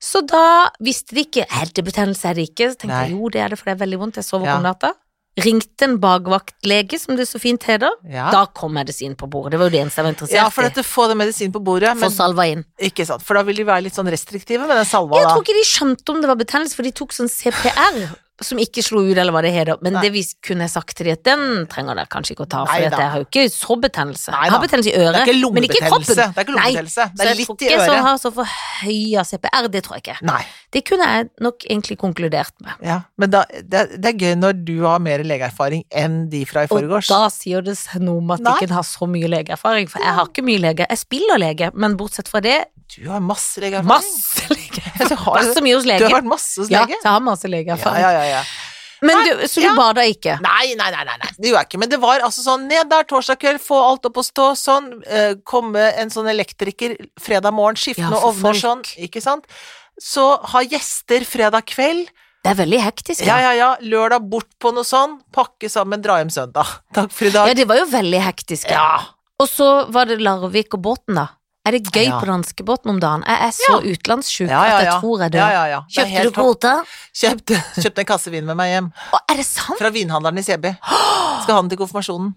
Så 0.00 0.20
da 0.28 0.70
visste 0.80 1.14
de 1.16 1.24
ikke 1.24 1.46
Heltebetennelse 1.50 2.28
er 2.30 2.34
det 2.34 2.50
ikke. 2.50 2.70
Så 2.72 2.76
tenkte 2.80 3.02
jeg 3.08 3.12
jo, 3.16 3.28
det 3.32 3.40
er 3.40 3.48
det, 3.52 3.58
for 3.58 3.68
det 3.70 3.76
er 3.76 3.84
veldig 3.84 3.98
vondt. 3.98 4.16
Jeg 4.20 4.24
sover 4.24 4.46
Ja. 4.46 4.56
om 4.56 4.62
natta. 4.62 4.92
Ringte 5.36 5.84
en 5.84 5.98
bakvaktlege, 6.00 6.96
som 6.98 7.16
det 7.18 7.26
så 7.28 7.36
fint 7.42 7.62
heter. 7.68 7.92
Ja. 8.08 8.30
Da 8.32 8.46
kom 8.56 8.72
medisin 8.72 9.12
på 9.20 9.28
bordet. 9.28 9.52
Det 9.52 9.58
var 9.60 9.68
jo 9.68 9.74
det 9.74 9.80
eneste 9.84 10.00
jeg 10.00 10.06
var 10.06 10.14
interessert 10.14 10.36
i. 10.36 10.40
ja, 10.40 10.46
for 10.48 10.64
dette 10.64 10.84
få 10.86 11.08
det 11.10 11.16
medisin 11.20 11.52
på 11.52 11.60
bordet, 11.60 11.90
Få 11.92 12.06
men 12.06 12.14
salva 12.14 12.46
inn. 12.48 12.64
ikke 12.80 13.04
sant, 13.04 13.22
for 13.22 13.36
da 13.36 13.42
vil 13.44 13.56
de 13.60 13.66
være 13.68 13.84
litt 13.84 13.94
sånn 13.98 14.08
restriktive 14.08 14.64
med 14.66 14.76
den 14.80 14.88
salva, 14.88 15.12
da. 15.18 15.20
Jeg 15.20 15.32
tror 15.34 15.44
ikke 15.44 15.58
de 15.58 15.66
skjønte 15.68 16.14
om 16.14 16.22
det 16.24 16.30
var 16.32 16.40
betennelse, 16.40 16.74
for 16.78 16.88
de 16.88 16.92
tok 16.96 17.12
sånn 17.12 17.28
CPR, 17.28 18.00
som 18.44 18.58
ikke 18.60 18.82
slo 18.84 19.00
ut, 19.06 19.16
eller 19.16 19.32
hva 19.32 19.40
det 19.44 19.52
heter. 19.54 19.78
Men 19.84 19.96
Nei. 19.96 20.02
det 20.04 20.10
vi 20.12 20.22
kunne 20.44 20.66
jeg 20.66 20.72
sagt 20.74 20.92
til 20.98 21.08
dem, 21.08 21.16
at 21.16 21.24
den 21.24 21.44
trenger 21.72 21.96
dere 21.96 22.10
kanskje 22.12 22.34
ikke 22.34 22.44
å 22.44 22.50
ta, 22.52 22.64
for 22.68 22.84
jeg 22.84 22.92
har 22.92 23.22
jo 23.22 23.24
ikke 23.24 23.46
så 23.52 23.76
betennelse. 23.80 24.34
Jeg 24.34 24.52
har 24.52 24.62
betennelse 24.62 24.92
i 24.92 24.96
øret, 25.00 25.18
er 25.22 25.30
ikke 25.32 25.52
men 25.56 25.68
ikke 25.68 25.78
i 25.78 25.86
kroppen. 25.86 26.10
Det 26.10 26.26
er 26.26 26.44
ikke 26.44 26.56
lungebetennelse. 26.56 27.06
Det 27.16 27.26
er 27.26 27.40
litt 27.40 27.48
i 27.48 27.48
øret. 27.48 27.56
Så 27.56 27.70
jeg 27.70 27.78
tror 27.78 27.86
ikke 27.86 27.96
jeg 27.96 28.06
har 28.08 28.20
så 28.20 28.32
forhøya 28.36 29.26
CPR, 29.30 29.70
det 29.72 29.82
tror 29.86 29.96
jeg 29.96 30.04
ikke. 30.04 30.18
Nei. 30.28 30.42
Det 30.76 30.84
kunne 30.84 31.08
jeg 31.08 31.28
nok 31.46 31.64
egentlig 31.64 31.98
konkludert 32.02 32.52
med. 32.60 32.84
Ja, 32.84 33.00
men 33.16 33.32
da, 33.32 33.44
det, 33.56 33.86
det 33.96 34.12
er 34.12 34.20
gøy 34.20 34.36
når 34.36 34.60
du 34.66 34.74
har 34.84 35.00
mer 35.00 35.24
legeerfaring 35.24 35.86
enn 35.88 36.26
de 36.32 36.44
fra 36.48 36.66
i 36.66 36.72
Og 36.76 36.96
da 37.08 37.22
sier 37.32 37.64
det 37.64 37.78
seg 37.80 38.04
noe 38.04 38.20
om 38.20 38.36
at 38.36 38.44
Nei. 38.44 38.56
ikke 38.60 38.76
har 38.76 38.84
så 38.86 39.08
mye 39.08 39.30
legeerfaring, 39.32 39.88
for 39.88 40.04
jeg 40.04 40.18
har 40.18 40.28
ikke 40.28 40.44
mye 40.44 40.60
lege. 40.60 40.88
Jeg 40.90 41.00
spiller 41.00 41.40
lege, 41.40 41.72
men 41.72 41.96
bortsett 41.96 42.28
fra 42.28 42.44
det, 42.44 42.58
Du 42.94 43.08
har 43.10 43.20
masse 43.20 43.60
legeerfaring. 43.60 43.88
masse 43.88 44.46
legeerfaring. 44.52 44.82
Du 45.10 45.14
har, 45.14 45.42
så 45.54 45.60
mye 45.62 45.76
hos 45.76 45.84
du 45.84 45.92
har 45.92 46.14
vært 46.14 46.28
masse 46.28 46.56
hos 46.60 46.70
lege. 46.72 46.96
så 47.02 47.04
jeg 47.04 47.12
har 47.12 47.22
masse 47.24 47.50
legeerfaring. 47.50 48.00
ja, 48.00 48.10
ja, 48.16 48.24
ja. 48.38 48.42
Men 49.04 49.18
du, 49.26 49.48
så 49.48 49.60
du 49.60 49.66
ja. 49.66 49.74
bada 49.76 50.04
ikke? 50.08 50.38
Nei, 50.40 50.72
nei, 50.78 50.88
nei, 50.94 51.02
nei, 51.04 51.16
nei, 51.20 51.30
det 51.36 51.50
gjorde 51.50 51.62
jeg 51.62 51.68
ikke. 51.68 51.80
Men 51.82 51.90
det 51.92 51.98
var 52.00 52.22
altså 52.24 52.44
sånn 52.46 52.64
ned 52.70 52.88
der 52.88 53.04
torsdag 53.08 53.40
kveld, 53.42 53.60
få 53.62 53.80
alt 53.90 54.08
opp 54.08 54.20
og 54.22 54.26
stå 54.26 54.46
sånn, 54.56 54.86
eh, 55.04 55.34
komme 55.46 55.90
en 56.00 56.12
sånn 56.12 56.30
elektriker 56.32 56.96
fredag 57.20 57.52
morgen, 57.56 57.76
skifte 57.80 58.06
Ja, 58.06 58.22
ovner 58.24 58.54
folk. 58.56 58.62
sånn, 58.62 58.84
ikke 59.04 59.20
sant. 59.24 59.44
Så 60.00 60.24
ha 60.52 60.64
gjester 60.64 61.26
fredag 61.28 61.68
kveld. 61.68 62.08
Det 62.44 62.52
er 62.52 62.58
veldig 62.60 62.80
hektisk. 62.84 63.26
Ja, 63.26 63.36
ja, 63.42 63.52
ja. 63.58 63.70
Lørdag 63.82 64.28
bort 64.30 64.48
på 64.62 64.72
noe 64.72 64.86
sånn. 64.86 65.18
Pakke 65.34 65.68
sammen, 65.72 66.00
dra 66.04 66.20
hjem 66.22 66.32
søndag. 66.32 66.78
Takk 66.96 67.12
for 67.12 67.28
i 67.28 67.34
dag. 67.34 67.50
Ja, 67.50 67.58
det 67.58 67.66
var 67.68 67.80
jo 67.80 67.88
veldig 67.90 68.22
hektisk. 68.22 68.70
Ja. 68.72 69.02
Og 69.42 69.50
så 69.50 69.68
var 69.92 70.08
det 70.08 70.22
Larvik 70.24 70.76
og 70.78 70.84
båten, 70.86 71.18
da. 71.18 71.26
Er 71.66 71.74
det 71.74 71.82
gøy 71.90 72.04
Ja. 72.06 72.20
på 72.22 72.26
danskebåten 72.28 72.90
om 72.92 73.00
dagen? 73.02 73.24
Jeg 73.26 73.42
er 73.48 73.50
så 73.50 73.80
Ja, 73.82 74.62
ja, 74.68 74.76
at 74.76 74.84
jeg 74.86 75.00
tror 75.02 75.18
jeg 75.24 75.32
dør. 75.34 75.84
Kjøpte 75.90 76.22
du 76.22 76.30
kvote? 76.30 76.72
Kjøpte, 77.12 77.58
kjøpte 77.82 77.98
en 78.04 78.06
kasse 78.06 78.30
vin 78.30 78.46
med 78.46 78.56
meg 78.56 78.70
hjem. 78.70 78.92
Å, 79.12 79.18
er 79.32 79.36
det 79.40 79.46
sant? 79.48 79.78
Fra 79.80 79.90
vinhandleren 79.90 80.38
i 80.38 80.44
Sebi. 80.46 80.70
Skal 81.42 81.54
ha 81.56 81.60
den 81.64 81.70
til 81.72 81.78
konfirmasjonen. 81.80 82.34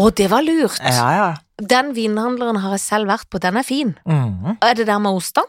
Å, 0.00 0.04
det 0.14 0.30
var 0.30 0.42
lurt. 0.46 0.78
Ja, 0.80 1.08
ja. 1.12 1.28
Den 1.60 1.92
vinhandleren 1.92 2.56
har 2.62 2.70
jeg 2.78 2.80
selv 2.80 3.10
vært 3.10 3.28
på, 3.28 3.40
den 3.42 3.56
er 3.60 3.66
fin. 3.66 3.96
Mhm. 4.06 4.56
Er 4.62 4.74
det 4.74 4.86
der 4.88 4.98
med 5.02 5.12
ostene? 5.12 5.44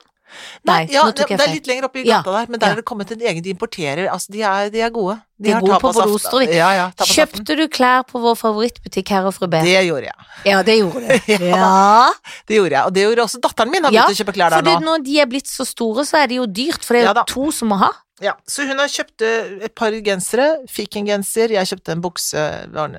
Nei, 0.67 0.85
ja, 0.93 1.03
det, 1.11 1.25
det 1.29 1.39
er 1.39 1.53
litt 1.53 1.67
lenger 1.69 1.87
oppe 1.87 2.01
i 2.01 2.05
Ja, 2.05 2.21
gata 2.21 2.37
der, 2.39 2.51
men 2.51 2.61
der 2.61 2.71
ja. 2.71 2.75
er 2.75 2.81
det 2.81 2.85
kommet 2.87 3.11
en 3.13 3.21
egen 3.21 3.43
de 3.45 3.53
importerer. 3.53 4.07
Altså, 4.11 4.31
de 4.33 4.43
er, 4.45 4.69
de 4.73 4.83
er 4.85 4.93
gode. 4.93 5.17
De 5.41 5.49
er 5.49 5.57
har 5.57 5.63
gode 5.65 5.79
på 5.81 5.91
både 5.95 6.05
oster 6.15 6.37
og 6.37 6.43
vin. 6.43 6.53
Ja, 6.53 6.69
ja. 6.77 6.85
Kjøpte 7.01 7.57
du 7.57 7.63
klær 7.73 8.05
på 8.09 8.21
vår 8.21 8.37
favorittbutikk 8.37 9.09
her 9.15 9.25
og 9.29 9.33
fru 9.37 9.47
B? 9.49 9.63
Det 9.65 9.79
gjorde 9.87 10.11
jeg. 10.11 10.29
Ja, 10.51 10.61
det 10.67 10.77
gjorde 10.77 11.01
du. 11.01 11.33
Ja, 11.49 11.49
ja. 11.49 12.35
Det 12.47 12.59
gjorde 12.59 12.77
jeg, 12.77 12.83
og 12.85 12.93
det 12.95 13.07
gjorde 13.07 13.25
også 13.25 13.41
datteren 13.41 13.73
min. 13.73 13.87
Har 13.87 13.95
Ja, 13.95 14.05
begynt 14.05 14.19
å 14.19 14.23
kjøpe 14.23 14.37
klær 14.37 14.55
For 14.57 14.69
der 14.69 14.79
nå. 14.79 14.93
når 14.93 15.03
de 15.07 15.17
er 15.23 15.29
blitt 15.31 15.49
så 15.49 15.65
store, 15.67 16.05
så 16.07 16.21
er 16.21 16.31
det 16.31 16.39
jo 16.41 16.47
dyrt, 16.61 16.85
for 16.85 16.97
det 16.97 17.03
er 17.07 17.13
jo 17.15 17.25
to 17.33 17.51
som 17.55 17.73
må 17.73 17.81
ha. 17.81 17.91
Ja, 18.21 18.35
så 18.45 18.67
hun 18.69 18.77
har 18.77 18.89
kjøpt 18.91 19.23
eh, 19.25 19.53
et 19.65 19.73
par 19.73 19.95
gensere, 20.05 20.47
fikk 20.69 20.99
en 20.99 21.07
genser, 21.09 21.55
jeg 21.55 21.69
kjøpte 21.71 21.95
en 21.95 22.03
bukse 22.03 22.43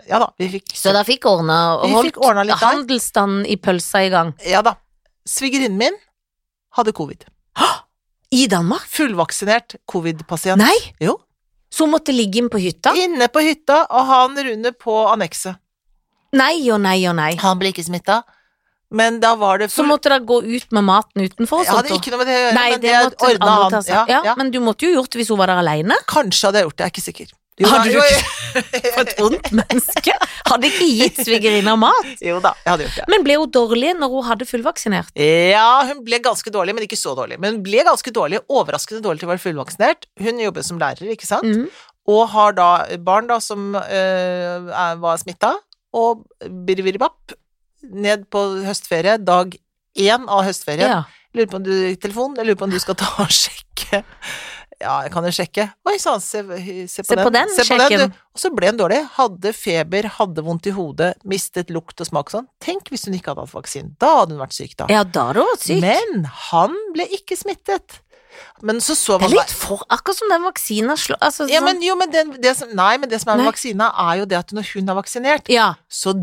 Ja 0.09 0.19
da, 0.19 0.33
vi 0.41 0.49
fikk 0.57 0.73
Så 0.75 0.91
da 0.95 1.05
fikk 1.07 1.29
ordna 1.31 1.59
og 1.79 1.95
holdt 1.95 2.19
handelsstanden 2.59 3.47
i 3.47 3.55
pølsa 3.63 4.03
i 4.03 4.11
gang. 4.11 4.33
Ja 4.43 4.65
da. 4.67 4.75
Svigerinnen 5.29 5.79
min 5.79 5.95
hadde 6.79 6.95
covid. 6.97 7.27
I 8.33 8.47
Danmark? 8.51 8.87
Fullvaksinert 8.89 9.77
covid-pasient. 9.91 10.63
Nei! 10.63 10.77
Jo. 11.03 11.19
Så 11.73 11.87
hun 11.87 11.95
måtte 11.95 12.13
ligge 12.13 12.43
inn 12.43 12.51
på 12.53 12.61
hytta? 12.61 12.93
Inne 13.01 13.29
på 13.33 13.41
hytta, 13.45 13.87
og 13.89 14.09
han 14.11 14.37
Rune 14.37 14.75
på 14.77 14.97
annekset. 15.09 15.57
Nei 16.37 16.69
og 16.73 16.81
nei 16.85 16.99
og 17.09 17.17
nei. 17.17 17.33
Han 17.41 17.61
ble 17.61 17.73
ikke 17.73 17.85
smitta, 17.85 18.23
men 18.93 19.19
da 19.21 19.35
var 19.41 19.61
det 19.61 19.71
Så 19.73 19.85
måtte 19.89 20.11
dere 20.13 20.25
gå 20.29 20.39
ut 20.45 20.75
med 20.77 20.85
maten 20.85 21.25
utenfor 21.25 21.65
Jeg 21.65 21.73
hadde 21.73 21.95
ikke 21.97 22.13
noe 22.13 22.21
med 22.23 22.29
det 22.29 22.35
å 22.37 22.43
gjøre, 22.43 22.57
Nei, 22.57 22.65
men 22.73 22.83
det 22.83 22.93
det 22.93 23.29
ordna 23.29 23.53
han. 23.57 23.77
Ja, 23.89 24.03
ja, 24.09 24.19
ja. 24.29 24.35
Men 24.37 24.53
du 24.53 24.59
måtte 24.65 24.89
jo 24.89 24.99
gjort 24.99 25.13
det 25.13 25.23
hvis 25.23 25.33
hun 25.33 25.41
var 25.41 25.53
der 25.53 25.63
aleine. 25.63 25.97
Kanskje 26.11 26.49
hadde 26.51 26.61
jeg 26.61 26.69
gjort 26.69 26.77
det, 26.77 26.85
jeg 26.85 26.91
er 26.91 26.95
ikke 26.95 27.07
sikker. 27.07 27.33
Hadde 27.61 27.91
du 27.91 27.99
jo, 27.99 28.05
For 28.95 29.03
et 29.05 29.19
ondt 29.23 29.51
menneske. 29.55 30.15
Hadde 30.49 30.69
ikke 30.71 30.87
gitt 30.89 31.21
svigerinna 31.21 31.75
mat. 31.81 32.09
jo 32.25 32.39
da, 32.43 32.55
jeg 32.65 32.71
hadde 32.73 32.87
gjort 32.87 32.99
det. 33.03 33.07
Men 33.13 33.27
ble 33.27 33.37
hun 33.43 33.53
dårlig 33.53 33.93
når 33.99 34.15
hun 34.15 34.27
hadde 34.31 34.49
fullvaksinert? 34.49 35.13
Ja, 35.21 35.85
hun 35.91 36.03
ble 36.07 36.21
ganske 36.25 36.53
dårlig, 36.55 36.75
men 36.77 36.87
ikke 36.89 36.99
så 37.01 37.15
dårlig. 37.19 37.39
Men 37.43 37.57
hun 37.59 37.63
ble 37.67 37.85
ganske 37.87 38.15
dårlig, 38.15 38.41
overraskende 38.49 39.05
dårlig 39.05 39.23
til 39.23 39.29
å 39.29 39.33
være 39.35 39.45
fullvaksinert. 39.45 40.09
Hun 40.25 40.41
jobber 40.43 40.67
som 40.67 40.81
lærer, 40.81 41.13
ikke 41.15 41.29
sant? 41.29 41.49
mm. 41.49 41.89
Og 42.13 42.25
har 42.33 42.57
da 42.57 42.69
barn 42.99 43.29
da 43.31 43.37
som 43.39 43.77
øh, 43.79 44.73
var 45.05 45.21
smitta, 45.21 45.53
og 45.95 46.25
biribiribapp, 46.67 47.37
ned 47.83 48.25
på 48.33 48.41
høstferie, 48.67 49.19
dag 49.23 49.55
én 49.99 50.27
av 50.27 50.43
høstferien. 50.47 50.89
Ja. 50.89 51.03
Lurer 51.37 51.49
på 51.49 51.61
om 51.61 51.65
du 51.65 51.73
telefon, 52.01 52.35
jeg 52.37 52.49
lurer 52.49 52.59
på 52.61 52.67
om 52.67 52.73
du 52.75 52.81
skal 52.83 52.97
ta 52.99 53.09
og 53.23 53.31
sjekke. 53.33 54.03
Ja, 54.83 54.97
jeg 55.07 55.13
kan 55.15 55.25
jo 55.29 55.31
sjekke. 55.35 55.69
Oi 55.87 55.97
sann, 56.03 56.21
se, 56.25 56.43
se, 56.91 57.05
Se 57.07 57.17
på 57.17 57.31
den, 57.33 57.51
sjekken. 57.55 58.11
du. 58.11 58.21
Og 58.35 58.41
så 58.43 58.51
ble 58.55 58.73
hun 58.73 58.81
dårlig. 58.81 59.01
Hadde 59.17 59.53
feber, 59.55 60.09
hadde 60.19 60.43
vondt 60.45 60.67
i 60.67 60.75
hodet, 60.75 61.13
mistet 61.29 61.71
lukt 61.71 62.01
og 62.03 62.09
smak 62.09 62.31
og 62.33 62.37
sånn. 62.41 62.49
Tenk 62.65 62.91
hvis 62.91 63.07
hun 63.07 63.15
ikke 63.19 63.33
hadde 63.33 63.45
hatt 63.47 63.55
vaksinen. 63.55 63.93
Da 64.03 64.11
hadde 64.23 64.35
hun 64.37 64.43
vært 64.43 64.57
syk, 64.59 64.75
da. 64.81 64.89
ja, 64.93 65.05
da 65.05 65.29
hadde 65.31 65.45
hun 65.45 65.53
vært 65.55 65.69
syk. 65.69 65.85
Men 65.85 66.25
han 66.51 66.75
ble 66.97 67.07
ikke 67.19 67.39
smittet. 67.39 68.01
Men 68.65 68.79
så 68.81 68.95
så 68.97 69.19
Det 69.21 69.27
er 69.29 69.35
litt 69.37 69.51
for 69.53 69.83
Akkurat 69.93 70.17
som 70.17 70.31
den 70.33 70.41
vaksina 70.47 70.95
slår 70.97 71.19
altså, 71.21 71.45
ja, 71.51 71.61
sånn- 71.61 71.67
men 71.69 71.83
jo, 71.85 71.97
men 72.01 72.11
den, 72.11 72.31
det 72.41 72.55
som, 72.57 72.71
Nei, 72.75 72.95
men 72.97 73.11
det 73.11 73.19
som 73.21 73.35
er 73.35 73.43
med 73.43 73.51
vaksina, 73.51 73.91
er 74.09 74.23
jo 74.23 74.25
det 74.31 74.39
at 74.39 74.55
når 74.57 74.71
hun 74.73 74.89
er 74.89 74.97
vaksinert, 74.97 75.51
ja. 75.53 75.75
så 75.93 76.15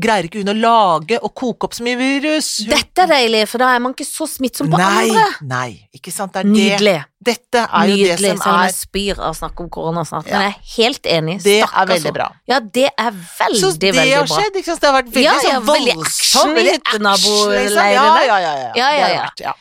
greier 0.00 0.26
ikke 0.28 0.40
hun 0.42 0.52
å 0.52 0.56
lage 0.56 1.18
og 1.22 1.34
koke 1.36 1.68
opp 1.68 1.74
så 1.76 1.84
mye 1.86 1.98
virus. 2.00 2.48
Hun, 2.64 2.72
Dette 2.72 3.04
er 3.04 3.10
deilig, 3.12 3.42
for 3.50 3.62
da 3.62 3.74
er 3.76 3.82
man 3.84 3.92
ikke 3.96 4.06
så 4.08 4.26
smittsom 4.30 4.70
på 4.72 4.78
nei, 4.80 5.10
andre. 5.10 5.26
nei, 5.50 5.68
ikke 5.96 6.12
sant. 6.14 6.32
Det 6.32 6.40
er 6.44 6.48
det. 6.48 6.54
Nydelig. 6.56 6.96
Dette 7.26 7.62
er 7.64 7.88
jo 7.90 7.94
Nydelig, 7.96 8.06
det 8.06 8.16
som 8.18 8.38
selv 8.38 8.52
om 8.52 8.60
er 8.60 8.66
jeg 8.68 8.74
spyr 8.76 9.18
av 9.18 9.32
å 9.32 9.36
snakke 9.36 9.64
om 9.64 9.68
korona 9.74 10.04
snart. 10.06 10.28
Ja. 10.30 10.38
Men 10.38 10.44
jeg 10.46 10.54
er 10.54 10.74
helt 10.76 11.08
enig. 11.16 11.36
Det 11.42 11.56
Stakkars 11.64 11.80
er 11.82 11.90
veldig 11.92 12.12
bra. 12.14 12.26
Ja, 12.46 12.60
det 12.60 12.84
er 12.92 13.10
veldig, 13.16 13.60
Så 13.64 13.70
det 13.82 13.92
veldig 13.96 14.14
har 14.14 14.26
bra. 14.28 14.36
skjedd, 14.38 14.58
ikke 14.60 14.70
sant. 14.70 14.80
Det 14.84 14.90
har 14.90 14.96
vært 15.00 15.10
veldig 15.16 15.24
Ja, 15.26 15.32
ja, 15.42 15.56
sånn 15.56 15.66
veldig 15.72 15.96
voldsomt. 15.98 16.46
i 16.46 16.54
veldig 16.60 16.74
action, 16.76 17.08
liksom. 17.56 17.76
Ja, 17.76 17.92
ja, 17.92 18.38
ja. 18.38 18.38
ja, 18.38 18.66
Ja, 18.76 18.90
Det 18.94 19.14
ja, 19.16 19.28
ja. 19.48 19.54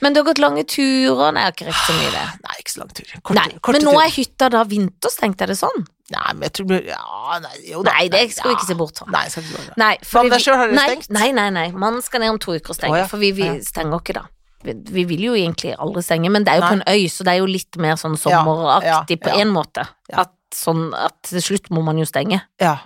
Men 0.00 0.12
du 0.14 0.20
har 0.22 0.26
gått 0.32 0.40
lange 0.42 0.64
turer? 0.64 1.32
Nei, 1.36 1.42
jeg 1.44 1.50
har 1.50 1.52
ikke 1.52 1.68
rekt 1.68 1.84
så 1.86 1.98
mye 2.00 2.10
det. 2.16 2.24
Nei, 2.48 2.56
ikke 2.64 2.72
så 2.74 2.80
lang 2.82 2.94
tur. 2.96 3.12
Korte, 3.22 3.34
Nei, 3.38 3.58
korte 3.60 3.76
men 3.78 3.86
nå 3.92 3.98
er 4.02 4.10
hytta 4.16 4.48
da 4.56 4.64
vinterstengt, 4.64 5.42
er 5.44 5.52
det 5.52 5.58
sånn? 5.60 5.84
Nei, 6.12 6.32
men 6.34 6.46
jeg 6.48 6.52
tror 6.58 6.72
Ja, 6.86 7.38
nei, 7.42 7.54
jo 7.70 7.82
da. 7.86 7.94
Nei, 7.96 8.08
det 8.12 8.22
skal 8.34 8.50
vi 8.52 8.56
ikke 8.58 8.68
se 8.68 8.76
bort 8.78 9.00
fra. 9.00 9.08
Nei, 9.14 9.24
skal 9.32 9.46
ikke. 9.48 9.76
Nei, 9.80 9.96
deg 9.96 10.30
vi- 10.32 10.38
selv, 10.44 10.56
har 10.60 10.66
dere 10.68 10.76
nei, 10.76 10.86
stengt? 10.90 11.10
Nei, 11.16 11.30
nei, 11.32 11.48
nei. 11.50 11.66
Man 11.72 12.00
skal 12.02 12.20
ned 12.20 12.34
om 12.34 12.38
to 12.42 12.52
uker 12.56 12.74
og 12.74 12.78
stenge, 12.78 12.92
oh, 12.92 13.00
ja. 13.02 13.06
for 13.10 13.22
vi, 13.22 13.32
vi 13.32 13.48
Ja. 13.48 13.58
stenger 13.64 14.00
ikke 14.00 14.14
da. 14.20 14.26
Vi, 14.62 14.74
vi 14.94 15.04
vil 15.04 15.24
jo 15.26 15.32
egentlig 15.34 15.74
aldri 15.76 16.02
stenge, 16.06 16.30
men 16.30 16.44
det 16.44 16.52
er 16.52 16.60
jo 16.60 16.68
på 16.68 16.76
en 16.78 16.84
øy, 16.86 17.08
så 17.10 17.24
det 17.26 17.32
er 17.34 17.38
jo 17.40 17.46
litt 17.50 17.76
mer 17.82 17.96
sånn 17.98 18.14
sommeraktig 18.20 19.18
på 19.24 19.32
en 19.34 19.48
måte. 19.50 19.88
At, 20.12 20.30
sånn, 20.54 20.92
at 20.94 21.16
til 21.22 21.42
slutt 21.42 21.70
må 21.70 21.82
man 21.82 21.98
jo 21.98 22.04
stenge. 22.06 22.42
Ja. 22.60 22.76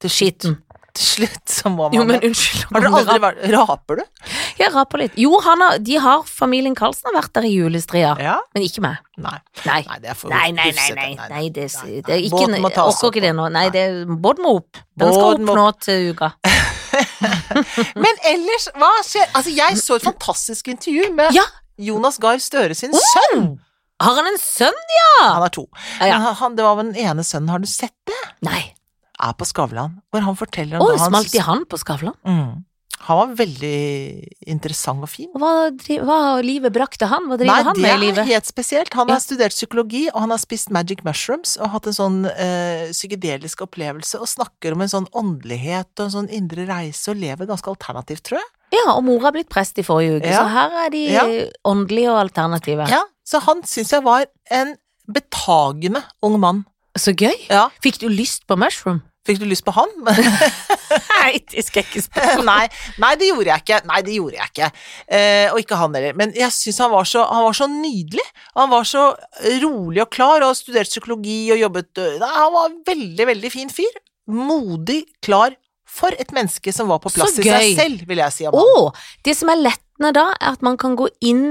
Til 0.00 0.10
Skiten. 0.10 0.58
Til 0.96 1.06
slutt 1.06 1.52
så 1.52 1.70
må 1.72 1.86
man 1.90 1.94
Jo, 1.98 2.04
men 2.08 2.20
unnskyld. 2.24 2.64
Har 2.72 2.84
dere 2.86 3.00
aldri 3.00 3.16
vært 3.24 3.42
Raper 3.54 4.00
du? 4.00 4.04
Jeg 4.58 4.72
raper 4.74 5.02
litt. 5.02 5.16
Jo, 5.20 5.36
har, 5.44 5.62
de 5.84 5.98
har, 6.00 6.22
familien 6.28 6.74
Karlsen 6.78 7.10
har 7.10 7.16
vært 7.20 7.32
der 7.36 7.46
i 7.48 7.52
julestria, 7.54 8.14
Ja? 8.22 8.36
men 8.56 8.64
ikke 8.66 8.80
meg. 8.84 9.02
Nei. 9.20 9.34
Nei. 9.66 9.80
Nei, 9.88 9.98
det 10.02 10.10
er 10.12 10.18
for 10.18 10.32
Nei, 10.32 10.50
nei, 10.56 10.70
nei, 10.76 10.88
nei, 10.96 11.08
nei, 11.28 11.42
det, 11.52 11.66
nei, 11.82 12.00
det 12.06 12.14
er 12.16 12.24
ikke 12.28 12.60
må 12.64 12.70
ta 12.72 12.86
tas 12.86 13.02
opp. 13.04 13.10
ikke 13.14 13.24
det 13.26 13.34
nå. 13.36 13.48
Nei, 13.52 13.66
det, 13.74 13.84
båten 14.22 14.44
må 14.48 14.56
opp. 14.62 14.80
Den 14.96 15.12
skal 15.12 15.36
opp 15.36 15.44
må- 15.50 15.56
nå 15.60 15.68
til 15.84 16.10
uka. 16.16 16.32
Men 18.04 18.18
ellers, 18.32 18.68
hva 18.76 18.90
skjer? 19.06 19.28
Altså, 19.36 19.52
jeg 19.56 19.78
så 19.80 19.98
et 20.00 20.06
fantastisk 20.08 20.68
intervju 20.72 21.10
med 21.16 21.34
Ja. 21.36 21.44
Jonas 21.78 22.16
Gahr 22.22 22.38
Støre 22.40 22.74
sin 22.76 22.94
Oh! 22.96 23.00
sønn. 23.12 23.46
Har 24.00 24.14
han 24.18 24.26
en 24.28 24.38
sønn? 24.40 24.76
ja? 24.92 25.28
Han 25.34 25.44
er 25.46 25.52
to. 25.52 25.66
Ja, 26.00 26.06
ja. 26.12 26.32
Han, 26.40 26.56
det 26.56 26.64
var 26.64 26.76
den 26.82 26.94
ene 27.00 27.24
sønnen, 27.24 27.48
har 27.52 27.58
du 27.62 27.66
sett 27.68 27.94
det? 28.08 28.18
Nei. 28.44 28.62
Er 29.26 29.34
på 29.38 29.46
Skavlan, 29.48 29.98
hvor 30.12 30.22
han 30.22 30.36
forteller 30.38 30.78
om 30.78 30.86
Å, 30.86 30.94
da 30.96 31.08
smalt 31.10 31.34
i 31.34 31.42
han 31.42 31.64
på 31.66 31.78
Skavlan? 31.82 32.14
Mm. 32.26 32.64
Han 33.06 33.18
var 33.20 33.32
veldig 33.38 33.78
interessant 34.50 35.02
og 35.04 35.10
fin. 35.12 35.28
Hva, 35.36 35.68
hva 36.06 36.16
livet 36.42 36.72
brakte 36.74 37.06
han? 37.10 37.26
Hva 37.28 37.36
driver 37.38 37.52
Nei, 37.52 37.62
han 37.66 37.76
det 37.76 37.82
med 37.84 38.04
i 38.06 38.08
er 38.22 38.28
helt 38.30 38.48
spesielt. 38.48 38.92
Han 38.96 39.08
Ja. 39.10 39.14
har 39.18 39.20
studert 39.20 39.52
psykologi, 39.54 40.06
og 40.14 40.20
han 40.24 40.30
har 40.32 40.40
spist 40.40 40.70
magic 40.72 41.04
mushrooms 41.04 41.56
og 41.60 41.70
hatt 41.74 41.86
en 41.86 41.92
sånn 41.98 42.18
øh, 42.30 42.86
psykedelisk 42.96 43.62
opplevelse, 43.66 44.18
og 44.18 44.26
snakker 44.26 44.72
om 44.72 44.80
en 44.86 44.88
sånn 44.88 45.08
åndelighet 45.12 45.92
og 46.00 46.06
en 46.08 46.14
sånn 46.16 46.30
indre 46.32 46.66
reise, 46.66 47.10
og 47.12 47.20
lever 47.20 47.46
ganske 47.46 47.68
alternativt, 47.68 48.24
tror 48.30 48.40
jeg. 48.40 48.48
Ja, 48.80 48.96
og 48.96 49.04
mora 49.06 49.28
har 49.28 49.36
blitt 49.36 49.50
prest 49.52 49.78
i 49.78 49.84
forrige 49.86 50.16
uke, 50.22 50.32
Ja. 50.32 50.40
så 50.42 50.48
her 50.56 50.86
er 50.86 50.90
de 50.90 51.04
Ja. 51.12 51.26
åndelige 51.64 52.10
og 52.10 52.18
alternative. 52.30 52.88
Ja, 52.88 53.02
så 53.24 53.40
han 53.44 53.62
syns 53.62 53.90
jeg 53.92 54.02
var 54.02 54.24
en 54.50 54.76
betagende 55.06 56.02
ung 56.22 56.40
mann. 56.40 56.64
Så 56.96 57.12
gøy. 57.14 57.34
Ja, 57.50 57.68
Fikk 57.84 57.98
du 58.00 58.08
lyst 58.08 58.46
på 58.48 58.56
mushroom? 58.58 59.02
Fikk 59.26 59.40
du 59.42 59.46
lyst 59.50 59.64
på 59.66 59.74
han? 59.76 59.90
Nei, 60.06 61.32
det 61.50 61.64
skal 61.66 61.82
jeg 61.82 61.88
ikke 61.90 62.02
spørre. 62.04 62.44
nei, 62.46 62.66
nei, 63.02 63.12
det 63.18 63.28
gjorde 63.32 63.50
jeg 63.50 63.64
ikke. 63.64 63.78
Nei, 63.90 64.00
det 64.06 64.14
gjorde 64.16 64.38
jeg 64.38 64.50
ikke. 64.52 64.68
Eh, 65.18 65.46
og 65.52 65.58
ikke 65.62 65.78
han 65.80 65.96
heller. 65.98 66.16
Men 66.18 66.32
jeg 66.36 66.54
syns 66.54 66.78
han, 66.84 66.92
var 66.94 67.08
så- 67.08 67.26
han 67.26 67.44
var 67.48 67.56
så 67.58 67.66
nydelig. 67.70 68.24
Han 68.54 68.70
var 68.70 68.86
så 68.88 69.04
rolig 69.64 70.02
og 70.04 70.10
klar, 70.14 70.40
og 70.42 70.52
har 70.52 70.58
studert 70.58 70.90
psykologi 70.90 71.38
og 71.54 71.58
jobbet 71.64 72.02
øh, 72.04 72.18
Nei, 72.22 72.32
han 72.38 72.52
var 72.54 72.68
en 72.70 72.78
veldig, 72.86 73.26
veldig 73.32 73.50
fin 73.52 73.72
fyr. 73.72 73.98
Modig, 74.30 75.02
klar. 75.26 75.56
For 75.96 76.12
et 76.18 76.32
menneske 76.34 76.72
som 76.74 76.88
var 76.90 76.98
på 77.02 77.10
plass 77.14 77.36
i 77.38 77.44
seg 77.46 77.76
selv, 77.78 78.06
vil 78.08 78.18
jeg 78.20 78.34
si 78.34 78.46
om 78.48 78.56
han. 78.58 78.88
det 79.24 79.36
som 79.38 79.48
er 79.52 79.60
lettende 79.62 80.10
da, 80.16 80.24
er 80.40 80.56
at 80.56 80.64
man 80.66 80.76
kan 80.80 80.96
gå 80.98 81.06
inn 81.24 81.44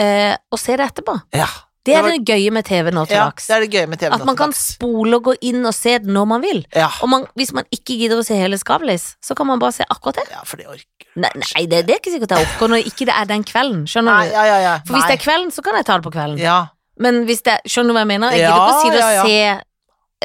eh, 0.00 0.32
og 0.50 0.58
se 0.58 0.76
det 0.80 0.86
etterpå. 0.90 1.14
Ja, 1.36 1.46
Det 1.86 1.94
er 1.96 2.02
var- 2.04 2.12
det 2.12 2.26
gøye 2.28 2.50
med 2.52 2.64
TV 2.64 2.90
nå 2.92 3.06
til 3.08 3.16
ja, 3.16 3.24
dags. 3.24 3.46
det 3.46 3.70
det 3.70 4.12
At 4.12 4.24
man 4.24 4.36
kan 4.36 4.52
spole 4.52 5.16
og 5.16 5.24
gå 5.24 5.34
inn 5.40 5.64
og 5.64 5.72
se 5.74 5.98
det 5.98 6.06
når 6.06 6.26
man 6.26 6.42
vil. 6.42 6.66
Ja. 6.74 6.90
Og 7.00 7.08
man, 7.08 7.26
hvis 7.34 7.52
man 7.52 7.64
ikke 7.72 7.96
gidder 7.96 8.20
å 8.20 8.24
se 8.24 8.34
hele 8.36 8.58
Skavlis, 8.58 9.16
så 9.22 9.34
kan 9.34 9.46
man 9.46 9.58
bare 9.58 9.72
se 9.72 9.84
akkurat 9.88 10.16
det. 10.16 10.28
ja, 10.30 10.42
for 10.44 10.56
det 10.56 10.66
orker 10.66 10.84
Nei, 11.16 11.30
nei 11.34 11.66
det, 11.66 11.86
det 11.86 11.94
er 11.96 11.98
ikke 11.98 12.12
sikkert 12.12 12.30
jeg 12.36 12.46
orker 12.46 12.68
når 12.68 12.86
ikke 12.86 13.06
det 13.08 13.14
er 13.16 13.24
den 13.26 13.42
kvelden, 13.42 13.86
skjønner 13.88 14.12
Nei, 14.14 14.26
du? 14.28 14.32
ja, 14.36 14.44
ja, 14.44 14.58
ja. 14.62 14.74
For 14.86 14.94
hvis 14.94 15.08
det 15.08 15.16
er 15.18 15.24
kvelden, 15.24 15.50
så 15.50 15.62
kan 15.64 15.74
jeg 15.74 15.86
ta 15.88 15.96
det 15.98 16.04
på 16.04 16.12
kvelden. 16.14 16.38
Ja. 16.38 16.68
Men 17.00 17.24
hvis 17.24 17.42
det 17.42 17.56
Skjønner 17.66 17.90
du 17.90 17.96
hva 17.96 18.04
jeg 18.04 18.12
mener? 18.12 18.36
Jeg 18.36 18.44
gidder 18.44 18.60
ikke 18.60 18.76
å 18.76 18.82
si 18.82 18.90
det 18.90 19.00
ja. 19.00 19.24
se 19.24 19.40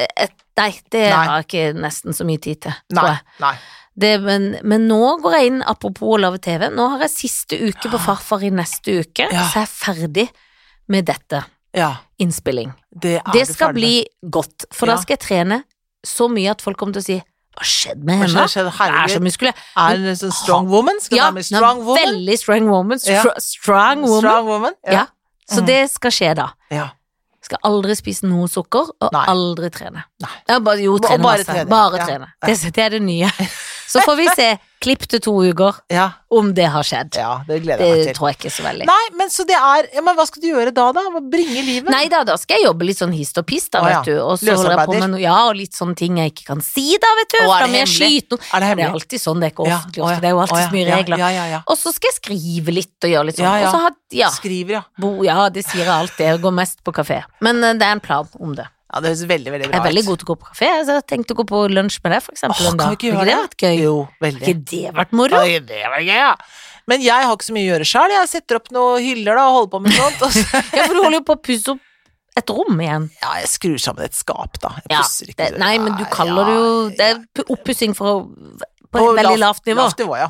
eh, 0.03 0.11
et 0.27 0.35
Nei, 0.55 0.71
det 0.91 1.01
Nei. 1.11 1.25
har 1.27 1.41
jeg 1.41 1.47
ikke 1.49 1.81
nesten 1.83 2.15
så 2.15 2.23
mye 2.23 2.39
tid 2.39 2.61
til, 2.63 2.75
tror 2.93 3.09
jeg. 3.09 3.23
Nei. 3.43 3.55
Det, 3.95 4.11
men, 4.23 4.45
men 4.63 4.85
nå 4.87 5.17
går 5.23 5.35
jeg 5.35 5.49
inn, 5.49 5.61
apropos 5.67 6.15
å 6.15 6.19
lage 6.19 6.39
TV, 6.43 6.69
nå 6.71 6.85
har 6.93 7.03
jeg 7.03 7.11
siste 7.11 7.59
uke 7.59 7.91
på 7.91 7.99
Farfar 7.99 8.43
i 8.43 8.51
neste 8.55 9.01
uke, 9.03 9.27
så 9.27 9.35
jeg 9.35 9.65
er 9.65 9.71
ferdig 9.71 10.25
med 10.87 11.05
dette 11.05 11.43
Ja, 11.75 11.95
innspilling. 12.19 12.73
det 12.91 13.21
Det 13.33 13.47
skal 13.47 13.73
bli 13.73 14.05
godt, 14.23 14.65
for 14.71 14.87
Ja. 14.87 14.95
da 14.95 15.01
skal 15.01 15.17
jeg 15.17 15.19
trene 15.19 15.63
så 16.05 16.29
mye 16.31 16.51
at 16.51 16.61
folk 16.61 16.77
kommer 16.77 16.93
til 16.93 17.01
å 17.01 17.05
si 17.05 17.23
hva 17.55 17.63
skjedde 17.63 18.03
med 18.03 18.17
henne? 18.19 18.47
skjedde? 18.47 18.71
Det 18.71 18.79
er 18.91 19.07
så 19.15 19.21
muskulær. 19.23 19.53
Er 19.77 19.95
hun 19.95 20.05
en 20.07 20.15
sånn 20.15 20.31
strong 20.33 20.67
woman? 20.67 20.99
Skal 20.99 21.17
Ja, 21.17 21.31
være 21.31 21.43
strong 21.43 21.85
woman? 21.85 22.03
veldig 22.05 22.37
strong 22.37 22.67
woman. 22.69 22.99
Ja. 23.05 23.23
Strong 23.39 24.01
woman. 24.01 24.19
Strong 24.21 24.45
woman? 24.45 24.73
Ja. 24.91 25.05
Så 25.49 25.61
mm. 25.61 25.65
det 25.65 25.89
skal 25.91 26.11
skje 26.11 26.35
da. 26.35 26.49
Ja. 26.69 26.89
Skal 27.41 27.59
aldri 27.63 27.95
spise 27.95 28.23
noe 28.25 28.47
sukker, 28.47 28.89
og 28.99 29.11
Nei. 29.13 29.25
aldri 29.27 29.69
trene. 29.69 30.03
Nei. 30.19 30.29
Ja, 30.49 30.59
bare, 30.59 30.79
jo, 30.81 30.95
Og 30.95 31.01
trene 31.03 31.21
bare 31.21 31.37
masse. 31.37 31.45
trene. 31.45 31.69
Bare 31.69 31.97
Ja. 31.97 32.05
trene. 32.05 32.27
Det, 32.45 32.73
det 32.73 32.77
er 32.83 32.89
det 32.89 33.01
nye. 33.01 33.31
Så 33.87 34.01
får 34.05 34.15
vi 34.17 34.25
se, 34.35 34.47
klipp 34.85 35.05
til 35.09 35.21
to 35.23 35.31
uker, 35.45 35.77
Ja. 35.89 36.09
om 36.29 36.51
det 36.53 36.65
har 36.69 36.83
skjedd. 36.85 37.15
ja, 37.17 37.39
det 37.47 37.61
gleder 37.63 37.81
jeg 37.85 37.97
meg 37.97 38.05
til. 38.05 38.13
tror 38.17 38.27
jeg 38.29 38.37
ikke 38.37 38.51
så 38.53 38.63
veldig. 38.65 38.85
Nei, 38.89 39.05
men 39.17 39.29
så 39.33 39.45
det 39.47 39.55
er 39.57 39.87
ja, 39.95 40.01
Men 40.01 40.15
hva 40.17 40.25
skal 40.27 40.41
du 40.43 40.47
gjøre 40.49 40.73
da, 40.75 40.91
da? 40.93 41.03
Bringe 41.21 41.63
livet? 41.65 41.89
Nei 41.89 42.07
da, 42.11 42.23
da 42.27 42.35
skal 42.37 42.59
jeg 42.59 42.67
jobbe 42.67 42.85
litt 42.85 42.99
sånn 43.01 43.13
hist 43.15 43.37
og 43.41 43.45
pist, 43.49 43.71
da, 43.73 43.81
vet 43.85 44.09
du. 44.09 44.19
Og 44.21 44.37
så 44.41 44.53
holder 44.55 44.75
jeg 44.77 44.89
på 44.91 44.97
med 44.99 45.09
noe, 45.15 45.21
ja, 45.23 45.37
og 45.49 45.55
litt 45.57 45.73
sånne 45.77 45.95
ting 45.95 46.17
jeg 46.21 46.33
ikke 46.33 46.45
kan 46.51 46.61
si, 46.65 46.97
da, 47.01 47.13
vet 47.21 47.33
du. 47.33 47.39
Å, 47.39 47.55
er 47.55 47.65
det 47.65 47.81
hemmelig? 47.85 48.27
Er 48.53 48.65
det 48.65 48.75
Det 48.75 48.85
er 48.85 48.97
alltid 48.99 49.21
sånn, 49.25 49.39
det 49.41 49.49
er 49.49 49.55
ikke 49.55 49.67
offentlig 49.69 50.03
ofte. 50.05 50.21
Det 50.21 50.29
er 50.29 50.35
jo 50.35 50.43
alltid 50.45 50.61
så 50.65 50.75
mye 50.77 50.87
regler. 50.91 51.17
Ja, 51.25 51.29
ja, 51.39 51.45
ja. 51.55 51.61
Og 51.65 51.77
så 51.81 51.93
skal 51.95 52.11
jeg 52.11 52.19
skrive 52.19 52.75
litt 52.75 53.09
og 53.09 53.15
gjøre 53.15 53.25
litt 53.31 53.41
sånn. 53.41 53.49
Ja, 53.49 53.57
ja. 53.65 53.73
Har 53.85 53.91
ja, 54.11 54.29
Skriver, 54.29 54.79
ja. 54.79 54.83
bo, 55.01 55.23
ja, 55.25 55.49
det 55.49 55.65
sier 55.65 55.85
jeg 55.85 55.93
alltid. 55.95 56.25
Jeg 56.25 56.41
går 56.45 56.53
mest 56.61 56.83
på 56.85 56.93
kafé. 56.95 57.23
Men 57.41 57.63
eh, 57.63 57.73
det 57.73 57.85
er 57.87 57.97
en 57.97 58.03
plan 58.03 58.27
om 58.39 58.53
det. 58.55 58.67
Ja, 58.95 59.01
Det 59.03 59.09
høres 59.11 59.23
veldig, 59.27 59.51
veldig 59.51 59.67
bra 59.67 59.75
Jeg 59.75 59.81
er 59.83 59.87
veldig 59.89 60.05
god 60.07 60.19
til 60.21 60.25
å 60.25 60.29
gå 60.31 60.35
på 60.39 60.49
kafé. 60.53 60.69
Så 60.87 60.93
jeg 60.95 61.05
tenkte 61.11 61.35
å 61.35 61.39
gå 61.41 61.45
på 61.51 61.63
lunsj 61.67 61.97
med 62.05 62.13
deg, 62.15 62.21
for 62.23 62.31
eksempel. 62.37 62.69
Åh, 62.69 62.77
kan 62.79 62.93
ikke 62.95 63.11
Har 63.11 63.25
gjøre 63.25 63.25
det 63.27 63.39
vært 63.41 63.57
gøy? 63.65 63.75
Jo, 63.83 63.95
Har 64.05 64.23
veldig. 64.29 64.45
ikke 64.47 64.65
det 64.71 64.93
vært 65.01 65.11
moro? 65.19 65.41
Oi, 65.43 65.57
det 65.59 65.81
var 65.91 65.99
gøy, 66.05 66.13
ja. 66.15 66.35
Men 66.87 67.01
jeg 67.01 67.25
har 67.27 67.33
ikke 67.35 67.47
så 67.49 67.55
mye 67.57 67.65
å 67.65 67.71
gjøre 67.73 67.89
sjøl. 67.89 68.13
Jeg 68.15 68.29
setter 68.31 68.59
opp 68.61 68.71
noen 68.71 69.03
hyller 69.03 69.35
da, 69.35 69.43
og 69.49 69.57
holder 69.59 69.73
på 69.75 69.81
med 69.83 69.99
sånt. 69.99 70.47
Ja, 70.77 70.85
for 70.87 70.93
du 70.95 71.01
holder 71.03 71.19
jo 71.19 71.25
på 71.27 71.35
å 71.35 71.41
pusse 71.49 71.73
opp 71.75 71.91
et 72.35 72.51
rom 72.51 72.79
igjen. 72.83 73.09
ja, 73.23 73.33
jeg 73.39 73.47
skrur 73.47 73.77
sammen 73.79 74.03
et 74.07 74.15
skap, 74.15 74.57
da. 74.63 74.71
Jeg 74.83 74.91
Ja, 74.91 75.01
pusser 75.03 75.29
ikke 75.31 75.49
det, 75.51 75.59
nei, 75.61 75.73
men 75.79 75.95
du 75.99 76.03
kaller 76.11 76.43
ja, 76.43 76.47
det 76.47 76.55
jo 76.55 76.89
Det 76.99 77.05
er 77.13 77.21
pu- 77.35 77.45
oppussing 77.55 77.93
for 77.95 78.07
å 78.11 78.17
på 78.95 79.05
et 79.11 79.17
veldig 79.19 79.39
lavt 79.41 79.65
nivå. 79.69 79.77
Lavt 79.83 79.99
nivå, 79.99 80.17
ja. 80.17 80.27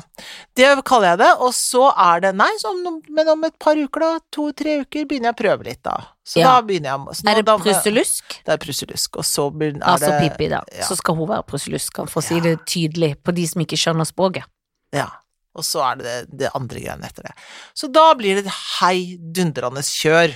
Det 0.56 0.84
kaller 0.84 1.08
jeg 1.14 1.18
det. 1.22 1.30
Og 1.46 1.52
så 1.56 1.84
er 2.06 2.20
det 2.26 2.34
Nei, 2.36 2.50
så 2.60 2.70
om, 2.74 3.00
men 3.08 3.28
om 3.28 3.44
et 3.44 3.58
par 3.62 3.74
uker, 3.76 4.00
da, 4.00 4.10
to-tre 4.34 4.80
uker, 4.84 5.04
begynner 5.06 5.30
jeg 5.32 5.36
å 5.36 5.40
prøve 5.42 5.64
litt, 5.64 5.82
da. 5.82 5.96
Så 6.26 6.40
Ja. 6.40 6.54
da 6.54 6.62
begynner 6.62 6.90
jeg 6.90 6.98
nå- 7.00 7.30
Er 7.30 7.42
det 7.42 7.46
prusselusk? 7.46 8.24
Det 8.44 8.52
er 8.54 8.58
prusselusk, 8.58 9.16
og 9.16 9.24
så 9.24 9.50
blir- 9.52 9.76
er 9.76 9.80
Altså 9.86 10.10
det 10.20 10.30
Pippi, 10.32 10.48
da. 10.48 10.62
ja. 10.76 10.84
Så 10.84 10.96
skal 10.96 11.14
hun 11.14 11.28
være 11.28 11.46
prusselusk, 11.46 12.08
for 12.10 12.20
å 12.20 12.24
si 12.24 12.40
det 12.40 12.58
tydelig 12.66 13.16
på 13.22 13.32
de 13.34 13.46
som 13.46 13.62
ikke 13.62 13.76
skjønner 13.78 14.04
språket. 14.06 14.44
Ja. 14.92 15.06
Og 15.54 15.64
så 15.64 15.80
er 15.92 15.96
det 15.96 16.04
det, 16.04 16.38
det 16.38 16.50
andre 16.54 16.80
greiene 16.80 17.04
etter 17.04 17.22
det. 17.22 17.32
Så 17.74 17.90
da 17.90 18.12
blir 18.14 18.34
det 18.36 18.46
et 18.46 18.52
heidundrende 18.80 19.80
kjør. 19.80 20.34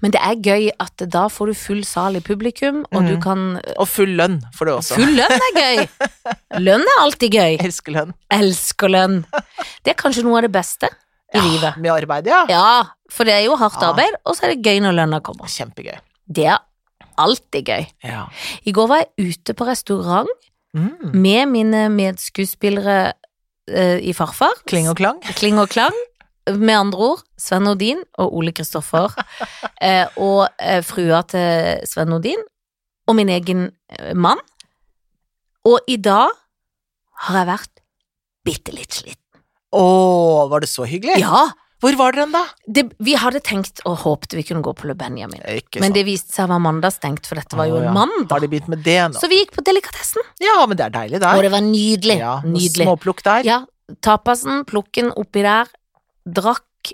Men 0.00 0.12
det 0.14 0.20
er 0.22 0.36
gøy 0.40 0.68
at 0.80 1.02
da 1.10 1.26
får 1.28 1.46
du 1.50 1.54
full 1.54 1.82
sal 1.84 2.16
i 2.16 2.20
publikum, 2.24 2.84
og 2.92 3.02
du 3.06 3.14
Mhm. 3.16 3.22
kan 3.22 3.60
Og 3.76 3.88
full 3.88 4.14
lønn 4.16 4.40
får 4.54 4.64
du 4.66 4.72
også. 4.72 4.94
Full 4.94 5.16
lønn 5.16 5.34
er 5.48 5.56
gøy! 5.56 5.88
Lønn 6.66 6.80
er 6.86 7.00
alltid 7.02 7.30
gøy. 7.34 7.56
Elsker 7.60 7.92
lønn. 7.92 8.14
Elsker 8.32 8.88
lønn. 8.88 9.18
Det 9.84 9.92
er 9.92 9.98
kanskje 10.00 10.22
noe 10.24 10.38
av 10.38 10.46
det 10.48 10.52
beste 10.52 10.88
i 11.34 11.38
livet. 11.42 11.76
Med 11.76 11.90
arbeid, 11.92 12.26
ja. 12.30 12.44
Ja, 12.48 12.84
for 13.10 13.24
det 13.28 13.34
er 13.34 13.44
jo 13.44 13.56
hardt 13.56 13.82
arbeid, 13.82 14.14
og 14.24 14.36
så 14.36 14.44
er 14.46 14.54
det 14.54 14.62
gøy 14.64 14.80
når 14.80 14.94
lønna 15.02 15.20
kommer. 15.20 15.46
Kjempegøy. 15.50 15.98
Det 16.30 16.46
er 16.46 16.58
alltid 17.18 17.64
gøy. 17.66 17.86
Ja. 18.04 18.26
I 18.64 18.72
går 18.72 18.88
var 18.88 19.02
jeg 19.04 19.32
ute 19.34 19.54
på 19.54 19.66
restaurant 19.68 20.28
Mm. 20.76 21.14
med 21.14 21.46
mine 21.48 21.88
medskuespillere 21.88 23.12
uh, 23.72 23.96
i 23.98 24.12
Farfar. 24.12 24.52
Kling 24.68 24.88
og 24.90 24.96
klang. 24.98 25.20
Kling 25.38 25.58
og 25.58 25.70
klang. 25.72 25.94
Med 26.54 26.76
andre 26.78 27.08
ord 27.12 27.22
Sven 27.40 27.64
Nordin 27.66 28.02
og 28.22 28.34
Ole 28.38 28.52
Kristoffer. 28.54 29.10
eh, 29.82 30.06
og 30.22 30.46
eh, 30.62 30.82
frua 30.86 31.22
til 31.26 31.82
Sven 31.88 32.12
Nordin. 32.12 32.42
Og 33.10 33.16
min 33.18 33.30
egen 33.34 33.68
eh, 33.90 34.12
mann. 34.14 34.40
Og 35.66 35.80
i 35.90 35.96
dag 35.98 36.30
har 37.26 37.38
jeg 37.40 37.48
vært 37.48 37.80
bitte 38.46 38.74
litt 38.76 38.94
sliten. 38.94 39.22
Å, 39.74 39.86
var 40.50 40.62
det 40.62 40.68
så 40.70 40.86
hyggelig? 40.86 41.18
Ja, 41.18 41.48
Hvor 41.82 41.96
var 41.98 42.14
dere 42.14 42.24
hen, 42.24 42.32
da? 42.32 42.44
det, 42.70 42.84
vi 43.02 43.16
hadde 43.18 43.40
tenkt 43.44 43.82
og 43.88 43.98
håpet 44.04 44.36
vi 44.38 44.44
kunne 44.46 44.62
gå 44.64 44.72
på 44.78 44.86
Le 44.88 44.94
Benjamin. 44.96 45.42
Men 45.82 45.92
det 45.92 46.04
viste 46.06 46.32
seg 46.32 46.46
å 46.46 46.52
være 46.54 46.64
mandagsstengt, 46.68 47.26
for 47.28 47.36
dette 47.40 47.58
var 47.58 47.66
jo 47.68 47.80
en 47.82 47.90
mandag. 47.96 48.30
Har 48.30 48.44
de 48.44 48.48
begynt 48.52 48.70
med 48.72 48.84
det 48.86 49.00
nå? 49.10 49.18
Så 49.20 49.28
vi 49.28 49.40
gikk 49.42 49.52
på 49.58 49.64
delikatessen, 49.66 50.22
Ja, 50.40 50.54
men 50.70 50.78
det 50.78 50.86
er 50.86 50.94
deilig 50.94 51.20
der. 51.20 51.34
og 51.34 51.42
det 51.44 51.50
var 51.52 51.64
nydelig. 51.66 52.16
ja, 52.22 52.36
nydelig. 52.46 52.86
Småplukk 52.86 53.20
der. 53.26 53.48
Ja, 53.48 53.58
tapasen, 54.06 54.62
plukken 54.70 55.10
oppi 55.18 55.42
der, 55.44 55.68
drakk 56.26 56.92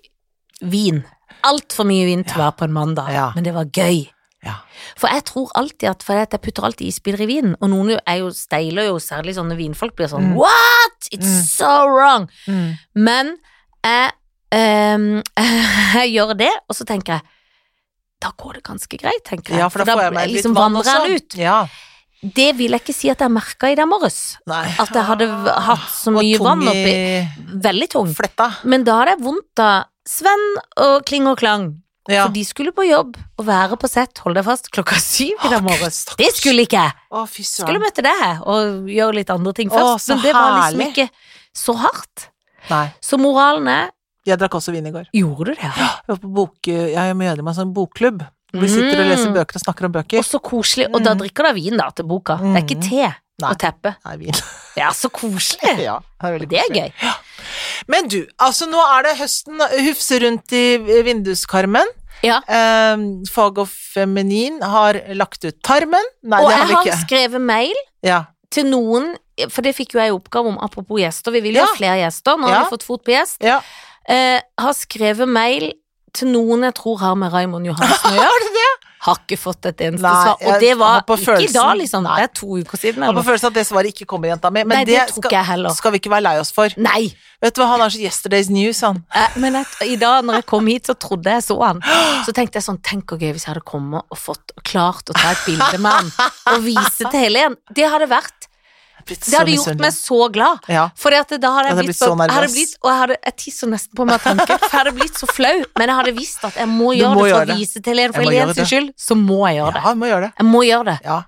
vin. 0.63 1.03
Altfor 1.49 1.87
mye 1.89 2.05
vin 2.07 2.25
til 2.25 2.37
å 2.39 2.45
være 2.45 2.57
på 2.61 2.65
en 2.69 2.73
mandag, 2.77 3.09
Ja. 3.13 3.33
men 3.35 3.45
det 3.45 3.55
var 3.55 3.65
gøy. 3.65 4.09
Ja. 4.45 4.57
For 4.99 5.09
jeg 5.09 5.25
tror 5.25 5.51
alltid 5.55 5.89
at 5.89 6.03
for 6.03 6.15
jeg 6.15 6.29
putter 6.43 6.65
alltid 6.65 6.87
isbiter 6.89 7.21
i 7.23 7.27
vinen, 7.27 7.57
og 7.61 7.71
noen 7.71 7.99
er 8.07 8.19
jo 8.19 8.31
steiler 8.31 8.89
jo, 8.89 8.97
særlig 8.99 9.35
sånne 9.37 9.57
vinfolk 9.57 9.95
blir 9.97 10.09
sånn 10.11 10.33
Mm. 10.33 10.35
What?! 10.37 11.09
It's 11.13 11.27
Mm. 11.27 11.43
so 11.47 11.87
wrong! 11.89 12.29
Mm. 12.49 12.79
Men 12.95 13.37
jeg, 13.85 14.13
um, 14.53 15.23
jeg 15.95 16.13
gjør 16.15 16.37
det, 16.37 16.51
og 16.69 16.75
så 16.77 16.85
tenker 16.85 17.15
jeg 17.15 17.23
da 18.23 18.31
går 18.39 18.53
det 18.55 18.63
ganske 18.63 18.99
greit, 18.99 19.25
tenker 19.25 19.51
jeg. 19.51 19.59
Ja, 19.59 19.69
for 19.69 19.83
da 19.85 19.97
får 19.97 20.03
jeg 20.03 20.13
meg 20.15 20.27
litt 20.29 20.37
liksom 20.45 20.55
vann 20.55 20.77
og 20.77 20.85
sånn. 20.85 21.11
ut. 21.17 21.35
Ja. 21.35 21.67
Det 22.23 22.53
vil 22.55 22.71
jeg 22.71 22.85
ikke 22.85 22.95
si 22.95 23.11
at 23.11 23.23
jeg 23.25 23.33
merka 23.35 23.67
i 23.73 23.75
dag 23.79 23.89
morges. 23.91 24.37
Nei. 24.47 24.65
At 24.79 24.93
jeg 24.95 25.03
hadde 25.09 25.27
hatt 25.67 25.89
så 25.91 26.13
mye 26.15 26.39
vann 26.39 26.63
oppi. 26.71 26.93
Veldig 27.65 27.89
tung. 27.91 28.13
Fletta. 28.15 28.47
Men 28.63 28.85
da 28.87 29.01
hadde 29.01 29.17
jeg 29.17 29.25
vondt 29.25 29.63
av 29.65 29.89
Sven 30.07 30.45
og 30.83 31.03
Kling 31.09 31.27
og 31.31 31.41
Klang. 31.43 31.73
Ja. 32.11 32.25
For 32.27 32.35
de 32.35 32.43
skulle 32.47 32.73
på 32.75 32.83
jobb 32.83 33.15
og 33.39 33.45
være 33.47 33.77
på 33.79 33.87
sett, 33.91 34.19
hold 34.25 34.35
deg 34.35 34.47
fast, 34.47 34.71
klokka 34.75 34.97
syv 34.99 35.39
i 35.47 35.51
dag 35.53 35.63
morges. 35.63 36.01
Det 36.19 36.33
skulle 36.35 36.65
ikke 36.67 36.81
jeg. 36.81 36.95
Å, 37.15 37.23
Skulle 37.31 37.83
møte 37.83 38.03
deg 38.03 38.43
og 38.43 38.91
gjøre 38.91 39.19
litt 39.21 39.31
andre 39.31 39.55
ting 39.59 39.71
først. 39.71 40.11
Å, 40.11 40.15
Men 40.15 40.25
det 40.25 40.33
var 40.35 40.49
liksom 40.57 40.83
herlig. 40.83 40.89
ikke 40.91 41.59
så 41.63 41.77
hardt. 41.79 42.29
Nei. 42.71 42.85
Så 43.03 43.19
moralen 43.23 43.71
er 43.71 43.91
Jeg 44.27 44.39
drakk 44.39 44.55
også 44.59 44.75
vin 44.75 44.87
i 44.87 44.95
går. 44.95 45.09
Gjorde 45.15 45.51
du 45.51 45.55
det? 45.55 45.63
ja? 45.63 45.73
Jeg 46.07 46.11
var 46.15 46.21
på 46.23 46.33
bok... 46.35 46.59
Jeg 46.71 46.95
er 46.95 47.11
av 47.11 47.47
en 47.47 47.55
sånn 47.59 47.75
bokklubb. 47.75 48.23
Vi 48.53 48.69
sitter 48.69 49.01
og 49.01 49.07
leser 49.09 49.31
Mm. 49.31 49.35
bøker 49.35 49.57
og 49.57 49.63
snakker 49.65 49.85
om 49.89 49.93
bøker. 49.93 50.19
Og 50.19 50.25
så 50.25 50.39
koselig. 50.41 50.87
Og 50.93 51.03
da 51.03 51.15
Mm. 51.15 51.19
drikker 51.23 51.49
du 51.49 51.53
vin 51.55 51.77
da 51.77 51.91
til 51.91 52.05
boka. 52.05 52.37
Det 52.37 52.57
er 52.57 52.67
ikke 52.67 52.77
Mm. 52.77 52.89
te 52.89 53.15
Nei. 53.41 53.51
og 53.51 53.59
teppe. 53.59 53.97
Nei, 54.05 54.17
vin. 54.17 54.33
Er 54.77 54.91
så 54.93 55.09
koselig. 55.11 55.79
ja, 55.89 55.99
det 56.21 56.43
er 56.43 56.47
Det 56.47 56.59
er 56.59 56.69
gøy. 56.75 56.93
gøy. 56.93 57.15
Men 57.89 58.09
du, 58.09 58.27
altså 58.39 58.67
nå 58.69 58.79
er 58.99 59.03
det 59.05 59.17
høsten 59.19 59.59
hufse 59.87 60.19
rundt 60.21 60.53
i 60.53 60.79
vinduskarmen. 61.03 61.87
Ja. 62.23 62.39
Eh, 62.47 62.97
Fag 63.33 63.59
og 63.59 63.69
Feminin 63.69 64.61
har 64.63 64.95
lagt 65.15 65.45
ut 65.45 65.61
Tarmen. 65.63 66.05
Nei, 66.23 66.39
Og 66.41 66.49
det 66.51 66.57
jeg 66.59 66.67
har 66.77 66.85
vi 66.85 66.91
har 66.91 66.99
skrevet 67.07 67.41
mail 67.41 67.75
Ja. 68.03 68.25
til 68.51 68.65
noen, 68.65 69.17
for 69.51 69.63
det 69.63 69.75
fikk 69.75 69.95
jo 69.95 69.99
jeg 70.01 70.13
i 70.13 70.17
oppgave 70.17 70.47
om, 70.47 70.59
apropos 70.59 71.01
gjester, 71.01 71.33
vi 71.33 71.41
vil 71.41 71.55
jo 71.55 71.61
Ja. 71.63 71.67
ha 71.67 71.75
flere 71.75 71.99
gjester, 72.05 72.37
nå 72.39 72.49
Ja. 72.49 72.55
har 72.55 72.65
vi 72.71 72.77
fått 72.77 72.83
fot 72.85 73.05
på 73.05 73.13
gjest. 73.17 73.39
ja. 73.41 73.61
Eh, 74.09 74.41
har 74.59 74.73
skrevet 74.75 75.29
mail 75.29 75.73
til 76.13 76.29
noen 76.33 76.63
jeg 76.69 76.75
tror 76.79 76.99
har 77.01 77.15
med 77.17 77.33
Raymond 77.33 77.67
Johansen 77.67 78.11
å 78.13 78.15
gjøre. 78.19 78.31
Har 78.31 78.49
det? 78.57 78.71
Har 79.03 79.17
ikke 79.19 79.35
fått 79.41 79.67
et 79.67 79.81
eneste 79.83 80.05
Nei, 80.07 80.19
svar. 80.23 80.37
Og 80.47 80.61
det 80.63 80.75
var 80.79 81.01
ikke 81.03 81.17
følelsen- 81.25 81.57
dag, 81.57 81.71
liksom. 81.81 82.05
Det 82.07 82.23
er 82.23 82.29
to 82.39 82.49
uker 82.61 82.79
siden. 82.79 83.03
Jeg 83.03 83.11
har 83.11 83.17
på 83.17 83.25
følelsen 83.27 83.49
at 83.49 83.57
det 83.57 83.65
svaret 83.67 83.91
ikke 83.91 84.07
kommer, 84.13 84.31
jenta 84.31 84.51
mi. 84.55 84.63
Men 84.63 84.79
Nei, 84.79 84.85
det 84.87 85.01
tror 85.11 85.25
skal, 85.27 85.65
skal 85.75 85.91
vi 85.97 85.99
ikke 85.99 86.13
være 86.13 86.23
lei 86.29 86.35
oss 86.39 86.53
for. 86.55 86.77
Nei. 86.79 87.09
Vet 87.43 87.57
du 87.57 87.63
hva, 87.65 87.67
han 87.73 87.83
er 87.83 87.91
så 87.91 87.99
yesterday's 87.99 88.53
news, 88.55 88.79
han. 88.87 89.01
Eh, 89.19 89.35
Men 89.43 89.59
et, 89.59 89.75
i 89.91 89.97
dag 89.99 90.23
når 90.29 90.39
jeg 90.39 90.47
kom 90.53 90.71
hit, 90.71 90.87
så 90.87 90.95
trodde 90.95 91.35
jeg 91.35 91.43
så 91.49 91.57
han. 91.65 91.83
Så 92.29 92.31
tenkte 92.37 92.61
jeg 92.61 92.69
sånn, 92.69 92.79
tenk 92.87 93.11
hvor 93.11 93.19
gøy 93.19 93.33
hvis 93.35 93.49
jeg 93.49 93.57
hadde 93.57 93.65
kommet 93.67 94.07
og 94.07 94.21
fått 94.23 94.55
klart 94.63 95.11
å 95.11 95.19
ta 95.19 95.33
et 95.35 95.43
bilde 95.49 95.83
med 95.83 95.91
han 95.99 96.13
og 96.55 96.63
vise 96.69 97.03
til 97.11 97.19
Helen. 97.25 97.59
Det 97.75 97.91
hadde 97.91 98.07
vært 98.13 98.42
Blitt 99.07 99.25
Det 99.27 99.35
hadde 99.39 99.55
gjort 99.57 99.81
meg 99.83 99.93
så 99.97 100.19
glad. 100.33 100.59
Ja. 100.69 100.85
For 100.97 101.11
da 101.11 101.23
hadde 101.25 101.41
jeg 101.41 101.77
Jeg 101.77 101.87
blitt, 101.87 101.97
så 101.99 102.13
nervøs. 102.17 102.35
jeg 102.43 102.53
blitt, 102.55 102.77
Og 102.83 102.91
jeg, 102.91 102.99
hadde, 103.03 103.17
jeg 103.25 103.37
tisser 103.37 103.67
nesten 103.73 103.95
på 103.99 104.07
meg 104.07 104.15
av 104.15 104.23
tanken, 104.29 104.59
for 104.59 104.71
jeg 104.71 104.81
hadde 104.81 104.95
blitt 105.01 105.19
så 105.19 105.27
flau. 105.31 105.59
Men 105.79 105.89
jeg 105.89 105.97
hadde 106.01 106.15
visst 106.19 106.45
at 106.45 106.55
jeg 106.63 106.69
må 106.69 106.93
gjøre 106.95 107.15
må 107.15 107.15
det 107.15 107.21
for 107.23 107.33
gjøre 107.33 107.43
å 107.43 107.51
det. 107.53 107.57
vise 107.59 107.83
til 107.83 107.97
dere, 107.97 108.13
For 108.13 108.21
Jeg 108.23 108.27
må 108.27 108.33
Helen 108.33 108.49
gjøre 108.49 108.55
sin 108.55 108.71
skyld, 108.73 108.95
så 108.97 109.15
må 109.19 109.41
jeg 109.49 109.61
gjøre 109.63 109.73
det. 109.75 109.83
Ja, 109.85 109.95
må 109.95 110.07
gjøre 110.13 110.23
det. 110.29 110.33
Jeg 110.39 110.47
må 110.53 110.63
gjøre 110.69 110.85
det. 110.93 110.99
Ja. 111.05 111.21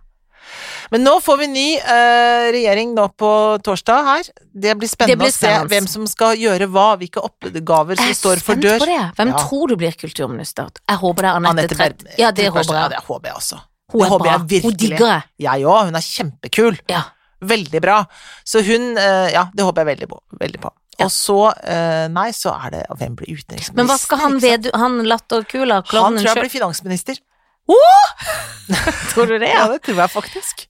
Men 0.93 1.03
nå 1.03 1.15
får 1.25 1.39
vi 1.41 1.47
ny 1.49 1.69
uh, 1.81 2.53
regjering 2.55 2.91
nå 2.95 3.07
på 3.19 3.29
torsdag 3.65 4.05
her. 4.07 4.27
Det 4.53 4.75
blir 4.79 4.91
spennende 4.91 5.17
Det 5.17 5.19
blir 5.25 5.33
å 5.33 5.35
se 5.35 5.53
hvem 5.73 5.87
som 5.91 6.05
skal 6.07 6.37
gjøre 6.39 6.69
hva, 6.71 6.91
hvilke 7.01 7.23
oppgaver 7.25 7.97
som 7.99 8.13
står 8.15 8.43
for 8.45 8.55
dør. 8.61 8.79
på 8.79 8.87
det. 8.87 9.01
Hvem 9.17 9.33
Ja. 9.33 9.41
tror 9.49 9.69
du 9.73 9.77
blir 9.81 9.97
kulturminister? 9.99 10.69
Jeg 10.89 10.99
håper 11.01 11.23
det 11.23 11.31
er 11.31 11.49
Anette. 11.51 11.75
Berg- 11.81 12.19
Ja, 12.19 12.31
det 12.31 12.47
håper 12.53 12.61
håper 12.63 12.75
Ja, 12.75 12.83
jeg. 12.83 12.91
det 12.91 13.03
håper 13.09 13.27
jeg 13.33 13.35
også. 13.41 13.61
Hun 13.95 14.01
det 14.01 14.07
er 14.13 14.19
bra. 14.19 14.39
jeg 14.49 14.63
Hun 14.63 14.73
digger 14.77 15.07
jeg. 15.07 15.23
Jeg 15.39 15.63
òg, 15.65 15.85
hun 15.85 15.95
er 15.97 16.01
kjempekul. 16.01 16.79
Ja. 16.89 17.03
Veldig 17.51 17.83
bra. 17.85 17.99
Så 18.47 18.63
hun 18.67 18.97
eh, 19.01 19.29
Ja, 19.35 19.49
det 19.55 19.67
håper 19.67 19.85
jeg 19.85 19.95
veldig 19.95 20.09
på. 20.11 20.21
Veldig 20.41 20.61
på. 20.63 20.73
Ja. 20.99 21.07
Og 21.07 21.11
så, 21.11 21.39
eh, 21.67 22.05
nei, 22.13 22.29
så 22.37 22.53
er 22.55 22.71
det 22.71 22.83
Hvem 23.01 23.17
blir 23.19 23.33
utenriksminister? 23.35 23.79
Men 23.79 23.89
hva 23.91 23.97
skal 23.99 24.21
han 24.23 24.37
ved... 24.43 24.69
Han 24.79 25.01
latterkula, 25.11 25.81
Han 25.91 26.21
tror 26.21 26.31
jeg 26.31 26.45
blir 26.45 26.53
finansminister. 26.53 27.19
Tror 29.11 29.27
du 29.27 29.39
det, 29.39 29.49
Ja, 29.49 29.65
ja? 29.65 29.73
det 29.73 29.83
tror 29.87 30.01
jeg 30.03 30.13
faktisk. 30.13 30.67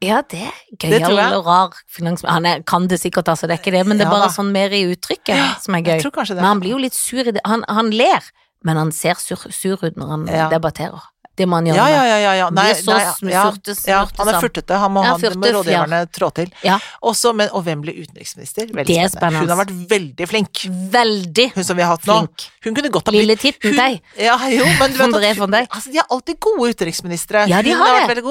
Ja, 0.00 0.20
det 0.30 0.44
er 0.46 0.58
gøyal 0.78 1.34
og 1.40 1.46
rar 1.48 1.78
finansminister. 1.90 2.30
Han 2.30 2.46
er, 2.46 2.62
kan 2.62 2.86
det 2.88 3.00
sikkert, 3.02 3.28
altså, 3.28 3.48
det 3.50 3.56
er 3.56 3.62
ikke 3.62 3.74
det, 3.74 3.84
men 3.88 3.98
det 3.98 4.06
er 4.06 4.12
bare 4.14 4.30
sånn 4.30 4.52
mer 4.54 4.70
i 4.74 4.84
uttrykket 4.92 5.64
som 5.64 5.74
er 5.74 5.82
gøy. 5.82 5.96
tror 6.04 6.14
kanskje 6.14 6.36
det. 6.36 6.42
Men 6.44 6.52
han 6.52 6.62
blir 6.62 6.76
jo 6.76 6.82
litt 6.84 6.94
sur 6.96 7.20
i 7.26 7.34
det. 7.34 7.42
Han, 7.44 7.64
han 7.66 7.90
ler, 7.90 8.28
men 8.64 8.78
han 8.78 8.92
ser 8.94 9.18
sur, 9.18 9.42
sur 9.50 9.82
ut 9.82 9.98
når 9.98 10.12
han 10.14 10.28
debatterer. 10.54 11.02
Det 11.38 11.46
man 11.48 11.66
gjør. 11.68 11.78
Ja, 11.78 11.86
ja, 11.92 12.02
ja, 12.08 12.18
ja, 12.24 12.32
ja. 12.40 12.48
Blir 12.50 12.74
så 12.82 12.94
nei, 12.94 13.32
ja, 13.32 13.44
surte- 13.52 13.76
ja, 13.86 14.00
han 14.18 14.30
er 14.32 14.40
furtete, 14.42 14.78
han 14.82 14.94
må 14.94 15.04
Ja, 15.06 15.14
furtet, 15.14 15.36
han, 15.36 15.42
må 15.44 15.52
rådgiverne 15.58 16.00
trå 16.10 16.30
til. 16.34 16.52
Ja. 16.66 16.78
Også, 17.02 17.32
men, 17.38 17.52
og 17.54 17.64
hvem 17.66 17.84
blir 17.84 18.00
utenriksminister? 18.02 18.68
Veldig 18.74 18.86
Det 18.90 18.98
er 19.04 19.12
spennende. 19.12 19.44
Hun 19.46 19.54
har 19.54 19.60
vært 19.62 19.74
veldig 19.94 20.28
flink, 20.28 20.64
Veldig 20.98 21.50
hun 21.54 21.64
som 21.64 21.78
vi 21.78 21.86
har 21.86 21.94
hatt 21.94 22.06
nå. 22.08 22.18
flink. 22.18 22.48
Hun 22.66 22.74
kunne 22.74 22.90
godt 22.90 23.06
ha 23.06 23.14
blitt 23.14 23.22
Lille 23.24 23.36
titten 23.38 23.76
deg. 23.78 24.00
Ja, 24.18 24.36
jo, 24.50 24.66
men 24.80 24.92
du 24.92 24.98
vet 24.98 25.40
at 25.40 25.70
altså, 25.70 25.92
de 25.92 26.02
er 26.02 26.10
alltid 26.10 26.40
gode 26.42 26.72
utenriksministre. 26.74 27.46
Ja, 27.48 27.62
de 27.62 27.76
har 27.78 27.88
har 27.88 28.14
det. 28.14 28.26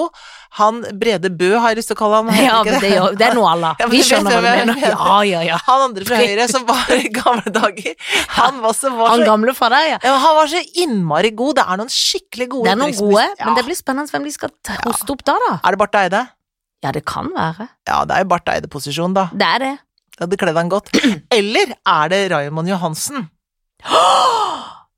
Han 0.57 0.79
Brede 0.97 1.29
Bø 1.29 1.49
har 1.59 1.73
jeg 1.73 1.79
lyst 1.81 1.91
til 1.91 1.97
å 1.97 1.99
kalle 1.99 2.21
han. 2.23 2.29
Ja, 2.41 2.61
det, 2.65 2.89
gjør, 2.89 3.17
det 3.19 3.25
er 3.27 3.35
noe 3.37 3.49
alle. 3.51 3.71
Ja, 3.81 3.87
Vi 3.91 3.99
skjønner 4.05 4.37
hva 4.37 4.39
du 4.41 4.47
mener. 4.47 4.79
Ja, 4.81 5.17
ja, 5.27 5.41
ja. 5.45 5.57
Han 5.67 5.83
andre 5.89 6.07
fra 6.07 6.19
Høyre 6.21 6.47
som 6.49 6.65
var 6.69 6.93
i 6.95 7.09
gamle 7.13 7.51
dager. 7.53 7.97
Han 8.37 8.61
var 8.63 8.77
så, 8.77 8.91
var 8.95 9.11
Han 9.13 9.23
så 9.25 9.27
gamle 9.27 9.53
fra 9.57 9.69
deg, 9.75 9.89
ja. 9.97 10.15
han 10.23 10.37
var 10.39 10.51
så 10.51 10.63
innmari 10.83 11.33
god. 11.37 11.59
Det 11.59 11.65
er 11.67 11.81
noen 11.83 11.93
skikkelig 11.93 12.47
gode 12.55 12.69
Det 12.69 12.73
er 12.73 12.81
noen 12.81 12.95
gode, 12.97 13.27
men 13.43 13.59
det 13.59 13.65
blir 13.67 13.79
spennende 13.79 14.15
hvem 14.15 14.27
de 14.29 14.33
skal 14.33 14.53
hoste 14.85 15.13
opp 15.13 15.25
da, 15.27 15.35
da. 15.47 15.53
Er 15.61 15.75
det 15.75 15.81
Barth 15.83 15.99
Eide? 16.01 16.23
Ja, 16.85 16.93
det 16.93 17.03
kan 17.09 17.29
være. 17.35 17.67
Ja, 17.89 18.03
det 18.07 18.15
er 18.17 18.23
jo 18.25 18.31
Barth 18.31 18.53
Eide-posisjon, 18.53 19.15
da. 19.17 19.27
Det 19.33 19.47
er 19.57 19.63
det. 19.65 19.73
Det 20.17 20.25
hadde 20.25 20.37
kledd 20.41 20.57
han 20.57 20.69
godt. 20.73 20.89
Eller 21.33 21.75
er 21.77 22.13
det 22.13 22.21
Raymond 22.33 22.69
Johansen? 22.71 23.27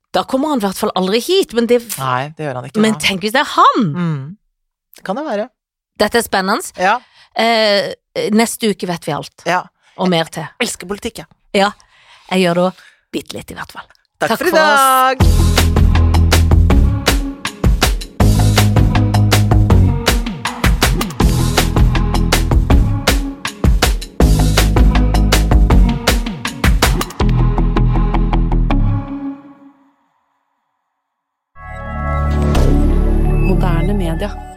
Da 0.10 0.24
kommer 0.26 0.50
han 0.50 0.58
i 0.58 0.64
hvert 0.66 0.80
fall 0.80 0.90
aldri 0.98 1.20
hit, 1.22 1.52
men, 1.54 1.68
det, 1.70 1.84
Nei, 2.00 2.32
det 2.34 2.48
gjør 2.48 2.56
han 2.58 2.66
ikke. 2.66 2.82
men 2.82 2.96
da. 2.96 3.02
tenk 3.04 3.22
hvis 3.22 3.36
det 3.36 3.44
er 3.44 3.52
han! 3.52 3.84
Mm. 3.94 4.24
Det 5.00 5.06
kan 5.08 5.16
det 5.16 5.24
være. 5.24 5.46
Dette 6.00 6.20
er 6.20 6.24
spennende. 6.26 6.74
Ja. 6.76 6.98
Eh, 7.40 7.94
neste 8.36 8.74
uke 8.74 8.88
vet 8.90 9.08
vi 9.08 9.14
alt, 9.16 9.46
ja. 9.48 9.62
og 9.96 10.10
mer 10.12 10.28
til. 10.28 10.44
Elsker 10.60 10.90
politikk, 10.92 11.22
jeg. 11.24 11.30
Ja, 11.56 11.70
jeg 12.34 12.44
gjør 12.44 12.60
det 12.60 12.66
òg. 12.68 12.82
Bitte 13.16 13.38
litt, 13.38 13.54
i 13.54 13.56
hvert 13.56 13.72
fall. 13.72 13.88
Takk, 14.20 14.34
Takk 14.34 14.44
for 14.44 14.52
i 14.52 14.52
dag. 14.52 15.24
oss. 15.24 16.50
Moderne 33.48 33.94
media. 33.94 34.49